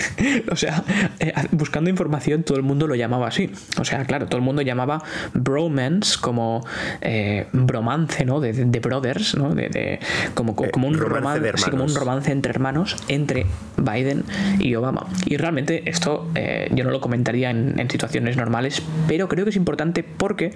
o 0.49 0.55
sea, 0.55 0.83
eh, 1.19 1.33
buscando 1.51 1.89
información 1.89 2.43
todo 2.43 2.57
el 2.57 2.63
mundo 2.63 2.87
lo 2.87 2.95
llamaba 2.95 3.27
así. 3.27 3.51
O 3.77 3.85
sea, 3.85 4.05
claro, 4.05 4.27
todo 4.27 4.37
el 4.37 4.43
mundo 4.43 4.61
llamaba 4.61 5.03
bromance 5.33 6.17
como 6.19 6.65
eh, 7.01 7.47
bromance, 7.51 8.25
¿no? 8.25 8.39
De, 8.39 8.53
de 8.53 8.80
brothers, 8.81 9.35
¿no? 9.35 9.53
De, 9.53 9.99
como, 10.33 10.51
eh, 10.63 10.71
como, 10.71 10.87
un 10.87 10.97
romance, 10.97 11.69
como 11.69 11.83
un 11.83 11.95
romance 11.95 12.31
entre 12.31 12.51
hermanos 12.51 12.95
entre 13.07 13.45
Biden 13.77 14.23
y 14.59 14.75
Obama. 14.75 15.07
Y 15.25 15.37
realmente 15.37 15.89
esto 15.89 16.27
yo 16.71 16.83
no 16.83 16.91
lo 16.91 17.01
comentaría 17.01 17.49
en, 17.49 17.79
en, 17.79 17.89
situaciones 17.89 18.37
normales, 18.37 18.81
pero 19.07 19.27
creo 19.27 19.45
que 19.45 19.51
es 19.51 19.55
importante 19.55 20.03
porque 20.03 20.53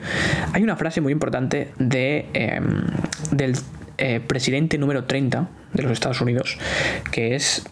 hay 0.53 0.63
una 0.63 0.75
frase 0.75 1.01
muy 1.01 1.11
importante 1.11 1.71
de, 1.77 2.27
em, 2.33 2.83
del 3.31 3.55
presidente 4.27 4.77
número 4.77 5.05
30 5.05 5.49
de 5.73 5.83
los 5.83 5.91
Estados 5.91 6.21
Unidos, 6.21 6.57
que 7.11 7.35
es 7.35 7.63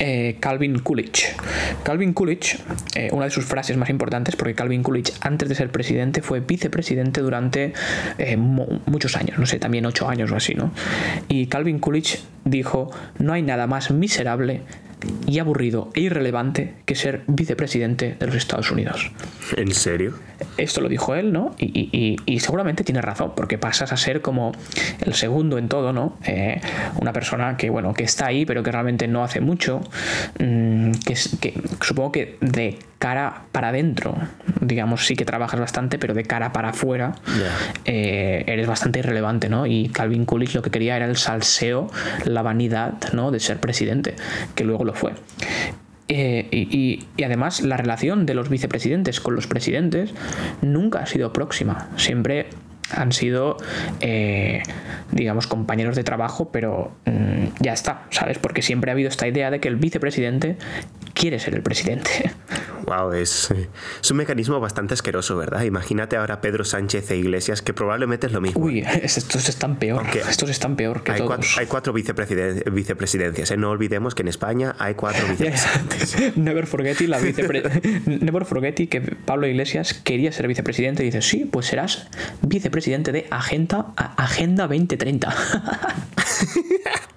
eh, 0.00 0.38
Calvin 0.40 0.78
Coolidge. 0.78 1.36
Calvin 1.84 2.14
Coolidge, 2.14 2.58
eh, 2.94 3.10
una 3.12 3.26
de 3.26 3.30
sus 3.30 3.44
frases 3.44 3.76
más 3.76 3.90
importantes, 3.90 4.34
porque 4.34 4.54
Calvin 4.54 4.82
Coolidge 4.82 5.12
antes 5.20 5.48
de 5.48 5.54
ser 5.54 5.70
presidente 5.70 6.22
fue 6.22 6.40
vicepresidente 6.40 7.20
durante 7.20 7.74
eh, 8.16 8.36
muchos 8.36 9.16
años, 9.16 9.38
no 9.38 9.44
sé, 9.44 9.58
también 9.58 9.84
ocho 9.84 10.08
años 10.08 10.32
o 10.32 10.36
así, 10.36 10.54
¿no? 10.54 10.72
Y 11.28 11.46
Calvin 11.46 11.78
Coolidge 11.78 12.20
dijo, 12.44 12.90
no 13.18 13.34
hay 13.34 13.42
nada 13.42 13.66
más 13.66 13.90
miserable 13.90 14.62
y 15.26 15.38
aburrido 15.38 15.90
e 15.94 16.00
irrelevante 16.00 16.74
que 16.86 16.94
ser 16.94 17.22
vicepresidente 17.26 18.16
de 18.18 18.26
los 18.26 18.36
Estados 18.36 18.70
Unidos. 18.70 19.12
¿En 19.56 19.72
serio? 19.72 20.14
Esto 20.56 20.80
lo 20.80 20.88
dijo 20.88 21.14
él, 21.14 21.32
¿no? 21.32 21.54
Y, 21.58 22.16
seguramente 22.40 22.84
tiene 22.84 23.02
razón, 23.02 23.32
porque 23.36 23.58
pasas 23.58 23.92
a 23.92 23.96
ser 23.96 24.22
como 24.22 24.52
el 25.00 25.14
segundo 25.14 25.58
en 25.58 25.68
todo, 25.68 25.92
¿no? 25.92 26.16
Eh, 26.24 26.60
una 27.00 27.12
persona 27.12 27.56
que, 27.56 27.70
bueno, 27.70 27.92
que 27.94 28.04
está 28.04 28.26
ahí, 28.26 28.46
pero 28.46 28.62
que 28.62 28.72
realmente 28.72 29.08
no 29.08 29.22
hace 29.22 29.40
mucho, 29.40 29.80
mm, 30.38 30.92
que, 31.04 31.14
que 31.40 31.54
supongo 31.80 32.12
que 32.12 32.38
de 32.40 32.78
cara 33.00 33.44
para 33.50 33.68
adentro, 33.68 34.14
digamos, 34.60 35.06
sí 35.06 35.16
que 35.16 35.24
trabajas 35.24 35.58
bastante, 35.58 35.98
pero 35.98 36.12
de 36.12 36.24
cara 36.24 36.52
para 36.52 36.68
afuera 36.68 37.14
eh, 37.86 38.44
eres 38.46 38.66
bastante 38.66 38.98
irrelevante, 38.98 39.48
¿no? 39.48 39.66
Y 39.66 39.88
Calvin 39.88 40.26
Coolidge 40.26 40.54
lo 40.54 40.62
que 40.62 40.70
quería 40.70 40.96
era 40.96 41.06
el 41.06 41.16
salseo, 41.16 41.90
la 42.24 42.42
vanidad, 42.42 42.94
¿no? 43.14 43.30
De 43.30 43.40
ser 43.40 43.58
presidente, 43.58 44.16
que 44.54 44.64
luego 44.64 44.84
lo 44.84 44.92
fue. 44.92 45.14
Eh, 46.12 46.48
y, 46.50 47.06
y, 47.16 47.22
además 47.22 47.62
la 47.62 47.76
relación 47.76 48.26
de 48.26 48.34
los 48.34 48.48
vicepresidentes 48.48 49.20
con 49.20 49.36
los 49.36 49.46
presidentes 49.46 50.12
nunca 50.60 50.98
ha 50.98 51.06
sido 51.06 51.32
próxima. 51.32 51.88
Siempre 51.96 52.48
han 52.92 53.12
sido, 53.12 53.56
eh, 54.00 54.62
digamos, 55.12 55.46
compañeros 55.46 55.96
de 55.96 56.04
trabajo, 56.04 56.50
pero 56.52 56.92
mm, 57.06 57.46
ya 57.60 57.72
está, 57.72 58.06
¿sabes? 58.10 58.38
Porque 58.38 58.62
siempre 58.62 58.90
ha 58.90 58.92
habido 58.92 59.08
esta 59.08 59.26
idea 59.26 59.50
de 59.50 59.60
que 59.60 59.68
el 59.68 59.76
vicepresidente 59.76 60.56
quiere 61.14 61.38
ser 61.38 61.54
el 61.54 61.62
presidente. 61.62 62.10
Wow, 62.86 63.12
es, 63.12 63.54
es 64.02 64.10
un 64.10 64.16
mecanismo 64.16 64.58
bastante 64.58 64.94
asqueroso, 64.94 65.36
¿verdad? 65.36 65.62
Imagínate 65.62 66.16
ahora 66.16 66.40
Pedro 66.40 66.64
Sánchez 66.64 67.08
e 67.12 67.18
Iglesias, 67.18 67.62
que 67.62 67.72
probablemente 67.72 68.26
es 68.26 68.32
lo 68.32 68.40
mismo. 68.40 68.64
Uy, 68.64 68.84
estos 69.02 69.48
están 69.48 69.76
peor. 69.76 70.04
estos 70.28 70.50
están 70.50 70.74
peor 70.74 71.04
que 71.04 71.12
hay 71.12 71.18
todos. 71.18 71.28
Cuatro, 71.28 71.48
hay 71.58 71.66
cuatro 71.66 71.92
vicepresidencias. 71.92 73.50
¿eh? 73.52 73.56
No 73.56 73.70
olvidemos 73.70 74.16
que 74.16 74.22
en 74.22 74.28
España 74.28 74.74
hay 74.78 74.94
cuatro 74.94 75.24
vicepresidentes. 75.30 76.36
Never 76.36 76.66
forget, 76.66 77.00
la 77.02 77.20
Never 77.20 78.44
forget 78.44 78.74
que 78.88 79.00
Pablo 79.00 79.46
Iglesias 79.46 79.94
quería 79.94 80.32
ser 80.32 80.48
vicepresidente 80.48 81.04
y 81.04 81.06
dice, 81.06 81.22
sí, 81.22 81.44
pues 81.44 81.66
serás 81.66 82.08
vicepresidente 82.42 82.79
de 83.12 83.26
Agenda, 83.30 83.92
Agenda 84.16 84.66
2030. 84.66 85.34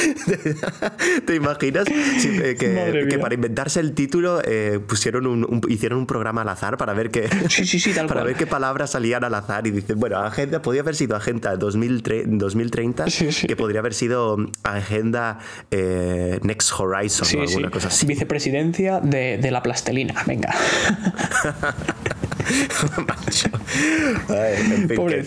¿Te, 1.26 1.34
imaginas 1.34 1.86
eh, 1.88 2.56
que, 2.58 3.18
para 3.18 3.34
inventarse 3.34 3.80
el 3.80 3.92
título 3.92 4.40
eh, 4.44 4.78
pusieron 4.86 5.26
un, 5.26 5.60
hicieron 5.68 5.98
un 5.98 6.06
programa 6.06 6.42
al 6.42 6.48
azar 6.48 6.76
para 6.76 6.92
ver 6.94 7.10
qué 7.10 7.28
para 8.08 8.22
ver 8.22 8.36
qué 8.36 8.46
palabras 8.46 8.90
salían 8.90 9.24
al 9.24 9.34
azar 9.34 9.66
y 9.66 9.70
dicen 9.70 9.98
bueno 9.98 10.18
agenda 10.18 10.62
podría 10.62 10.82
haber 10.82 10.94
sido 10.94 11.16
agenda 11.16 11.56
2030 11.56 13.06
que 13.46 13.56
podría 13.56 13.80
haber 13.80 13.94
sido 13.94 14.36
agenda 14.62 15.38
eh, 15.70 16.38
Next 16.42 16.72
Horizon 16.78 17.26
o 17.38 17.42
alguna 17.42 17.70
cosa 17.70 17.88
así 17.88 18.06
vicepresidencia 18.06 19.00
de, 19.00 19.38
de 19.38 19.50
la 19.50 19.62
plastelina 19.62 20.22
venga 20.26 20.54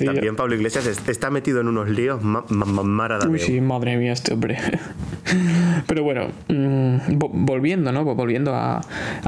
también 0.06 0.36
Pablo 0.36 0.56
Iglesias 0.56 0.88
está 1.08 1.30
metido 1.30 1.62
en 1.62 1.68
unos 1.68 1.90
líos 1.90 2.22
Uy, 3.30 3.40
sí, 3.40 3.62
madre 3.62 3.98
mía, 3.98 4.14
este 4.14 4.34
hombre. 4.34 4.58
Pero 5.88 6.04
bueno, 6.04 6.28
mm, 6.48 7.18
volviendo, 7.18 7.92
¿no? 7.92 8.04
Volviendo 8.04 8.54
a, 8.56 8.82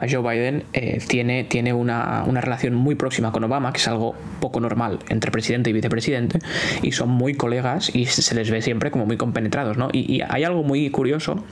Joe 0.10 0.22
Biden, 0.22 0.64
eh, 0.74 1.00
tiene, 1.08 1.46
tiene 1.46 1.74
una, 1.74 2.24
relación 2.42 2.76
muy 2.76 2.96
próxima 2.96 3.32
con 3.32 3.44
Obama, 3.44 3.72
que 3.72 3.80
es 3.80 3.88
algo 3.88 4.16
poco 4.40 4.60
normal 4.60 5.00
entre 5.10 5.32
presidente 5.32 5.70
y 5.70 5.74
vicepresidente, 5.74 6.40
y 6.82 6.92
son 6.92 7.10
muy 7.10 7.34
colegas 7.34 7.94
y 7.94 8.06
se 8.06 8.36
les 8.36 8.52
ve 8.52 8.62
siempre 8.62 8.92
como 8.92 9.06
muy 9.06 9.18
compenetrados, 9.18 9.78
¿no? 9.78 9.90
Y, 9.92 10.22
hay 10.28 10.44
algo 10.44 10.64
muy 10.64 10.90
curioso, 10.90 11.44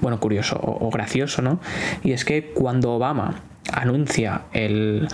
bueno, 0.00 0.20
curioso 0.20 0.58
o 0.62 0.90
gracioso, 0.90 1.42
¿no? 1.42 1.60
Y 2.02 2.12
es 2.12 2.24
que 2.24 2.52
cuando 2.52 2.92
Obama 2.92 3.42
anuncia 3.70 4.42
el, 4.52 5.08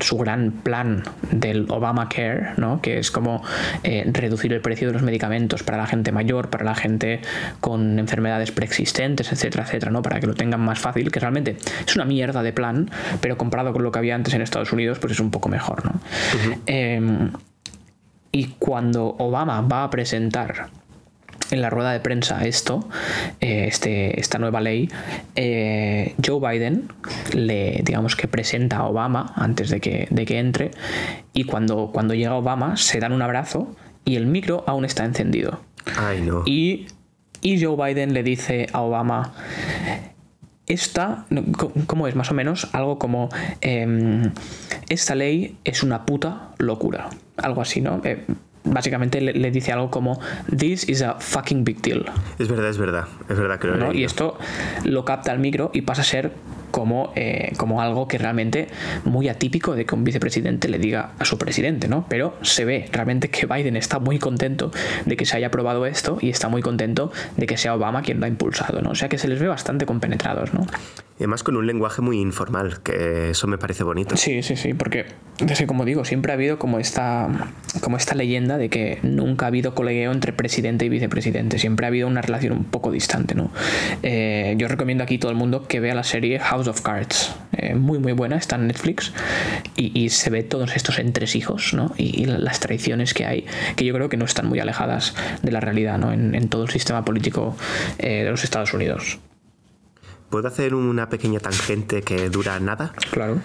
su 0.00 0.16
gran 0.18 0.50
plan 0.50 1.02
del 1.30 1.66
Obamacare, 1.68 2.54
¿no? 2.56 2.80
que 2.80 2.98
es 2.98 3.10
como 3.10 3.42
eh, 3.82 4.08
reducir 4.12 4.52
el 4.52 4.60
precio 4.60 4.88
de 4.88 4.94
los 4.94 5.02
medicamentos 5.02 5.62
para 5.62 5.78
la 5.78 5.86
gente 5.86 6.12
mayor, 6.12 6.50
para 6.50 6.64
la 6.64 6.74
gente 6.74 7.20
con 7.60 7.98
enfermedades 7.98 8.50
preexistentes, 8.50 9.30
etcétera, 9.32 9.64
etcétera, 9.64 9.92
¿no? 9.92 10.02
para 10.02 10.20
que 10.20 10.26
lo 10.26 10.34
tengan 10.34 10.60
más 10.60 10.78
fácil, 10.78 11.10
que 11.10 11.20
realmente 11.20 11.56
es 11.86 11.96
una 11.96 12.04
mierda 12.04 12.42
de 12.42 12.52
plan, 12.52 12.90
pero 13.20 13.36
comparado 13.36 13.72
con 13.72 13.82
lo 13.82 13.92
que 13.92 13.98
había 13.98 14.14
antes 14.14 14.34
en 14.34 14.42
Estados 14.42 14.72
Unidos, 14.72 14.98
pues 14.98 15.12
es 15.12 15.20
un 15.20 15.30
poco 15.30 15.48
mejor. 15.48 15.84
¿no? 15.84 16.00
Em, 16.66 17.30
y 18.32 18.46
cuando 18.58 19.14
Obama 19.18 19.60
va 19.60 19.84
a 19.84 19.90
presentar 19.90 20.70
en 21.50 21.60
la 21.60 21.70
rueda 21.70 21.92
de 21.92 22.00
prensa 22.00 22.44
esto, 22.44 22.88
eh, 23.40 23.66
este, 23.68 24.18
esta 24.20 24.38
nueva 24.38 24.60
ley, 24.60 24.88
eh, 25.36 26.14
Joe 26.24 26.40
Biden 26.40 26.88
le, 27.34 27.80
digamos 27.84 28.16
que 28.16 28.28
presenta 28.28 28.78
a 28.78 28.86
Obama 28.86 29.32
antes 29.36 29.70
de 29.70 29.80
que, 29.80 30.08
de 30.10 30.24
que 30.24 30.38
entre 30.38 30.70
y 31.32 31.44
cuando, 31.44 31.90
cuando 31.92 32.14
llega 32.14 32.34
Obama 32.34 32.76
se 32.76 33.00
dan 33.00 33.12
un 33.12 33.22
abrazo 33.22 33.74
y 34.04 34.16
el 34.16 34.26
micro 34.26 34.64
aún 34.66 34.84
está 34.84 35.04
encendido. 35.04 35.60
Ay, 35.96 36.22
no. 36.22 36.42
Y, 36.46 36.86
y 37.40 37.62
Joe 37.62 37.76
Biden 37.76 38.14
le 38.14 38.22
dice 38.22 38.66
a 38.72 38.80
Obama, 38.80 39.32
esta, 40.66 41.26
¿cómo 41.86 42.08
es? 42.08 42.14
Más 42.14 42.30
o 42.30 42.34
menos 42.34 42.68
algo 42.72 42.98
como, 42.98 43.28
em, 43.60 44.32
esta 44.88 45.14
ley 45.14 45.58
es 45.64 45.82
una 45.82 46.06
puta 46.06 46.52
locura. 46.58 47.10
Algo 47.36 47.60
así, 47.60 47.80
¿no? 47.80 48.00
Básicamente 48.64 49.20
le, 49.20 49.50
dice 49.50 49.72
algo 49.72 49.90
como 49.90 50.18
This 50.56 50.88
is 50.88 51.02
a 51.02 51.14
fucking 51.20 51.64
big 51.64 51.82
deal. 51.82 52.04
Es 52.38 52.48
verdad, 52.48 52.70
es 52.70 52.78
verdad, 52.78 53.04
es 53.28 53.38
verdad 53.38 53.58
que 53.58 53.68
¿no? 53.68 53.92
Y 53.92 54.04
esto 54.04 54.38
lo 54.84 55.04
capta 55.04 55.32
el 55.32 55.38
micro 55.38 55.70
y 55.74 55.82
pasa 55.82 56.02
a 56.02 56.04
ser 56.04 56.32
como, 56.74 57.12
eh, 57.14 57.52
como 57.56 57.80
algo 57.80 58.08
que 58.08 58.18
realmente 58.18 58.66
muy 59.04 59.28
atípico 59.28 59.76
de 59.76 59.86
que 59.86 59.94
un 59.94 60.02
vicepresidente 60.02 60.68
le 60.68 60.80
diga 60.80 61.12
a 61.20 61.24
su 61.24 61.38
presidente, 61.38 61.86
¿no? 61.86 62.04
Pero 62.08 62.34
se 62.42 62.64
ve 62.64 62.88
realmente 62.90 63.30
que 63.30 63.46
Biden 63.46 63.76
está 63.76 64.00
muy 64.00 64.18
contento 64.18 64.72
de 65.06 65.16
que 65.16 65.24
se 65.24 65.36
haya 65.36 65.46
aprobado 65.46 65.86
esto 65.86 66.18
y 66.20 66.30
está 66.30 66.48
muy 66.48 66.62
contento 66.62 67.12
de 67.36 67.46
que 67.46 67.56
sea 67.56 67.76
Obama 67.76 68.02
quien 68.02 68.18
lo 68.18 68.26
ha 68.26 68.28
impulsado, 68.28 68.82
¿no? 68.82 68.90
O 68.90 68.94
sea 68.96 69.08
que 69.08 69.18
se 69.18 69.28
les 69.28 69.38
ve 69.38 69.46
bastante 69.46 69.86
compenetrados, 69.86 70.52
¿no? 70.52 70.66
Y 71.16 71.22
además 71.22 71.44
con 71.44 71.56
un 71.56 71.64
lenguaje 71.64 72.02
muy 72.02 72.18
informal, 72.18 72.82
que 72.82 73.30
eso 73.30 73.46
me 73.46 73.56
parece 73.56 73.84
bonito. 73.84 74.16
Sí, 74.16 74.42
sí, 74.42 74.56
sí, 74.56 74.74
porque, 74.74 75.06
desde 75.38 75.64
como 75.64 75.84
digo, 75.84 76.04
siempre 76.04 76.32
ha 76.32 76.34
habido 76.34 76.58
como 76.58 76.80
esta, 76.80 77.28
como 77.82 77.96
esta 77.96 78.16
leyenda 78.16 78.58
de 78.58 78.68
que 78.68 78.98
nunca 79.04 79.46
ha 79.46 79.48
habido 79.48 79.76
colegueo 79.76 80.10
entre 80.10 80.32
presidente 80.32 80.86
y 80.86 80.88
vicepresidente, 80.88 81.60
siempre 81.60 81.86
ha 81.86 81.90
habido 81.90 82.08
una 82.08 82.20
relación 82.20 82.54
un 82.54 82.64
poco 82.64 82.90
distante, 82.90 83.36
¿no? 83.36 83.52
Eh, 84.02 84.56
yo 84.58 84.66
recomiendo 84.66 85.04
aquí 85.04 85.14
a 85.14 85.20
todo 85.20 85.30
el 85.30 85.36
mundo 85.36 85.68
que 85.68 85.78
vea 85.78 85.94
la 85.94 86.02
serie 86.02 86.40
House 86.40 86.63
of 86.68 86.80
Cards, 86.82 87.34
eh, 87.52 87.74
muy 87.74 87.98
muy 87.98 88.12
buena, 88.12 88.36
está 88.36 88.56
en 88.56 88.66
Netflix, 88.66 89.12
y, 89.76 90.08
se 90.10 90.30
ve 90.30 90.42
todos 90.42 90.76
estos 90.76 90.98
entresijos, 90.98 91.74
¿no? 91.74 91.92
Y, 91.96 92.26
las 92.26 92.60
traiciones 92.60 93.14
que 93.14 93.26
hay, 93.26 93.46
que 93.76 93.84
yo 93.84 93.94
creo 93.94 94.08
que 94.08 94.16
no 94.16 94.24
están 94.24 94.46
muy 94.46 94.60
alejadas 94.60 95.14
de 95.42 95.52
la 95.52 95.60
realidad, 95.60 95.98
¿no? 95.98 96.12
En, 96.12 96.48
todo 96.48 96.64
el 96.64 96.70
sistema 96.70 97.04
político 97.04 97.56
eh, 97.98 98.24
de 98.24 98.30
los 98.30 98.44
Estados 98.44 98.74
Unidos. 98.74 99.18
¿Puedo 100.30 100.48
hacer 100.48 100.74
una 100.74 101.08
pequeña 101.08 101.40
tangente 101.40 102.02
que 102.02 102.28
dura 102.28 102.58
nada? 102.60 102.92
Claro. 103.10 103.40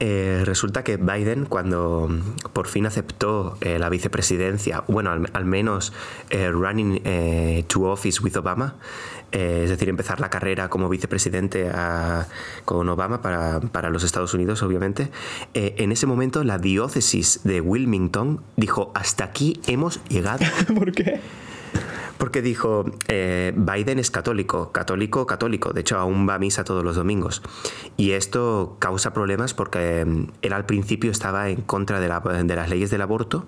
Eh, 0.00 0.42
resulta 0.44 0.82
que 0.82 0.96
Biden, 0.96 1.44
cuando 1.46 2.08
por 2.52 2.66
fin 2.66 2.86
aceptó 2.86 3.56
eh, 3.60 3.78
la 3.78 3.88
vicepresidencia, 3.88 4.82
bueno, 4.88 5.10
al, 5.10 5.44
menos 5.44 5.92
eh, 6.30 6.50
running 6.50 7.02
to 7.68 7.82
office 7.82 8.20
with 8.22 8.36
Obama, 8.36 8.74
es 9.30 9.70
decir, 9.70 9.88
empezar 9.88 10.20
la 10.20 10.30
carrera 10.30 10.68
como 10.68 10.88
vicepresidente 10.88 11.68
con 12.64 12.88
Obama 12.88 13.20
para, 13.20 13.60
para, 13.60 13.90
los 13.90 14.04
Estados 14.04 14.32
Unidos, 14.32 14.62
obviamente, 14.62 15.10
en 15.54 15.90
ese 15.90 16.06
momento 16.06 16.44
la 16.44 16.58
diócesis 16.58 17.40
de 17.42 17.60
Wilmington 17.60 18.42
dijo, 18.56 18.92
hasta 18.94 19.24
aquí 19.24 19.60
hemos 19.66 20.00
llegado. 20.04 20.44
¿Por 20.74 20.92
qué? 20.92 21.20
Porque 22.24 22.40
dijo, 22.40 22.86
eh, 23.08 23.52
Biden 23.54 23.98
es 23.98 24.10
católico, 24.10 24.72
católico, 24.72 25.26
católico, 25.26 25.74
de 25.74 25.82
hecho 25.82 25.98
aún 25.98 26.26
va 26.26 26.36
a 26.36 26.38
misa 26.38 26.64
todos 26.64 26.82
los 26.82 26.96
domingos. 26.96 27.42
Y 27.98 28.12
esto 28.12 28.78
causa 28.78 29.12
problemas 29.12 29.52
porque 29.52 30.06
mm, 30.06 30.28
él 30.40 30.52
al 30.54 30.64
principio 30.64 31.10
estaba 31.10 31.50
en 31.50 31.60
contra 31.60 32.00
de, 32.00 32.08
de 32.44 32.56
las 32.56 32.70
leyes 32.70 32.90
del 32.90 33.02
aborto 33.02 33.44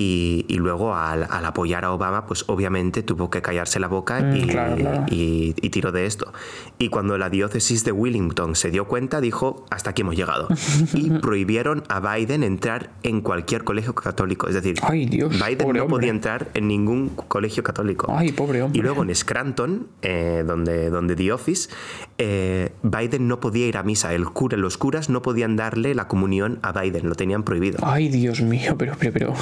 y, 0.00 0.56
luego 0.58 0.94
al, 0.94 1.24
apoyar 1.24 1.84
a 1.84 1.92
Obama, 1.92 2.26
pues 2.26 2.44
obviamente 2.46 3.02
tuvo 3.02 3.30
que 3.30 3.42
callarse 3.42 3.80
la 3.80 3.88
boca 3.88 4.20
mm, 4.20 5.06
y, 5.10 5.52
tiró 5.70 5.92
de 5.92 6.06
esto. 6.06 6.32
Y 6.78 6.88
cuando 6.88 7.18
la 7.18 7.30
diócesis 7.30 7.84
de 7.84 7.92
Willington 7.92 8.54
se 8.54 8.70
dio 8.70 8.86
cuenta, 8.86 9.20
dijo, 9.20 9.66
hasta 9.70 9.90
aquí 9.90 10.02
hemos 10.02 10.16
llegado. 10.16 10.48
y 10.94 11.10
prohibieron 11.20 11.82
a 11.88 12.00
Biden 12.00 12.42
entrar 12.42 12.90
en 13.02 13.20
cualquier 13.20 13.64
colegio 13.64 13.94
católico. 13.94 14.48
Es 14.48 14.54
decir, 14.54 14.78
Biden 14.88 15.72
no 15.74 15.86
podía 15.88 16.10
entrar 16.10 16.48
en 16.54 16.68
ningún 16.68 17.08
colegio 17.08 17.62
católico. 17.62 18.12
Ay, 18.16 18.32
pobre 18.32 18.62
hombre. 18.62 18.78
Y 18.78 18.82
luego 18.82 19.02
en 19.02 19.14
Scranton, 19.14 19.88
eh, 20.02 20.44
donde, 20.46 20.90
donde 20.90 21.16
The 21.16 21.32
Office, 21.32 21.70
eh, 22.18 22.70
Biden 22.82 23.28
no 23.28 23.40
podía 23.40 23.66
ir 23.66 23.76
a 23.76 23.82
misa. 23.82 24.14
El 24.14 24.26
cura, 24.26 24.56
los 24.56 24.78
curas 24.78 25.08
no 25.08 25.22
podían 25.22 25.56
darle 25.56 25.94
la 25.94 26.08
comunión 26.08 26.60
a 26.62 26.72
Biden, 26.72 27.08
lo 27.08 27.14
tenían 27.14 27.42
prohibido. 27.42 27.78
Ay, 27.82 28.08
Dios 28.08 28.40
mío, 28.40 28.76
pero, 28.78 28.94
pero, 28.98 29.12
pero, 29.12 29.34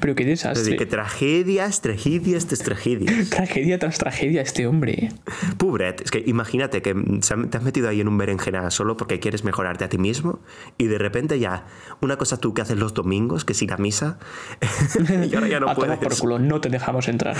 pero 0.00 0.14
qué 0.14 0.24
desastre. 0.24 0.76
que 0.76 0.86
tragedias, 0.86 1.80
tragedias 1.80 2.46
tras 2.46 2.60
tragedias. 2.60 3.30
Tragedia 3.30 3.78
tras 3.78 3.98
tragedia 3.98 4.42
este 4.42 4.66
hombre. 4.66 5.10
Pobret, 5.56 6.00
es 6.00 6.10
que 6.10 6.22
imagínate 6.26 6.82
que 6.82 6.94
te 6.94 7.56
has 7.56 7.62
metido 7.62 7.88
ahí 7.88 8.00
en 8.00 8.08
un 8.08 8.18
berenjena 8.18 8.70
solo 8.70 8.96
porque 8.96 9.20
quieres 9.20 9.44
mejorarte 9.44 9.84
a 9.84 9.88
ti 9.88 9.98
mismo 9.98 10.40
y 10.76 10.86
de 10.86 10.98
repente 10.98 11.38
ya, 11.38 11.66
una 12.00 12.16
cosa 12.16 12.38
tú 12.38 12.54
que 12.54 12.62
haces 12.62 12.76
los 12.78 12.94
domingos, 12.94 13.44
que 13.44 13.52
es 13.52 13.62
ir 13.62 13.72
a 13.72 13.76
misa, 13.76 14.18
y 15.30 15.34
ahora 15.34 15.48
ya 15.48 15.60
no 15.60 15.66
puedes. 15.74 15.98
por 15.98 16.16
culo, 16.16 16.38
no 16.38 16.60
te 16.60 16.68
dejamos 16.68 17.08
entrar. 17.08 17.36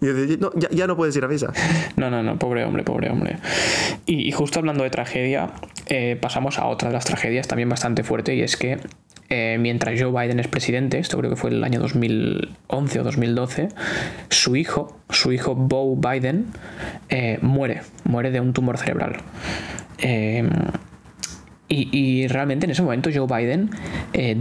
ya, 0.00 0.86
no 0.86 0.96
puedes 0.96 1.16
ir 1.16 1.24
a 1.24 1.28
misa. 1.28 1.52
No, 1.96 2.10
no, 2.10 2.22
no, 2.22 2.38
pobre 2.38 2.64
hombre, 2.64 2.82
pobre 2.82 3.10
hombre. 3.10 3.38
Y, 4.06 4.30
justo 4.32 4.58
hablando 4.58 4.84
de 4.84 4.90
tragedia, 4.90 5.52
eh, 5.86 6.18
pasamos 6.20 6.58
a 6.58 6.66
otra 6.66 6.88
de 6.88 6.94
las 6.94 7.04
tragedias 7.04 7.48
también 7.48 7.68
bastante 7.68 8.02
fuerte 8.04 8.34
y 8.34 8.42
es 8.42 8.56
que 8.56 8.78
eh, 9.28 9.56
mientras 9.58 10.00
Joe 10.00 10.10
Biden 10.10 10.38
es 10.40 10.48
presidente, 10.48 10.98
esto 10.98 11.18
creo 11.18 11.30
que 11.30 11.36
fue 11.36 11.50
el 11.50 11.64
año 11.64 11.80
2011 11.80 13.00
o 13.00 13.04
2012, 13.04 13.68
su 14.30 14.56
hijo, 14.56 14.98
su 15.10 15.32
hijo 15.32 15.54
Bo 15.54 15.96
Biden, 15.96 16.46
eh, 17.08 17.38
muere, 17.42 17.82
muere 18.04 18.30
de 18.30 18.40
un 18.40 18.52
tumor 18.52 18.78
cerebral. 18.78 19.16
Eh, 19.98 20.48
y, 21.68 22.28
realmente 22.28 22.66
en 22.66 22.70
ese 22.70 22.82
momento 22.82 23.10
Joe 23.12 23.26
Biden 23.26 23.70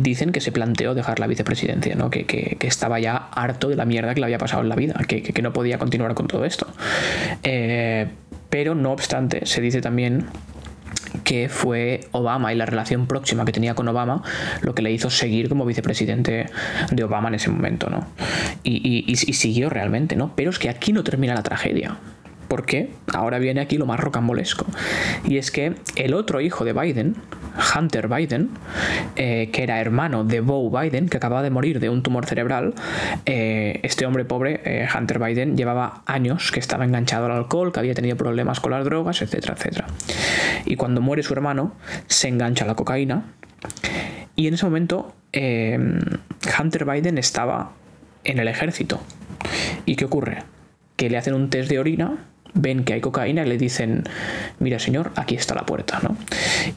dicen 0.04 0.32
que 0.32 0.42
se 0.42 0.52
planteó 0.52 0.94
dejar 0.94 1.20
la 1.20 1.26
vicepresidencia, 1.26 1.96
¿no? 1.96 2.12
que, 2.12 2.58
estaba 2.62 3.00
ya 3.00 3.16
harto 3.16 3.68
de 3.68 3.76
la 3.76 3.86
mierda 3.86 4.14
que 4.14 4.20
le 4.20 4.28
había 4.28 4.38
pasado 4.38 4.62
en 4.62 4.70
la 4.70 4.76
vida, 4.76 4.94
que, 5.08 5.24
que 5.24 5.42
no 5.42 5.52
podía 5.52 5.80
continuar 5.80 6.14
con 6.14 6.28
todo 6.28 6.46
esto. 6.46 6.68
pero 8.50 8.76
no 8.76 8.92
obstante, 8.92 9.48
se 9.48 9.60
dice 9.60 9.82
también 9.82 10.26
que 11.26 11.50
fue 11.50 12.08
Obama 12.12 12.54
y 12.54 12.56
la 12.56 12.66
relación 12.66 13.08
próxima 13.08 13.44
que 13.44 13.52
tenía 13.52 13.76
con 13.76 13.88
Obama 13.90 14.24
lo 14.62 14.74
que 14.74 14.82
le 14.82 14.92
hizo 14.92 15.10
seguir 15.10 15.50
como 15.50 15.66
vicepresidente 15.66 16.46
de 16.92 17.04
Obama 17.04 17.28
en 17.28 17.36
ese 17.36 17.50
momento, 17.50 17.90
¿no? 17.90 18.08
Y, 18.64 19.04
y 19.06 19.16
siguió 19.16 19.70
realmente, 19.70 20.16
¿no? 20.16 20.32
Pero 20.36 20.52
es 20.52 20.60
que 20.60 20.70
aquí 20.70 20.94
no 20.94 21.04
termina 21.04 21.34
la 21.34 21.44
tragedia. 21.44 21.98
Porque 22.48 22.92
ahora 23.14 23.40
viene 23.40 23.62
aquí 23.62 23.78
lo 23.78 23.86
más 23.86 24.00
rocambolesco. 24.00 24.66
Y 25.24 25.38
es 25.38 25.52
que 25.52 25.76
el 25.96 26.14
otro 26.14 26.42
hijo 26.42 26.66
de 26.66 26.74
Biden, 26.74 27.16
Hunter 27.76 28.08
Biden, 28.08 28.50
eh, 29.16 29.50
que 29.52 29.64
era 29.64 29.80
hermano 29.80 30.24
de 30.24 30.42
Bo 30.42 30.70
Biden, 30.70 31.10
que 31.10 31.18
acababa 31.18 31.42
de 31.42 31.50
morir 31.50 31.80
de 31.80 31.90
un 31.90 32.04
tumor 32.04 32.26
cerebral, 32.26 32.74
eh, 33.26 33.80
este 33.84 34.06
hombre 34.06 34.26
pobre, 34.26 34.62
eh, 34.66 34.88
Hunter 34.94 35.20
Biden, 35.20 35.58
llevaba 35.58 36.04
años 36.06 36.52
que 36.52 36.60
estaba 36.60 36.86
enganchado 36.86 37.26
al 37.26 37.32
alcohol, 37.32 37.72
que 37.72 37.80
había 37.80 37.94
tenido 37.94 38.18
problemas 38.18 38.60
con 38.60 38.72
las 38.72 38.84
drogas, 38.86 39.22
etcétera, 39.22 39.56
etcétera. 39.58 39.88
Y 40.66 40.76
cuando 40.76 41.02
muere 41.02 41.24
su 41.24 41.34
hermano, 41.34 41.74
se 42.08 42.28
engancha 42.28 42.66
a 42.66 42.68
la 42.68 42.76
cocaína. 42.76 43.26
Y 44.36 44.48
en 44.48 44.54
ese 44.56 44.66
momento, 44.66 45.16
Hunter 45.34 46.86
Biden 46.86 47.18
estaba 47.18 47.72
en 48.24 48.40
el 48.40 48.48
ejército. 48.48 49.00
¿Y 49.86 49.96
qué 49.96 50.06
ocurre? 50.06 50.44
Que 50.98 51.10
le 51.10 51.18
hacen 51.18 51.34
un 51.34 51.50
test 51.50 51.70
de 51.70 51.80
orina 51.80 52.18
ven 52.56 52.84
que 52.84 52.94
hay 52.94 53.02
cocaína 53.02 53.46
y 53.46 53.50
le 53.50 53.58
dicen, 53.58 54.04
mira 54.60 54.80
señor, 54.80 55.12
aquí 55.16 55.36
está 55.36 55.54
la 55.54 55.66
puerta, 55.66 56.00
¿no? 56.02 56.18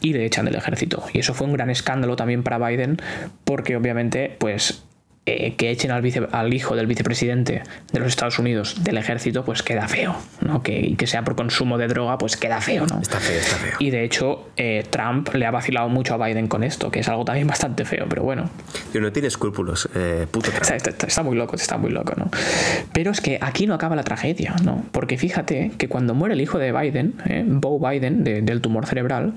Y 0.00 0.12
le 0.12 0.26
echan 0.26 0.44
del 0.44 0.56
ejército. 0.56 1.04
Y 1.12 1.20
eso 1.20 1.32
fue 1.32 1.46
un 1.46 1.54
gran 1.54 1.70
escándalo 1.70 2.16
también 2.16 2.42
para 2.42 2.58
Biden, 2.58 2.98
porque 3.44 3.76
obviamente, 3.76 4.36
pues 4.38 4.84
eh, 5.30 5.54
que 5.56 5.70
echen 5.70 5.90
al, 5.90 6.02
al, 6.32 6.54
hijo 6.54 6.74
del 6.74 6.86
vicepresidente 6.86 7.62
de 7.92 8.00
los 8.00 8.08
Estados 8.08 8.38
Unidos 8.38 8.82
del 8.82 8.96
ejército, 8.96 9.44
pues 9.44 9.62
queda 9.62 9.86
feo, 9.86 10.16
¿no? 10.40 10.62
Que, 10.62 10.94
que 10.96 11.06
sea 11.06 11.22
por 11.22 11.36
consumo 11.36 11.76
de 11.76 11.86
droga, 11.86 12.16
pues 12.16 12.38
queda 12.38 12.62
feo, 12.62 12.86
¿no? 12.86 12.98
Está 13.02 13.20
feo, 13.20 13.38
está 13.38 13.56
feo. 13.56 13.74
Y 13.78 13.90
de 13.90 14.04
hecho, 14.04 14.48
eh, 14.56 14.86
Trump 14.88 15.28
le 15.34 15.44
ha 15.44 15.50
vacilado 15.50 15.90
mucho 15.90 16.14
a 16.14 16.26
Biden 16.26 16.48
con 16.48 16.64
esto, 16.64 16.90
que 16.90 17.00
es 17.00 17.08
algo 17.10 17.26
también 17.26 17.46
bastante 17.48 17.84
feo, 17.84 18.06
pero 18.08 18.22
bueno. 18.22 18.48
Tío, 18.90 19.02
no 19.02 19.12
tiene 19.12 19.28
escrúpulos, 19.28 19.90
eh, 19.94 20.26
puto 20.30 20.50
Trump. 20.50 20.86
Está, 21.06 21.22
muy 21.22 21.36
loco, 21.36 21.56
está 21.56 21.76
muy 21.76 21.90
loco, 21.90 22.14
¿no? 22.16 22.30
Pero 22.94 23.10
es 23.10 23.20
que 23.20 23.38
aquí 23.42 23.66
no 23.66 23.74
acaba 23.74 23.96
la 23.96 24.04
tragedia, 24.04 24.56
¿no? 24.64 24.82
Porque 24.92 25.18
fíjate 25.18 25.72
que 25.76 25.88
cuando 25.88 26.14
muere 26.14 26.34
el 26.34 26.40
hijo 26.40 26.58
de 26.58 26.72
Biden, 26.72 27.14
Bo 27.60 27.78
Biden, 27.78 28.24
del 28.24 28.60
tumor 28.62 28.86
cerebral, 28.86 29.34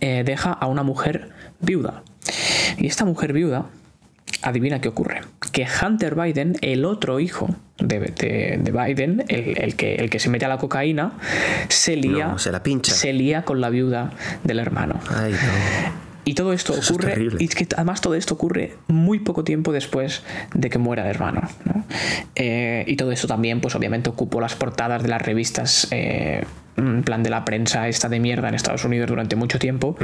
deja 0.00 0.52
a 0.52 0.66
una 0.66 0.82
mujer 0.82 1.30
viuda. 1.60 2.02
Y 2.76 2.86
esta 2.86 3.04
mujer 3.04 3.32
viuda 3.32 3.66
adivina 4.42 4.80
qué 4.80 4.88
ocurre. 4.88 5.20
Que 5.52 5.66
Hunter 5.66 6.14
Biden, 6.14 6.56
el 6.60 6.84
otro 6.84 7.20
hijo 7.20 7.54
de, 7.78 7.98
Biden, 7.98 9.24
el, 9.28 9.76
que, 9.76 9.96
el 9.96 10.10
que 10.10 10.18
se 10.18 10.28
mete 10.28 10.44
a 10.44 10.48
la 10.48 10.58
cocaína, 10.58 11.12
se 11.68 11.96
lía, 11.96 12.36
se, 12.38 12.52
la 12.52 12.62
pincha. 12.62 12.92
se 12.92 13.12
lía 13.12 13.44
con 13.44 13.60
la 13.60 13.70
viuda 13.70 14.12
del 14.44 14.58
hermano. 14.58 15.00
Ay, 15.08 15.32
no. 15.32 16.10
Y 16.24 16.34
todo 16.34 16.52
esto 16.52 16.74
ocurre, 16.74 17.28
y 17.38 17.48
que 17.48 17.66
además 17.74 18.00
todo 18.00 18.14
esto 18.14 18.34
ocurre 18.34 18.74
muy 18.88 19.20
poco 19.20 19.42
tiempo 19.42 19.72
después 19.72 20.22
de 20.54 20.68
que 20.68 20.78
muera 20.78 21.02
el 21.02 21.08
hermano. 21.08 21.42
Eh, 22.36 22.84
y 22.86 22.96
todo 22.96 23.10
esto 23.10 23.26
también, 23.26 23.60
pues 23.60 23.74
obviamente 23.74 24.10
ocupó 24.10 24.40
las 24.40 24.54
portadas 24.54 25.02
de 25.02 25.08
las 25.08 25.22
revistas 25.22 25.88
eh, 25.90 26.44
plan 27.04 27.22
de 27.22 27.30
la 27.30 27.44
prensa 27.44 27.88
esta 27.88 28.08
de 28.08 28.20
mierda 28.20 28.48
en 28.48 28.54
Estados 28.54 28.84
Unidos 28.84 29.08
durante 29.08 29.36
mucho 29.36 29.58
tiempo 29.58 29.96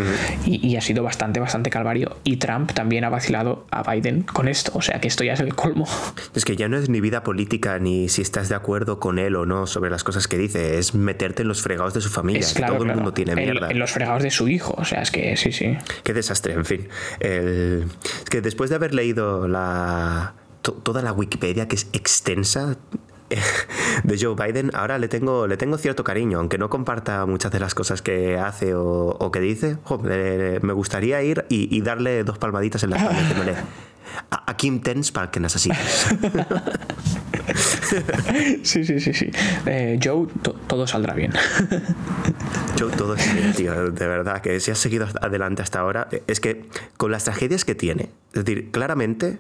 y, 0.44 0.76
ha 0.76 0.80
sido 0.80 1.02
bastante, 1.02 1.40
bastante 1.40 1.70
calvario. 1.70 2.16
Y 2.24 2.36
Trump 2.36 2.72
también 2.72 3.04
ha 3.04 3.08
vacilado 3.08 3.66
a 3.70 3.82
Biden 3.90 4.22
con 4.22 4.48
esto, 4.48 4.72
o 4.74 4.82
sea 4.82 5.00
que 5.00 5.08
esto 5.08 5.24
ya 5.24 5.34
es 5.34 5.40
el 5.40 5.54
colmo. 5.54 5.86
Es 6.34 6.44
que 6.44 6.54
ya 6.54 6.68
no 6.68 6.76
es 6.76 6.90
ni 6.90 7.00
vida 7.00 7.22
política 7.22 7.78
ni 7.78 8.08
si 8.08 8.20
estás 8.20 8.50
de 8.50 8.54
acuerdo 8.54 9.00
con 9.00 9.18
él 9.18 9.36
o 9.36 9.46
no 9.46 9.66
sobre 9.66 9.90
las 9.90 10.04
cosas 10.04 10.28
que 10.28 10.36
dice, 10.36 10.78
es 10.78 10.94
meterte 10.94 11.42
en 11.42 11.48
los 11.48 11.62
fregados 11.62 11.94
de 11.94 12.02
su 12.02 12.10
familia. 12.10 12.40
Es 12.40 12.52
claro, 12.52 12.74
Todo 12.74 12.84
el 12.84 12.94
mundo 12.94 13.12
tiene 13.14 13.34
mierda. 13.34 13.70
En, 13.70 13.78
los 13.78 13.90
fregados 13.90 14.22
de 14.22 14.30
su 14.30 14.48
hijo, 14.48 14.74
o 14.76 14.84
sea, 14.84 15.00
es 15.00 15.10
que 15.10 15.36
sí, 15.36 15.52
sí. 15.52 15.76
Qué 16.02 16.12
desastre, 16.12 16.52
en 16.52 16.64
fin. 16.64 16.88
Es 17.20 18.30
que 18.30 18.42
después 18.42 18.70
de 18.70 18.76
haber 18.76 18.94
leído 18.94 19.48
la 19.48 20.34
toda 20.60 21.02
la 21.02 21.12
Wikipedia, 21.12 21.68
que 21.68 21.76
es 21.76 21.88
extensa, 21.92 22.76
de 24.04 24.18
Joe 24.18 24.34
Biden, 24.34 24.70
ahora 24.74 24.98
le 24.98 25.08
tengo, 25.08 25.46
le 25.46 25.56
tengo 25.56 25.78
cierto 25.78 26.04
cariño, 26.04 26.38
aunque 26.38 26.58
no 26.58 26.70
comparta 26.70 27.26
muchas 27.26 27.52
de 27.52 27.60
las 27.60 27.74
cosas 27.74 28.02
que 28.02 28.38
hace 28.38 28.74
o, 28.74 29.30
que 29.32 29.40
dice. 29.40 29.78
me 30.62 30.72
gustaría 30.72 31.22
ir 31.22 31.44
y, 31.48 31.80
darle 31.80 32.24
dos 32.24 32.38
palmaditas 32.38 32.82
en 32.82 32.90
la 32.90 32.96
espalda 32.96 33.64
a, 34.30 34.50
a 34.50 34.56
Kim 34.56 34.80
Tens 34.80 35.12
para 35.12 35.30
que 35.30 35.40
necesites. 35.40 36.06
sí, 38.62 38.84
sí, 38.84 39.00
sí, 39.00 39.12
sí. 39.12 39.30
Eh, 39.66 39.98
Joe, 40.02 40.26
todo 40.66 40.86
saldrá 40.86 41.14
bien. 41.14 41.32
Joe, 42.78 42.90
todo 42.92 43.14
está 43.14 43.32
bien, 43.34 43.52
tío. 43.52 43.90
De 43.90 44.06
verdad, 44.06 44.40
que 44.40 44.58
si 44.60 44.70
has 44.70 44.78
seguido 44.78 45.06
adelante 45.20 45.62
hasta 45.62 45.80
ahora, 45.80 46.08
es 46.26 46.40
que 46.40 46.64
con 46.96 47.10
las 47.10 47.24
tragedias 47.24 47.64
que 47.64 47.74
tiene, 47.74 48.10
es 48.32 48.44
decir, 48.44 48.70
claramente 48.70 49.38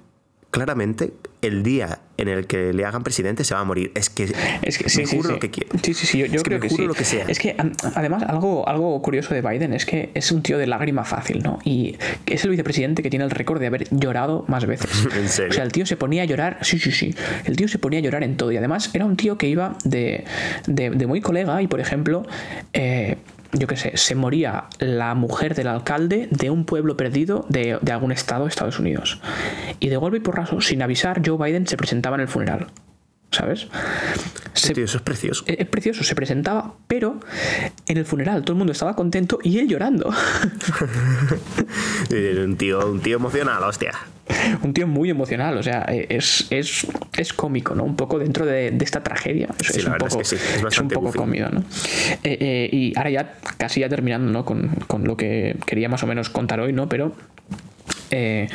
claramente 0.56 1.12
el 1.42 1.62
día 1.62 1.98
en 2.18 2.28
el 2.28 2.46
que 2.46 2.72
le 2.72 2.84
hagan 2.84 3.02
presidente 3.02 3.44
se 3.44 3.54
va 3.54 3.60
a 3.60 3.64
morir. 3.64 3.92
Es 3.94 4.10
que, 4.10 4.32
es 4.62 4.78
que 4.78 4.88
sí, 4.88 5.02
me 5.02 5.06
juro 5.06 5.30
lo 5.32 5.38
que 5.38 5.50
quiere. 5.50 5.70
Sí, 5.82 5.94
sí, 5.94 6.06
sí, 6.06 6.18
yo, 6.28 6.42
creo 6.42 6.60
que, 6.60 6.68
sí. 7.04 7.18
Es 7.28 7.38
que 7.38 7.56
además 7.94 8.22
algo, 8.22 8.68
algo 8.68 9.00
curioso 9.02 9.34
de 9.34 9.42
Biden 9.42 9.72
es 9.72 9.86
que 9.86 10.10
es 10.14 10.32
un 10.32 10.42
tío 10.42 10.58
de 10.58 10.66
lágrima 10.66 11.04
fácil, 11.04 11.42
¿no? 11.42 11.58
Y 11.64 11.96
es 12.26 12.44
el 12.44 12.50
vicepresidente 12.50 13.02
que 13.02 13.10
tiene 13.10 13.24
el 13.24 13.30
récord 13.30 13.60
de 13.60 13.66
haber 13.66 13.88
llorado 13.90 14.44
más 14.48 14.66
veces. 14.66 14.90
¿En 15.16 15.28
serio? 15.28 15.50
O 15.50 15.54
sea, 15.54 15.64
el 15.64 15.72
tío 15.72 15.86
se 15.86 15.96
ponía 15.96 16.22
a 16.22 16.26
llorar, 16.26 16.58
sí, 16.62 16.78
sí, 16.78 16.92
sí. 16.92 17.14
El 17.44 17.56
tío 17.56 17.68
se 17.68 17.78
ponía 17.78 17.98
a 17.98 18.02
llorar 18.02 18.22
en 18.22 18.36
todo. 18.36 18.52
Y 18.52 18.56
además 18.56 18.90
era 18.94 19.04
un 19.04 19.16
tío 19.16 19.38
que 19.38 19.48
iba 19.48 19.76
de, 19.84 20.24
de, 20.66 21.06
muy 21.06 21.20
colega 21.20 21.60
y, 21.62 21.66
por 21.68 21.80
ejemplo, 21.80 22.26
eh, 22.72 23.16
yo 23.52 23.66
qué 23.66 23.76
sé, 23.76 23.96
se 23.96 24.14
moría 24.14 24.64
la 24.78 25.14
mujer 25.14 25.54
del 25.54 25.68
alcalde 25.68 26.28
de 26.30 26.50
un 26.50 26.64
pueblo 26.64 26.96
perdido 26.96 27.46
de, 27.48 27.78
de 27.80 27.92
algún 27.92 28.12
estado 28.12 28.44
de 28.44 28.50
Estados 28.50 28.78
Unidos. 28.78 29.20
Y 29.80 29.88
de 29.88 29.96
golpe 29.96 30.18
y 30.18 30.20
porrazo, 30.20 30.60
sin 30.60 30.82
avisar, 30.82 31.22
Joe 31.24 31.38
Biden 31.38 31.66
se 31.66 31.76
presentaba 31.76 32.05
en 32.14 32.20
el 32.22 32.28
funeral. 32.28 32.68
¿Sabes? 33.32 33.66
Sí, 34.54 34.72
tío, 34.72 34.84
eso 34.84 34.98
es 34.98 35.02
precioso. 35.02 35.44
Es, 35.46 35.58
es 35.58 35.66
precioso, 35.66 36.04
se 36.04 36.14
presentaba, 36.14 36.74
pero 36.86 37.18
en 37.86 37.98
el 37.98 38.06
funeral 38.06 38.42
todo 38.42 38.52
el 38.52 38.58
mundo 38.58 38.72
estaba 38.72 38.94
contento 38.94 39.40
y 39.42 39.58
él 39.58 39.68
llorando. 39.68 40.08
un, 42.10 42.56
tío, 42.56 42.90
un 42.90 43.00
tío 43.00 43.16
emocional, 43.16 43.62
hostia. 43.64 43.92
un 44.62 44.72
tío 44.72 44.86
muy 44.86 45.10
emocional, 45.10 45.58
o 45.58 45.62
sea, 45.62 45.82
es, 45.82 46.46
es, 46.50 46.86
es 47.16 47.32
cómico, 47.32 47.74
¿no? 47.74 47.84
Un 47.84 47.96
poco 47.96 48.18
dentro 48.18 48.46
de, 48.46 48.70
de 48.70 48.84
esta 48.84 49.02
tragedia. 49.02 49.48
Es, 49.60 49.66
Sí, 49.68 49.82
la 49.82 49.88
un 49.88 49.92
verdad 49.92 50.08
es 50.08 50.14
poco, 50.14 50.22
que 50.22 50.36
sí, 50.36 50.36
es 50.66 50.78
un 50.78 50.88
poco 50.88 51.12
cómico, 51.12 51.48
¿no? 51.50 51.60
Eh, 52.22 52.38
eh, 52.40 52.68
y 52.72 52.96
ahora 52.96 53.10
ya, 53.10 53.34
casi 53.58 53.80
ya 53.80 53.88
terminando, 53.88 54.30
¿no? 54.30 54.44
Con, 54.44 54.68
con 54.86 55.04
lo 55.04 55.16
que 55.16 55.56
quería 55.66 55.88
más 55.88 56.02
o 56.02 56.06
menos 56.06 56.30
contar 56.30 56.60
hoy, 56.60 56.72
¿no? 56.72 56.88
Pero 56.88 57.12
eh, 58.10 58.48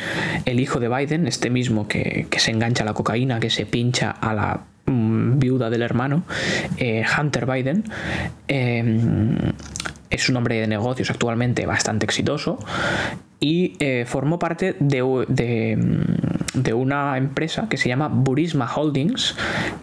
el 0.44 0.60
hijo 0.60 0.80
de 0.80 0.88
Biden, 0.88 1.26
este 1.26 1.50
mismo 1.50 1.88
que, 1.88 2.26
que 2.30 2.38
se 2.38 2.50
engancha 2.50 2.82
a 2.84 2.86
la 2.86 2.94
cocaína, 2.94 3.40
que 3.40 3.50
se 3.50 3.66
pincha 3.66 4.10
a 4.10 4.34
la 4.34 4.60
mm, 4.86 5.38
viuda 5.38 5.70
del 5.70 5.82
hermano, 5.82 6.24
eh, 6.76 7.04
Hunter 7.18 7.46
Biden, 7.46 7.84
eh, 8.48 9.52
es 10.12 10.28
un 10.28 10.36
hombre 10.36 10.60
de 10.60 10.66
negocios 10.66 11.10
actualmente 11.10 11.66
bastante 11.66 12.04
exitoso 12.04 12.58
y 13.40 13.74
eh, 13.80 14.04
formó 14.06 14.38
parte 14.38 14.76
de, 14.78 15.02
mm, 15.02 16.60
de 16.60 16.74
una 16.74 17.16
empresa 17.16 17.66
que 17.68 17.76
se 17.76 17.88
llama 17.88 18.08
Burisma 18.08 18.72
Holdings, 18.72 19.34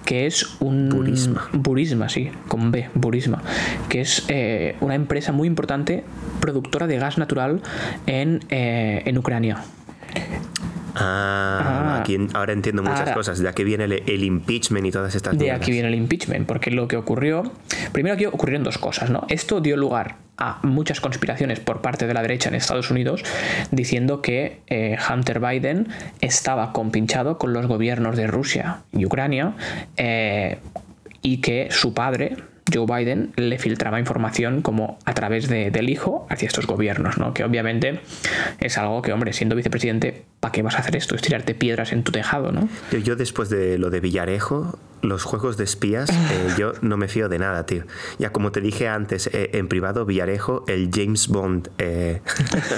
que 0.06 0.28
es 0.28 0.56
un... 0.62 0.90
Burisma. 0.90 1.50
Burisma, 1.52 2.08
sí, 2.08 2.32
con 2.48 2.72
B, 2.72 2.90
Burisma, 2.94 3.42
que 3.90 4.02
es 4.02 4.26
eh, 4.30 4.78
una 4.80 4.96
empresa 4.96 5.34
muy 5.34 5.48
importante 5.48 6.06
productora 6.40 6.88
de 6.88 7.00
gas 7.00 7.18
natural 7.18 7.62
en, 8.06 8.46
eh, 8.50 9.02
en 9.06 9.18
Ucrania. 9.18 9.58
Ah. 10.96 11.69
Aquí 12.16 12.28
ahora 12.34 12.53
entiendo 12.53 12.82
muchas 12.84 12.99
Ahora- 13.01 13.14
cosas. 13.14 13.39
De 13.39 13.47
aquí 13.49 13.64
viene 13.64 13.86
el, 13.86 13.91
el 14.05 14.24
impeachment 14.24 14.86
y 14.86 14.91
todas 14.91 15.16
estas 15.16 15.34
De 15.38 15.45
mierdas. 15.45 15.62
aquí 15.62 15.72
viene 15.72 15.88
el 15.89 15.95
impeachment, 15.95 16.47
porque 16.47 16.72
lo 16.72 16.88
que 16.88 16.95
ocurrió, 16.97 17.43
primero 17.91 18.16
aquí 18.16 18.26
ocurrieron 18.26 18.64
dos 18.64 18.78
cosas, 18.78 19.10
¿no? 19.10 19.26
Esto 19.30 19.62
dio 19.62 19.78
lugar 19.78 20.16
a 20.38 20.60
muchas 20.64 21.01
conspiraciones 21.01 21.60
por 21.60 21.82
parte 21.82 22.07
de 22.07 22.14
la 22.14 22.22
derecha 22.22 22.47
en 22.49 22.55
Estados 22.55 22.89
Unidos 22.91 23.24
diciendo 23.72 24.22
que 24.22 24.62
eh, 24.68 24.97
Hunter 25.14 25.39
Biden 25.41 25.89
estaba 26.22 26.72
compinchado 26.72 27.38
con 27.38 27.51
los 27.51 27.68
gobiernos 27.68 28.16
de 28.16 28.26
Rusia 28.28 28.84
y 28.93 29.05
Ucrania 29.05 29.53
eh, 29.97 30.60
y 31.22 31.38
que 31.41 31.68
su 31.72 31.93
padre, 31.93 32.38
Joe 32.74 32.86
Biden, 32.86 33.32
le 33.36 33.58
filtraba 33.60 34.00
información 34.00 34.62
como 34.62 34.98
a 35.06 35.14
través 35.14 35.48
de- 35.50 35.72
del 35.72 35.90
hijo 35.90 36.26
hacia 36.30 36.48
estos 36.48 36.68
gobiernos, 36.68 37.18
¿no? 37.18 37.34
Que 37.34 37.44
obviamente 37.44 38.02
es 38.60 38.78
algo 38.78 39.02
que, 39.02 39.12
hombre, 39.14 39.34
siendo 39.34 39.56
vicepresidente, 39.56 40.26
¿para 40.40 40.52
qué 40.52 40.62
vas 40.62 40.76
a 40.76 40.80
hacer 40.80 40.96
esto? 40.96 41.16
Es 41.16 41.22
tirarte 41.22 41.54
piedras 41.56 41.92
en 41.92 42.04
tu 42.04 42.12
tejado, 42.12 42.52
¿no? 42.52 42.68
Yo, 42.92 43.00
yo 43.00 43.16
después 43.16 43.50
de 43.50 43.78
lo 43.78 43.90
de 43.90 44.00
Villarejo, 44.00 44.78
los 45.02 45.24
juegos 45.24 45.56
de 45.58 45.64
espías, 45.64 46.10
eh, 46.10 46.14
yo 46.58 46.74
no 46.82 46.98
me 46.98 47.08
fío 47.08 47.30
de 47.30 47.40
nada, 47.40 47.66
tío. 47.66 47.84
Ya 48.18 48.32
como 48.32 48.52
te 48.52 48.60
dije 48.62 48.88
antes, 48.88 49.28
eh, 49.34 49.52
en 49.54 49.68
privado, 49.68 50.06
Villarejo, 50.06 50.66
el 50.68 50.90
James 50.94 51.28
Bond, 51.30 51.70
eh, 51.78 52.22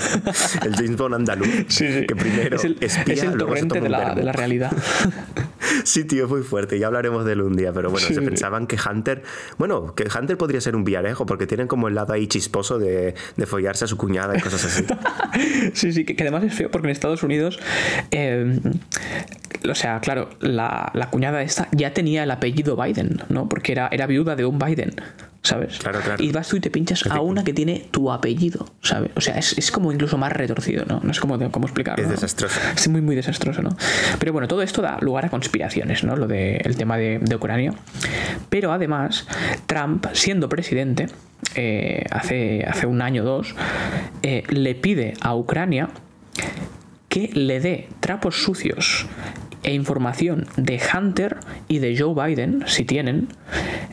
el 0.65 0.75
James 0.75 0.97
Bond 0.97 1.15
andaluz, 1.15 1.47
que 1.77 2.15
primero 2.15 2.57
es 2.57 2.63
el, 2.65 2.77
espía, 2.81 3.13
es 3.15 3.23
el 3.23 3.33
luego 3.33 3.55
se 3.55 3.61
torrente 3.67 3.79
toma 3.79 3.81
de 3.81 3.85
un 3.87 3.91
la, 3.91 3.99
verbo. 3.99 4.15
de 4.15 4.23
la 4.23 4.31
realidad. 4.33 4.71
Sí, 5.83 6.03
tío, 6.05 6.25
es 6.25 6.29
muy 6.29 6.41
fuerte. 6.41 6.79
Ya 6.79 6.87
hablaremos 6.87 7.25
de 7.25 7.33
él 7.33 7.41
un 7.41 7.55
día. 7.55 7.71
Pero 7.73 7.89
bueno, 7.89 8.07
Sí, 8.07 8.13
se 8.13 8.21
pensaban 8.21 8.67
que 8.67 8.77
Hunter. 8.77 9.23
Bueno, 9.57 9.93
que 9.95 10.05
Hunter 10.05 10.37
podría 10.37 10.61
ser 10.61 10.75
un 10.75 10.83
Villarejo, 10.83 11.25
porque 11.25 11.47
tienen 11.47 11.67
como 11.67 11.87
el 11.87 11.95
lado 11.95 12.13
ahí 12.13 12.27
chisposo 12.27 12.79
de, 12.79 13.15
de 13.37 13.45
follarse 13.45 13.85
a 13.85 13.87
su 13.87 13.97
cuñada 13.97 14.37
y 14.37 14.41
cosas 14.41 14.65
así. 14.65 14.85
Sí, 15.73 15.91
sí, 15.93 16.05
que, 16.05 16.15
que 16.15 16.23
además 16.23 16.43
es 16.43 16.53
feo 16.53 16.69
porque 16.69 16.87
en 16.87 16.91
Estados 16.91 17.23
Unidos, 17.23 17.59
eh, 18.11 18.59
o 19.69 19.75
sea, 19.75 19.99
claro, 20.01 20.29
la, 20.39 20.91
la 20.93 21.09
cuñada 21.09 21.41
esta 21.41 21.67
ya 21.71 21.93
tenía 21.93 22.23
el 22.23 22.31
apellido 22.31 22.75
Biden, 22.75 23.21
¿no? 23.29 23.47
Porque 23.47 23.71
era, 23.71 23.87
era 23.91 24.07
viuda 24.07 24.35
de 24.35 24.45
un 24.45 24.59
Biden, 24.59 24.93
¿sabes? 25.43 25.79
Claro, 25.79 25.99
claro. 26.01 26.23
Y 26.23 26.31
vas 26.31 26.47
tú 26.47 26.57
y 26.57 26.59
te 26.59 26.69
pinchas 26.69 27.05
a 27.07 27.19
una 27.21 27.43
que 27.43 27.53
tiene 27.53 27.87
tu 27.91 28.11
apellido, 28.11 28.67
¿sabes? 28.81 29.11
O 29.15 29.21
sea, 29.21 29.37
es, 29.37 29.57
es 29.57 29.71
como 29.71 29.91
incluso 29.91 30.17
más 30.17 30.31
retorcido, 30.31 30.85
¿no? 30.85 30.99
No 31.03 31.13
sé 31.13 31.21
cómo, 31.21 31.37
cómo 31.51 31.65
explicarlo. 31.65 32.01
Es 32.01 32.07
¿no? 32.07 32.13
desastroso. 32.13 32.59
Es 32.75 32.87
muy, 32.87 33.01
muy 33.01 33.15
desastroso, 33.15 33.61
¿no? 33.61 33.75
Pero 34.19 34.33
bueno, 34.33 34.47
todo 34.47 34.61
esto 34.61 34.81
da 34.81 34.99
lugar 35.01 35.25
a 35.25 35.29
conspiraciones, 35.29 36.03
¿no? 36.03 36.15
Lo 36.15 36.27
del 36.27 36.75
tema 36.77 36.97
de, 36.97 37.19
de 37.19 37.35
Ucrania. 37.35 37.73
Pero 38.49 38.71
además, 38.71 39.27
Trump, 39.65 40.05
siendo 40.13 40.47
presidente, 40.47 41.07
eh, 41.55 42.05
hace, 42.11 42.63
hace 42.65 42.85
un 42.85 43.01
año 43.01 43.23
o 43.23 43.25
dos, 43.25 43.55
eh, 44.21 44.43
le 44.49 44.75
pide 44.75 45.15
a 45.21 45.35
Ucrania 45.35 45.89
que 47.09 47.29
le 47.33 47.59
dé 47.59 47.89
trapos 47.99 48.41
sucios 48.43 49.05
e 49.63 49.73
información 49.73 50.47
de 50.55 50.79
Hunter 50.93 51.37
y 51.67 51.79
de 51.79 51.97
Joe 51.97 52.15
Biden, 52.15 52.63
si 52.67 52.85
tienen, 52.85 53.27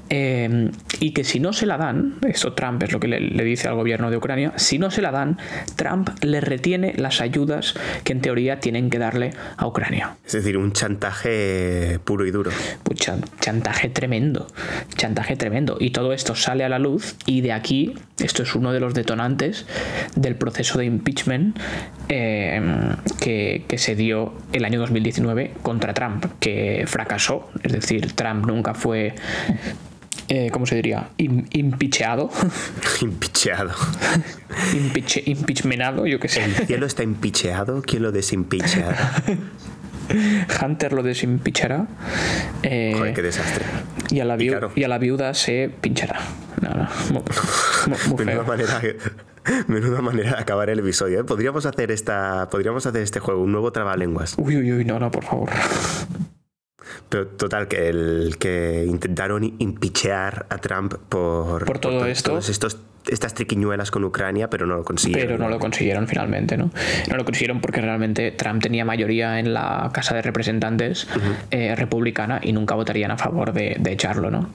eh, 0.08 0.70
y 1.00 1.12
que 1.12 1.24
si 1.24 1.40
no 1.40 1.52
se 1.52 1.66
la 1.66 1.76
dan, 1.76 2.16
esto 2.26 2.52
Trump 2.54 2.82
es 2.82 2.92
lo 2.92 3.00
que 3.00 3.08
le, 3.08 3.20
le 3.20 3.44
dice 3.44 3.68
al 3.68 3.74
gobierno 3.74 4.10
de 4.10 4.16
Ucrania, 4.16 4.52
si 4.56 4.78
no 4.78 4.90
se 4.90 5.02
la 5.02 5.10
dan, 5.10 5.38
Trump 5.76 6.10
le 6.22 6.40
retiene 6.40 6.94
las 6.96 7.20
ayudas 7.20 7.74
que 8.04 8.12
en 8.12 8.20
teoría 8.20 8.60
tienen 8.60 8.90
que 8.90 8.98
darle 8.98 9.30
a 9.56 9.66
Ucrania. 9.66 10.16
Es 10.26 10.32
decir, 10.32 10.56
un 10.56 10.72
chantaje 10.72 11.98
puro 12.04 12.26
y 12.26 12.30
duro. 12.30 12.50
Pues 12.82 12.98
chan- 12.98 13.24
chantaje 13.40 13.88
tremendo, 13.88 14.46
chantaje 14.96 15.36
tremendo. 15.36 15.76
Y 15.80 15.90
todo 15.90 16.12
esto 16.12 16.34
sale 16.34 16.64
a 16.64 16.68
la 16.68 16.78
luz 16.78 17.16
y 17.26 17.40
de 17.40 17.52
aquí, 17.52 17.94
esto 18.18 18.42
es 18.42 18.54
uno 18.54 18.72
de 18.72 18.80
los 18.80 18.94
detonantes 18.94 19.66
del 20.16 20.36
proceso 20.36 20.78
de 20.78 20.84
impeachment 20.86 21.58
eh, 22.08 22.60
que, 23.20 23.64
que 23.68 23.78
se 23.78 23.94
dio 23.94 24.34
el 24.52 24.64
año 24.64 24.80
2019 24.80 25.52
contra 25.62 25.94
Trump, 25.94 26.24
que 26.40 26.84
fracasó. 26.86 27.48
Es 27.62 27.72
decir, 27.72 28.12
Trump 28.12 28.46
nunca 28.46 28.74
fue, 28.74 29.14
eh, 30.28 30.50
¿cómo 30.52 30.66
se 30.66 30.74
diría? 30.76 31.10
Im- 31.18 31.46
impeachado, 31.52 32.30
Impicheado. 33.00 33.70
Impeach- 34.74 35.22
impeachmentado, 35.26 36.06
yo 36.06 36.18
qué 36.20 36.28
sé. 36.28 36.44
¿El 36.44 36.54
cielo 36.66 36.86
está 36.86 37.02
impicheado? 37.02 37.82
¿Quién 37.82 38.02
lo 38.02 38.12
desimpicheará? 38.12 39.22
Hunter 40.62 40.92
lo 40.94 41.02
desimpichará. 41.02 41.86
eh, 42.62 42.94
Joder, 42.96 43.14
qué 43.14 43.22
desastre. 43.22 43.64
y, 44.10 44.20
a 44.20 44.24
la 44.24 44.36
y 44.36 44.38
viu- 44.38 44.50
claro. 44.50 44.72
y 44.74 44.84
a 44.84 44.88
la 44.88 44.98
viuda 44.98 45.34
se 45.34 45.70
pinchará. 45.80 46.18
No, 46.62 46.70
no, 46.70 46.88
muy, 47.12 47.22
muy- 47.88 48.08
muy 48.16 48.24
Menuda 48.24 48.44
manera, 48.44 48.80
menuda 49.66 50.00
manera 50.00 50.30
de 50.32 50.38
acabar 50.38 50.70
el 50.70 50.78
episodio. 50.78 51.20
¿eh? 51.20 51.24
Podríamos 51.24 51.66
hacer 51.66 51.90
esta, 51.90 52.48
podríamos 52.50 52.86
hacer 52.86 53.02
este 53.02 53.20
juego, 53.20 53.42
un 53.42 53.52
nuevo 53.52 53.70
trabalenguas. 53.70 54.34
Uy, 54.38 54.56
uy, 54.56 54.72
uy, 54.72 54.84
no, 54.84 54.98
no, 54.98 55.10
por 55.10 55.24
favor. 55.24 55.50
Pero 57.08 57.26
total, 57.26 57.68
que 57.68 57.88
el 57.88 58.36
que 58.38 58.84
intentaron 58.86 59.44
impichear 59.58 60.46
a 60.50 60.58
Trump 60.58 60.94
por, 61.08 61.64
Por 61.64 61.78
todo 61.78 62.00
to- 62.00 62.06
esto. 62.06 62.30
todos 62.32 62.48
estos, 62.50 62.78
estas 63.08 63.34
triquiñuelas 63.34 63.90
con 63.90 64.04
Ucrania, 64.04 64.48
pero 64.50 64.66
no 64.66 64.76
lo 64.76 64.84
consiguieron. 64.84 65.26
Pero 65.28 65.38
no 65.42 65.48
lo 65.48 65.58
consiguieron 65.58 66.06
finalmente, 66.06 66.56
¿no? 66.56 66.70
No 67.08 67.16
lo 67.16 67.24
consiguieron 67.24 67.60
porque 67.60 67.80
realmente 67.80 68.30
Trump 68.32 68.62
tenía 68.62 68.84
mayoría 68.84 69.38
en 69.40 69.54
la 69.54 69.90
Casa 69.92 70.14
de 70.14 70.22
Representantes 70.22 71.06
eh, 71.50 71.74
republicana 71.76 72.40
y 72.42 72.52
nunca 72.52 72.74
votarían 72.74 73.10
a 73.10 73.18
favor 73.18 73.52
de, 73.52 73.76
de 73.78 73.92
echarlo, 73.92 74.30
¿no? 74.30 74.50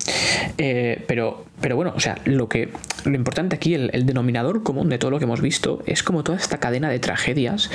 Eh, 0.57 1.03
pero, 1.07 1.45
pero 1.61 1.75
bueno, 1.75 1.93
o 1.95 1.99
sea, 1.99 2.17
lo 2.25 2.47
que 2.49 2.69
lo 3.05 3.15
importante 3.15 3.55
aquí, 3.55 3.73
el, 3.73 3.89
el 3.93 4.05
denominador 4.05 4.63
común 4.63 4.89
de 4.89 4.97
todo 4.97 5.11
lo 5.11 5.17
que 5.19 5.25
hemos 5.25 5.41
visto, 5.41 5.83
es 5.85 6.03
como 6.03 6.23
toda 6.23 6.37
esta 6.37 6.59
cadena 6.59 6.89
de 6.89 6.99
tragedias 6.99 7.69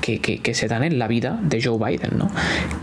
que, 0.00 0.20
que- 0.20 0.38
que 0.40 0.54
se 0.54 0.66
dan 0.68 0.82
en 0.84 0.98
la 0.98 1.06
vida 1.06 1.38
de 1.42 1.62
Joe 1.62 1.78
Biden, 1.78 2.18
¿no? 2.18 2.28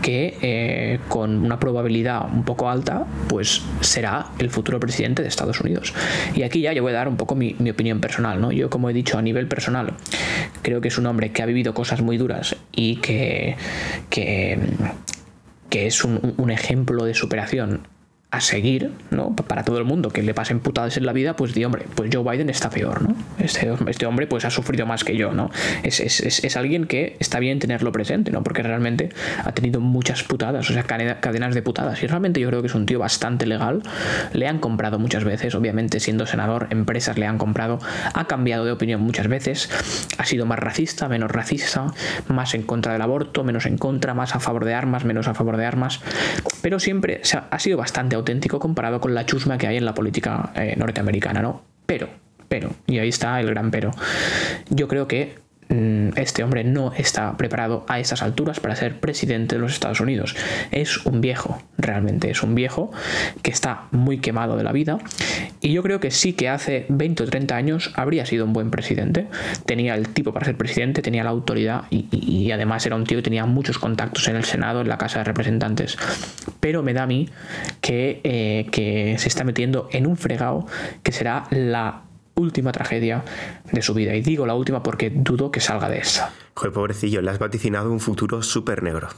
Que 0.00 0.38
eh, 0.40 0.98
con 1.08 1.44
una 1.44 1.58
probabilidad 1.58 2.22
un 2.32 2.44
poco 2.44 2.70
alta, 2.70 3.04
pues 3.28 3.62
será 3.80 4.26
el 4.38 4.48
futuro 4.50 4.80
presidente 4.80 5.22
de 5.22 5.28
Estados 5.28 5.60
Unidos. 5.60 5.92
Y 6.34 6.42
aquí 6.44 6.60
ya 6.62 6.72
yo 6.72 6.82
voy 6.82 6.92
a 6.92 6.96
dar 6.96 7.08
un 7.08 7.16
poco 7.16 7.31
mi, 7.34 7.54
opinión 7.70 8.00
personal, 8.00 8.40
¿no? 8.40 8.52
Yo, 8.52 8.70
como 8.70 8.90
he 8.90 8.92
dicho, 8.92 9.18
a 9.18 9.22
nivel 9.22 9.48
personal, 9.48 9.94
creo 10.62 10.80
que 10.80 10.88
es 10.88 10.98
un 10.98 11.06
hombre 11.06 11.32
que 11.32 11.42
ha 11.42 11.46
vivido 11.46 11.74
cosas 11.74 12.02
muy 12.02 12.18
duras 12.18 12.56
y 12.72 12.96
que, 12.96 13.56
que, 14.10 14.58
es 15.70 16.04
un 16.04 16.50
ejemplo 16.50 17.04
de 17.04 17.14
superación 17.14 17.91
a 18.32 18.40
seguir, 18.40 18.90
¿no? 19.10 19.36
Para 19.36 19.62
todo 19.62 19.76
el 19.76 19.84
mundo 19.84 20.08
que 20.08 20.22
le 20.22 20.32
pasen 20.32 20.58
putadas 20.58 20.96
en 20.96 21.04
la 21.04 21.12
vida, 21.12 21.36
pues 21.36 21.52
di, 21.52 21.64
hombre, 21.66 21.84
pues 21.94 22.10
Joe 22.10 22.24
Biden 22.28 22.48
está 22.48 22.70
peor, 22.70 23.02
¿no? 23.02 23.14
Este, 23.38 23.70
este 23.88 24.06
hombre 24.06 24.26
pues 24.26 24.46
ha 24.46 24.50
sufrido 24.50 24.86
más 24.86 25.04
que 25.04 25.18
yo, 25.18 25.32
¿no? 25.32 25.50
Es, 25.82 26.00
es, 26.00 26.20
es, 26.20 26.56
alguien 26.56 26.86
que 26.86 27.14
está 27.20 27.38
bien 27.40 27.58
tenerlo 27.58 27.92
presente, 27.92 28.30
¿no? 28.32 28.42
Porque 28.42 28.62
realmente 28.62 29.10
ha 29.44 29.52
tenido 29.52 29.80
muchas 29.80 30.22
putadas, 30.22 30.68
o 30.70 30.72
sea, 30.72 30.82
cadena- 30.84 31.20
cadenas 31.20 31.54
de 31.54 31.60
putadas. 31.60 32.02
Y 32.02 32.06
realmente 32.06 32.40
yo 32.40 32.48
creo 32.48 32.62
que 32.62 32.68
es 32.68 32.74
un 32.74 32.86
tío 32.86 32.98
bastante 32.98 33.44
legal. 33.44 33.82
Le 34.32 34.48
han 34.48 34.58
comprado 34.60 34.98
muchas 34.98 35.24
veces, 35.24 35.54
obviamente 35.54 36.00
siendo 36.00 36.24
senador, 36.24 36.68
empresas 36.70 37.18
le 37.18 37.26
han 37.26 37.36
comprado. 37.36 37.80
Ha 38.14 38.26
cambiado 38.28 38.64
de 38.64 38.72
opinión 38.72 39.02
muchas 39.02 39.28
veces. 39.28 39.68
Ha 40.16 40.24
sido 40.24 40.46
más 40.46 40.58
racista, 40.58 41.06
menos 41.06 41.30
racista, 41.30 41.92
más 42.28 42.54
en 42.54 42.62
contra 42.62 42.94
del 42.94 43.02
aborto, 43.02 43.44
menos 43.44 43.66
en 43.66 43.76
contra, 43.76 44.14
más 44.14 44.34
a 44.34 44.40
favor 44.40 44.64
de 44.64 44.72
armas, 44.72 45.04
menos 45.04 45.28
a 45.28 45.34
favor 45.34 45.58
de 45.58 45.66
armas. 45.66 46.00
Pero 46.62 46.80
siempre 46.80 47.20
ha 47.50 47.58
sido 47.58 47.76
bastante 47.76 48.16
auténtico 48.22 48.58
comparado 48.58 49.00
con 49.00 49.14
la 49.14 49.26
chusma 49.26 49.58
que 49.58 49.66
hay 49.66 49.76
en 49.76 49.84
la 49.84 49.94
política 49.94 50.52
eh, 50.54 50.74
norteamericana, 50.76 51.42
¿no? 51.42 51.62
Pero, 51.86 52.08
pero, 52.48 52.70
y 52.86 52.98
ahí 52.98 53.08
está 53.08 53.40
el 53.40 53.48
gran 53.50 53.70
pero. 53.70 53.90
Yo 54.70 54.88
creo 54.88 55.08
que 55.08 55.41
este 56.16 56.44
hombre 56.44 56.64
no 56.64 56.92
está 56.92 57.36
preparado 57.36 57.84
a 57.88 57.98
estas 57.98 58.22
alturas 58.22 58.60
para 58.60 58.76
ser 58.76 59.00
presidente 59.00 59.56
de 59.56 59.60
los 59.60 59.72
Estados 59.72 60.00
Unidos. 60.00 60.36
Es 60.70 61.04
un 61.06 61.20
viejo, 61.20 61.62
realmente 61.78 62.30
es 62.30 62.42
un 62.42 62.54
viejo 62.54 62.92
que 63.42 63.50
está 63.50 63.84
muy 63.90 64.18
quemado 64.18 64.56
de 64.56 64.64
la 64.64 64.72
vida 64.72 64.98
y 65.60 65.72
yo 65.72 65.82
creo 65.82 66.00
que 66.00 66.10
sí 66.10 66.32
que 66.34 66.48
hace 66.48 66.86
20 66.88 67.22
o 67.22 67.26
30 67.26 67.56
años 67.56 67.92
habría 67.94 68.26
sido 68.26 68.44
un 68.44 68.52
buen 68.52 68.70
presidente. 68.70 69.26
Tenía 69.66 69.94
el 69.94 70.08
tipo 70.08 70.32
para 70.32 70.46
ser 70.46 70.56
presidente, 70.56 71.02
tenía 71.02 71.24
la 71.24 71.30
autoridad 71.30 71.84
y, 71.90 72.50
además 72.52 72.84
era 72.84 72.96
un 72.96 73.04
tío 73.04 73.18
que 73.18 73.22
tenía 73.22 73.46
muchos 73.46 73.78
contactos 73.78 74.28
en 74.28 74.36
el 74.36 74.44
Senado, 74.44 74.82
en 74.82 74.88
la 74.88 74.98
Casa 74.98 75.18
de 75.18 75.24
Representantes. 75.24 75.96
Pero 76.60 76.82
me 76.82 76.92
da 76.92 77.04
a 77.04 77.06
mí 77.06 77.28
que, 77.80 78.20
eh, 78.24 78.66
que 78.70 79.16
se 79.18 79.28
está 79.28 79.44
metiendo 79.44 79.88
en 79.92 80.06
un 80.06 80.16
fregado 80.16 80.66
que 81.02 81.12
será 81.12 81.44
la 81.50 82.02
última 82.34 82.72
tragedia 82.72 83.24
de 83.70 83.82
su 83.82 83.94
vida. 83.94 84.14
Y 84.14 84.22
digo 84.22 84.46
la 84.46 84.54
última 84.54 84.82
porque 84.82 85.10
dudo 85.10 85.50
que 85.50 85.60
salga 85.60 85.88
de 85.88 85.98
esa. 85.98 86.32
Joder, 86.54 86.72
pobrecillo, 86.72 87.22
le 87.22 87.30
has 87.30 87.38
vaticinado 87.38 87.90
un 87.90 88.00
futuro 88.00 88.42
súper 88.42 88.82
negro. 88.82 89.08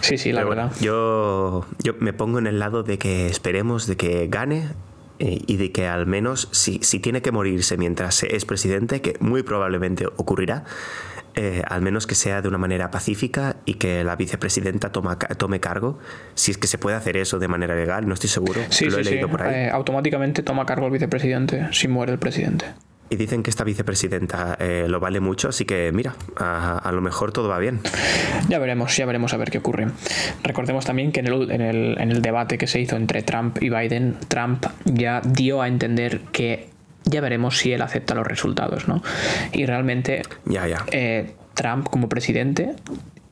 Sí, 0.00 0.18
sí, 0.18 0.32
la 0.32 0.44
verdad. 0.44 0.72
yo, 0.80 1.66
yo 1.82 1.94
me 1.98 2.12
pongo 2.12 2.38
en 2.38 2.46
el 2.46 2.58
lado 2.58 2.82
de 2.82 2.98
que 2.98 3.26
esperemos 3.26 3.86
de 3.86 3.96
que 3.96 4.28
gane 4.28 4.68
eh, 5.18 5.40
y 5.46 5.56
de 5.56 5.72
que 5.72 5.86
al 5.86 6.06
menos 6.06 6.48
si, 6.52 6.80
si 6.82 6.98
tiene 6.98 7.22
que 7.22 7.32
morirse 7.32 7.76
mientras 7.76 8.22
es 8.24 8.44
presidente, 8.44 9.00
que 9.00 9.16
muy 9.20 9.42
probablemente 9.42 10.06
ocurrirá, 10.16 10.64
eh, 11.36 11.62
al 11.68 11.82
menos 11.82 12.06
que 12.06 12.14
sea 12.14 12.42
de 12.42 12.48
una 12.48 12.58
manera 12.58 12.90
pacífica 12.90 13.56
y 13.64 13.74
que 13.74 14.04
la 14.04 14.16
vicepresidenta 14.16 14.92
toma, 14.92 15.18
tome 15.18 15.60
cargo. 15.60 15.98
Si 16.34 16.50
es 16.50 16.58
que 16.58 16.66
se 16.66 16.78
puede 16.78 16.96
hacer 16.96 17.16
eso 17.16 17.38
de 17.38 17.48
manera 17.48 17.74
legal, 17.74 18.06
no 18.06 18.14
estoy 18.14 18.30
seguro. 18.30 18.60
Sí, 18.70 18.86
Lo 18.86 18.98
he 18.98 19.04
leído 19.04 19.28
por 19.28 19.42
ahí. 19.42 19.54
Eh, 19.54 19.70
automáticamente 19.70 20.42
toma 20.42 20.64
cargo 20.64 20.86
el 20.86 20.92
vicepresidente 20.92 21.68
si 21.72 21.88
muere 21.88 22.12
el 22.12 22.18
presidente. 22.18 22.66
Y 23.10 23.16
dicen 23.16 23.42
que 23.42 23.50
esta 23.50 23.64
vicepresidenta 23.64 24.56
eh, 24.58 24.86
lo 24.88 24.98
vale 24.98 25.20
mucho, 25.20 25.48
así 25.48 25.64
que 25.64 25.92
mira, 25.92 26.14
a, 26.36 26.90
lo 26.92 27.00
mejor 27.02 27.32
todo 27.32 27.48
va 27.48 27.58
bien. 27.58 27.80
Ya 28.48 28.58
veremos, 28.58 28.96
ya 28.96 29.04
veremos 29.04 29.34
a 29.34 29.36
ver 29.36 29.50
qué 29.50 29.58
ocurre. 29.58 29.88
Recordemos 30.42 30.84
también 30.84 31.12
que 31.12 31.20
en 31.20 31.26
el, 31.26 31.50
en 31.50 31.60
el, 31.60 31.96
en 32.00 32.10
el 32.10 32.22
debate 32.22 32.58
que 32.58 32.66
se 32.66 32.80
hizo 32.80 32.96
entre 32.96 33.22
Trump 33.22 33.62
y 33.62 33.68
Biden, 33.68 34.16
Trump 34.28 34.66
ya 34.84 35.20
dio 35.20 35.60
a 35.60 35.68
entender 35.68 36.20
que 36.32 36.73
ya 37.04 37.20
veremos 37.20 37.58
si 37.58 37.72
él 37.72 37.82
acepta 37.82 38.14
los 38.14 38.26
resultados, 38.26 38.88
¿no? 38.88 39.02
Y 39.52 39.66
realmente. 39.66 40.22
Eh, 40.90 41.34
Trump 41.54 41.88
como 41.88 42.08
presidente 42.08 42.74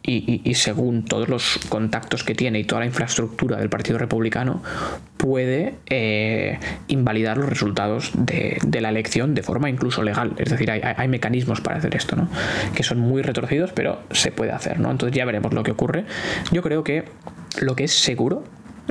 y, 0.05 0.55
según 0.55 1.05
todos 1.05 1.29
los 1.29 1.61
contactos 1.69 2.25
que 2.25 2.35
tiene 2.35 2.59
y 2.59 2.65
toda 2.65 2.81
la 2.81 2.87
infraestructura 2.87 3.57
del 3.59 3.69
Partido 3.69 3.99
Republicano, 3.99 4.63
puede 5.17 5.75
eh, 5.87 6.59
invalidar 6.89 7.37
los 7.37 7.49
resultados 7.49 8.11
de, 8.15 8.59
la 8.81 8.89
elección 8.89 9.35
de 9.35 9.45
forma 9.45 9.71
incluso 9.71 10.03
legal. 10.03 10.35
Es 10.39 10.51
decir, 10.51 10.71
hay, 10.71 11.09
mecanismos 11.09 11.61
para 11.61 11.77
hacer 11.77 11.95
esto, 11.95 12.17
¿no? 12.17 12.29
Que 12.75 12.83
son 12.83 12.99
muy 12.99 13.23
retorcidos, 13.23 13.71
pero 13.73 14.01
se 14.11 14.33
puede 14.33 14.51
hacer, 14.51 14.81
¿no? 14.81 14.91
Entonces 14.91 15.17
ya 15.17 15.25
veremos 15.25 15.53
lo 15.53 15.63
que 15.63 15.71
ocurre. 15.71 16.05
Yo 16.51 16.63
creo 16.63 16.83
que 16.83 17.05
lo 17.61 17.77
que 17.77 17.85
es 17.85 17.93
seguro 17.93 18.43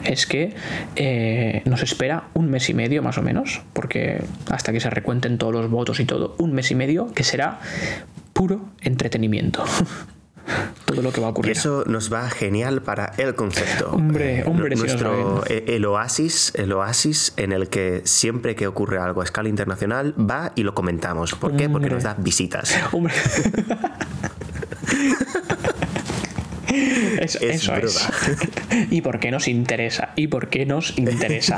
es 0.04 0.26
que 0.26 0.56
eh, 0.95 1.62
nos 1.66 1.84
espera 1.84 2.26
un 2.34 2.49
mes 2.49 2.70
y 2.70 2.74
medio 2.74 3.04
más 3.04 3.18
o 3.18 3.22
menos, 3.22 3.62
porque 3.74 4.24
hasta 4.49 4.72
que 4.72 4.80
se 4.80 4.89
recuenten 4.89 5.38
todos 5.38 5.54
los 5.54 5.70
votos 5.70 5.99
y 5.99 6.06
todo, 6.06 6.36
un 6.38 6.54
mes 6.54 6.72
y 6.72 6.76
medio 6.76 7.12
que 7.14 7.24
será 7.24 7.60
puro 8.34 8.70
entretenimiento. 8.82 9.64
todo 10.86 11.02
lo 11.02 11.12
que 11.12 11.22
va 11.22 11.28
a 11.28 11.30
ocurrir. 11.30 11.56
Y 11.56 11.58
eso 11.58 11.84
nos 11.88 12.12
va 12.12 12.30
genial 12.30 12.82
para 12.82 13.14
el 13.18 13.36
concepto. 13.36 13.91
Hombre, 13.91 14.39
eh, 14.39 14.43
hombre, 14.45 14.76
nuestro 14.76 15.43
e, 15.47 15.64
el 15.68 15.86
oasis, 15.86 16.54
el 16.56 16.74
oasis 16.74 17.34
en 17.38 17.52
el 17.52 17.70
que 17.70 18.02
siempre 18.06 18.56
que 18.56 18.68
ocurre 18.68 18.97
algo 18.97 19.22
a 19.22 19.24
escala 19.24 19.49
internacional 19.49 20.16
va 20.18 20.52
y 20.56 20.64
lo 20.64 20.74
comentamos. 20.74 21.36
¿Por 21.36 21.56
qué? 21.56 21.70
Porque 21.70 21.89
nos 21.89 22.04
da 22.04 22.16
visitas. 22.18 22.76
Hombre. 22.91 23.14
Eso, 27.19 27.76
es. 27.76 28.09
¿Y 28.91 29.01
por 29.01 29.19
qué 29.19 29.32
nos 29.32 29.47
interesa? 29.47 30.13
¿Y 30.15 30.28
por 30.28 30.49
qué 30.49 30.65
nos 30.65 30.97
interesa? 30.97 31.57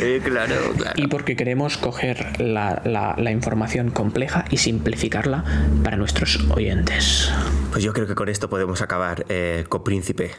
Eh, 0.00 0.20
claro, 0.24 0.72
claro. 0.76 0.92
Y 0.96 1.08
porque 1.08 1.36
queremos 1.36 1.76
coger 1.76 2.40
la, 2.40 3.30
información 3.30 3.90
compleja 3.90 4.44
y 4.50 4.56
simplificarla 4.56 5.44
para 5.84 5.96
nuestros 5.96 6.40
oyentes. 6.50 7.30
Pues 7.70 7.84
yo 7.84 7.92
creo 7.92 8.06
que 8.06 8.14
con 8.14 8.28
esto 8.28 8.48
podemos 8.50 8.82
acabar, 8.82 9.24
eh, 9.28 9.64
copríncipe. 9.68 10.32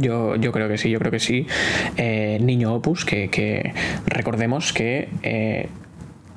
Yo, 0.00 0.36
yo 0.36 0.50
creo 0.52 0.68
que 0.68 0.78
sí, 0.78 0.90
yo 0.90 0.98
creo 0.98 1.12
que 1.12 1.20
sí. 1.20 1.46
Eh, 1.96 2.38
niño 2.40 2.74
Opus, 2.74 3.04
que, 3.04 3.72
recordemos 4.06 4.72
que 4.72 5.08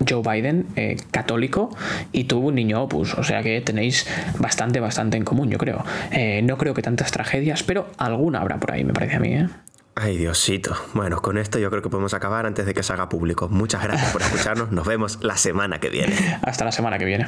Joe 0.08 0.22
Biden, 0.22 0.68
eh, 0.76 0.98
católico, 1.12 1.76
y 2.12 2.26
tuvo 2.26 2.48
un 2.48 2.56
niño 2.56 2.84
opus. 2.84 3.14
O 3.16 3.24
sea 3.24 3.41
que 3.43 3.62
tenéis 3.62 4.08
bastante, 4.39 4.80
bastante 4.80 5.18
en 5.18 5.24
común, 5.24 5.50
yo 5.50 5.58
creo. 5.58 5.84
Eh, 6.12 6.41
no 6.43 6.58
creo 6.58 6.74
que 6.74 6.82
tantas 6.82 7.12
tragedias, 7.12 7.64
pero 7.64 7.88
alguna 7.98 8.41
habrá 8.41 8.58
por 8.58 8.72
ahí, 8.72 8.84
me 8.84 8.93
parece 8.93 9.16
a 9.16 9.20
mí. 9.20 9.34
¿eh? 9.34 9.48
Ay, 9.95 10.18
Diosito. 10.18 10.76
Bueno, 10.93 11.22
con 11.22 11.38
esto 11.38 11.58
yo 11.58 11.72
creo 11.72 11.82
que 11.82 11.89
podemos 11.89 12.14
acabar 12.14 12.45
antes 12.45 12.66
de 12.66 12.74
que 12.74 12.84
se 12.84 12.93
haga 12.93 13.10
público. 13.10 13.50
Muchas 13.50 13.84
gracias 13.84 14.12
por 14.12 14.22
escucharnos. 14.22 14.72
Nos 14.72 14.86
vemos 14.86 15.20
la 15.24 15.38
semana 15.38 15.80
que 15.80 15.89
viene. 15.89 16.16
Hasta 16.43 16.66
la 16.66 16.72
semana 16.72 17.00
que 17.00 17.06
viene. 17.06 17.28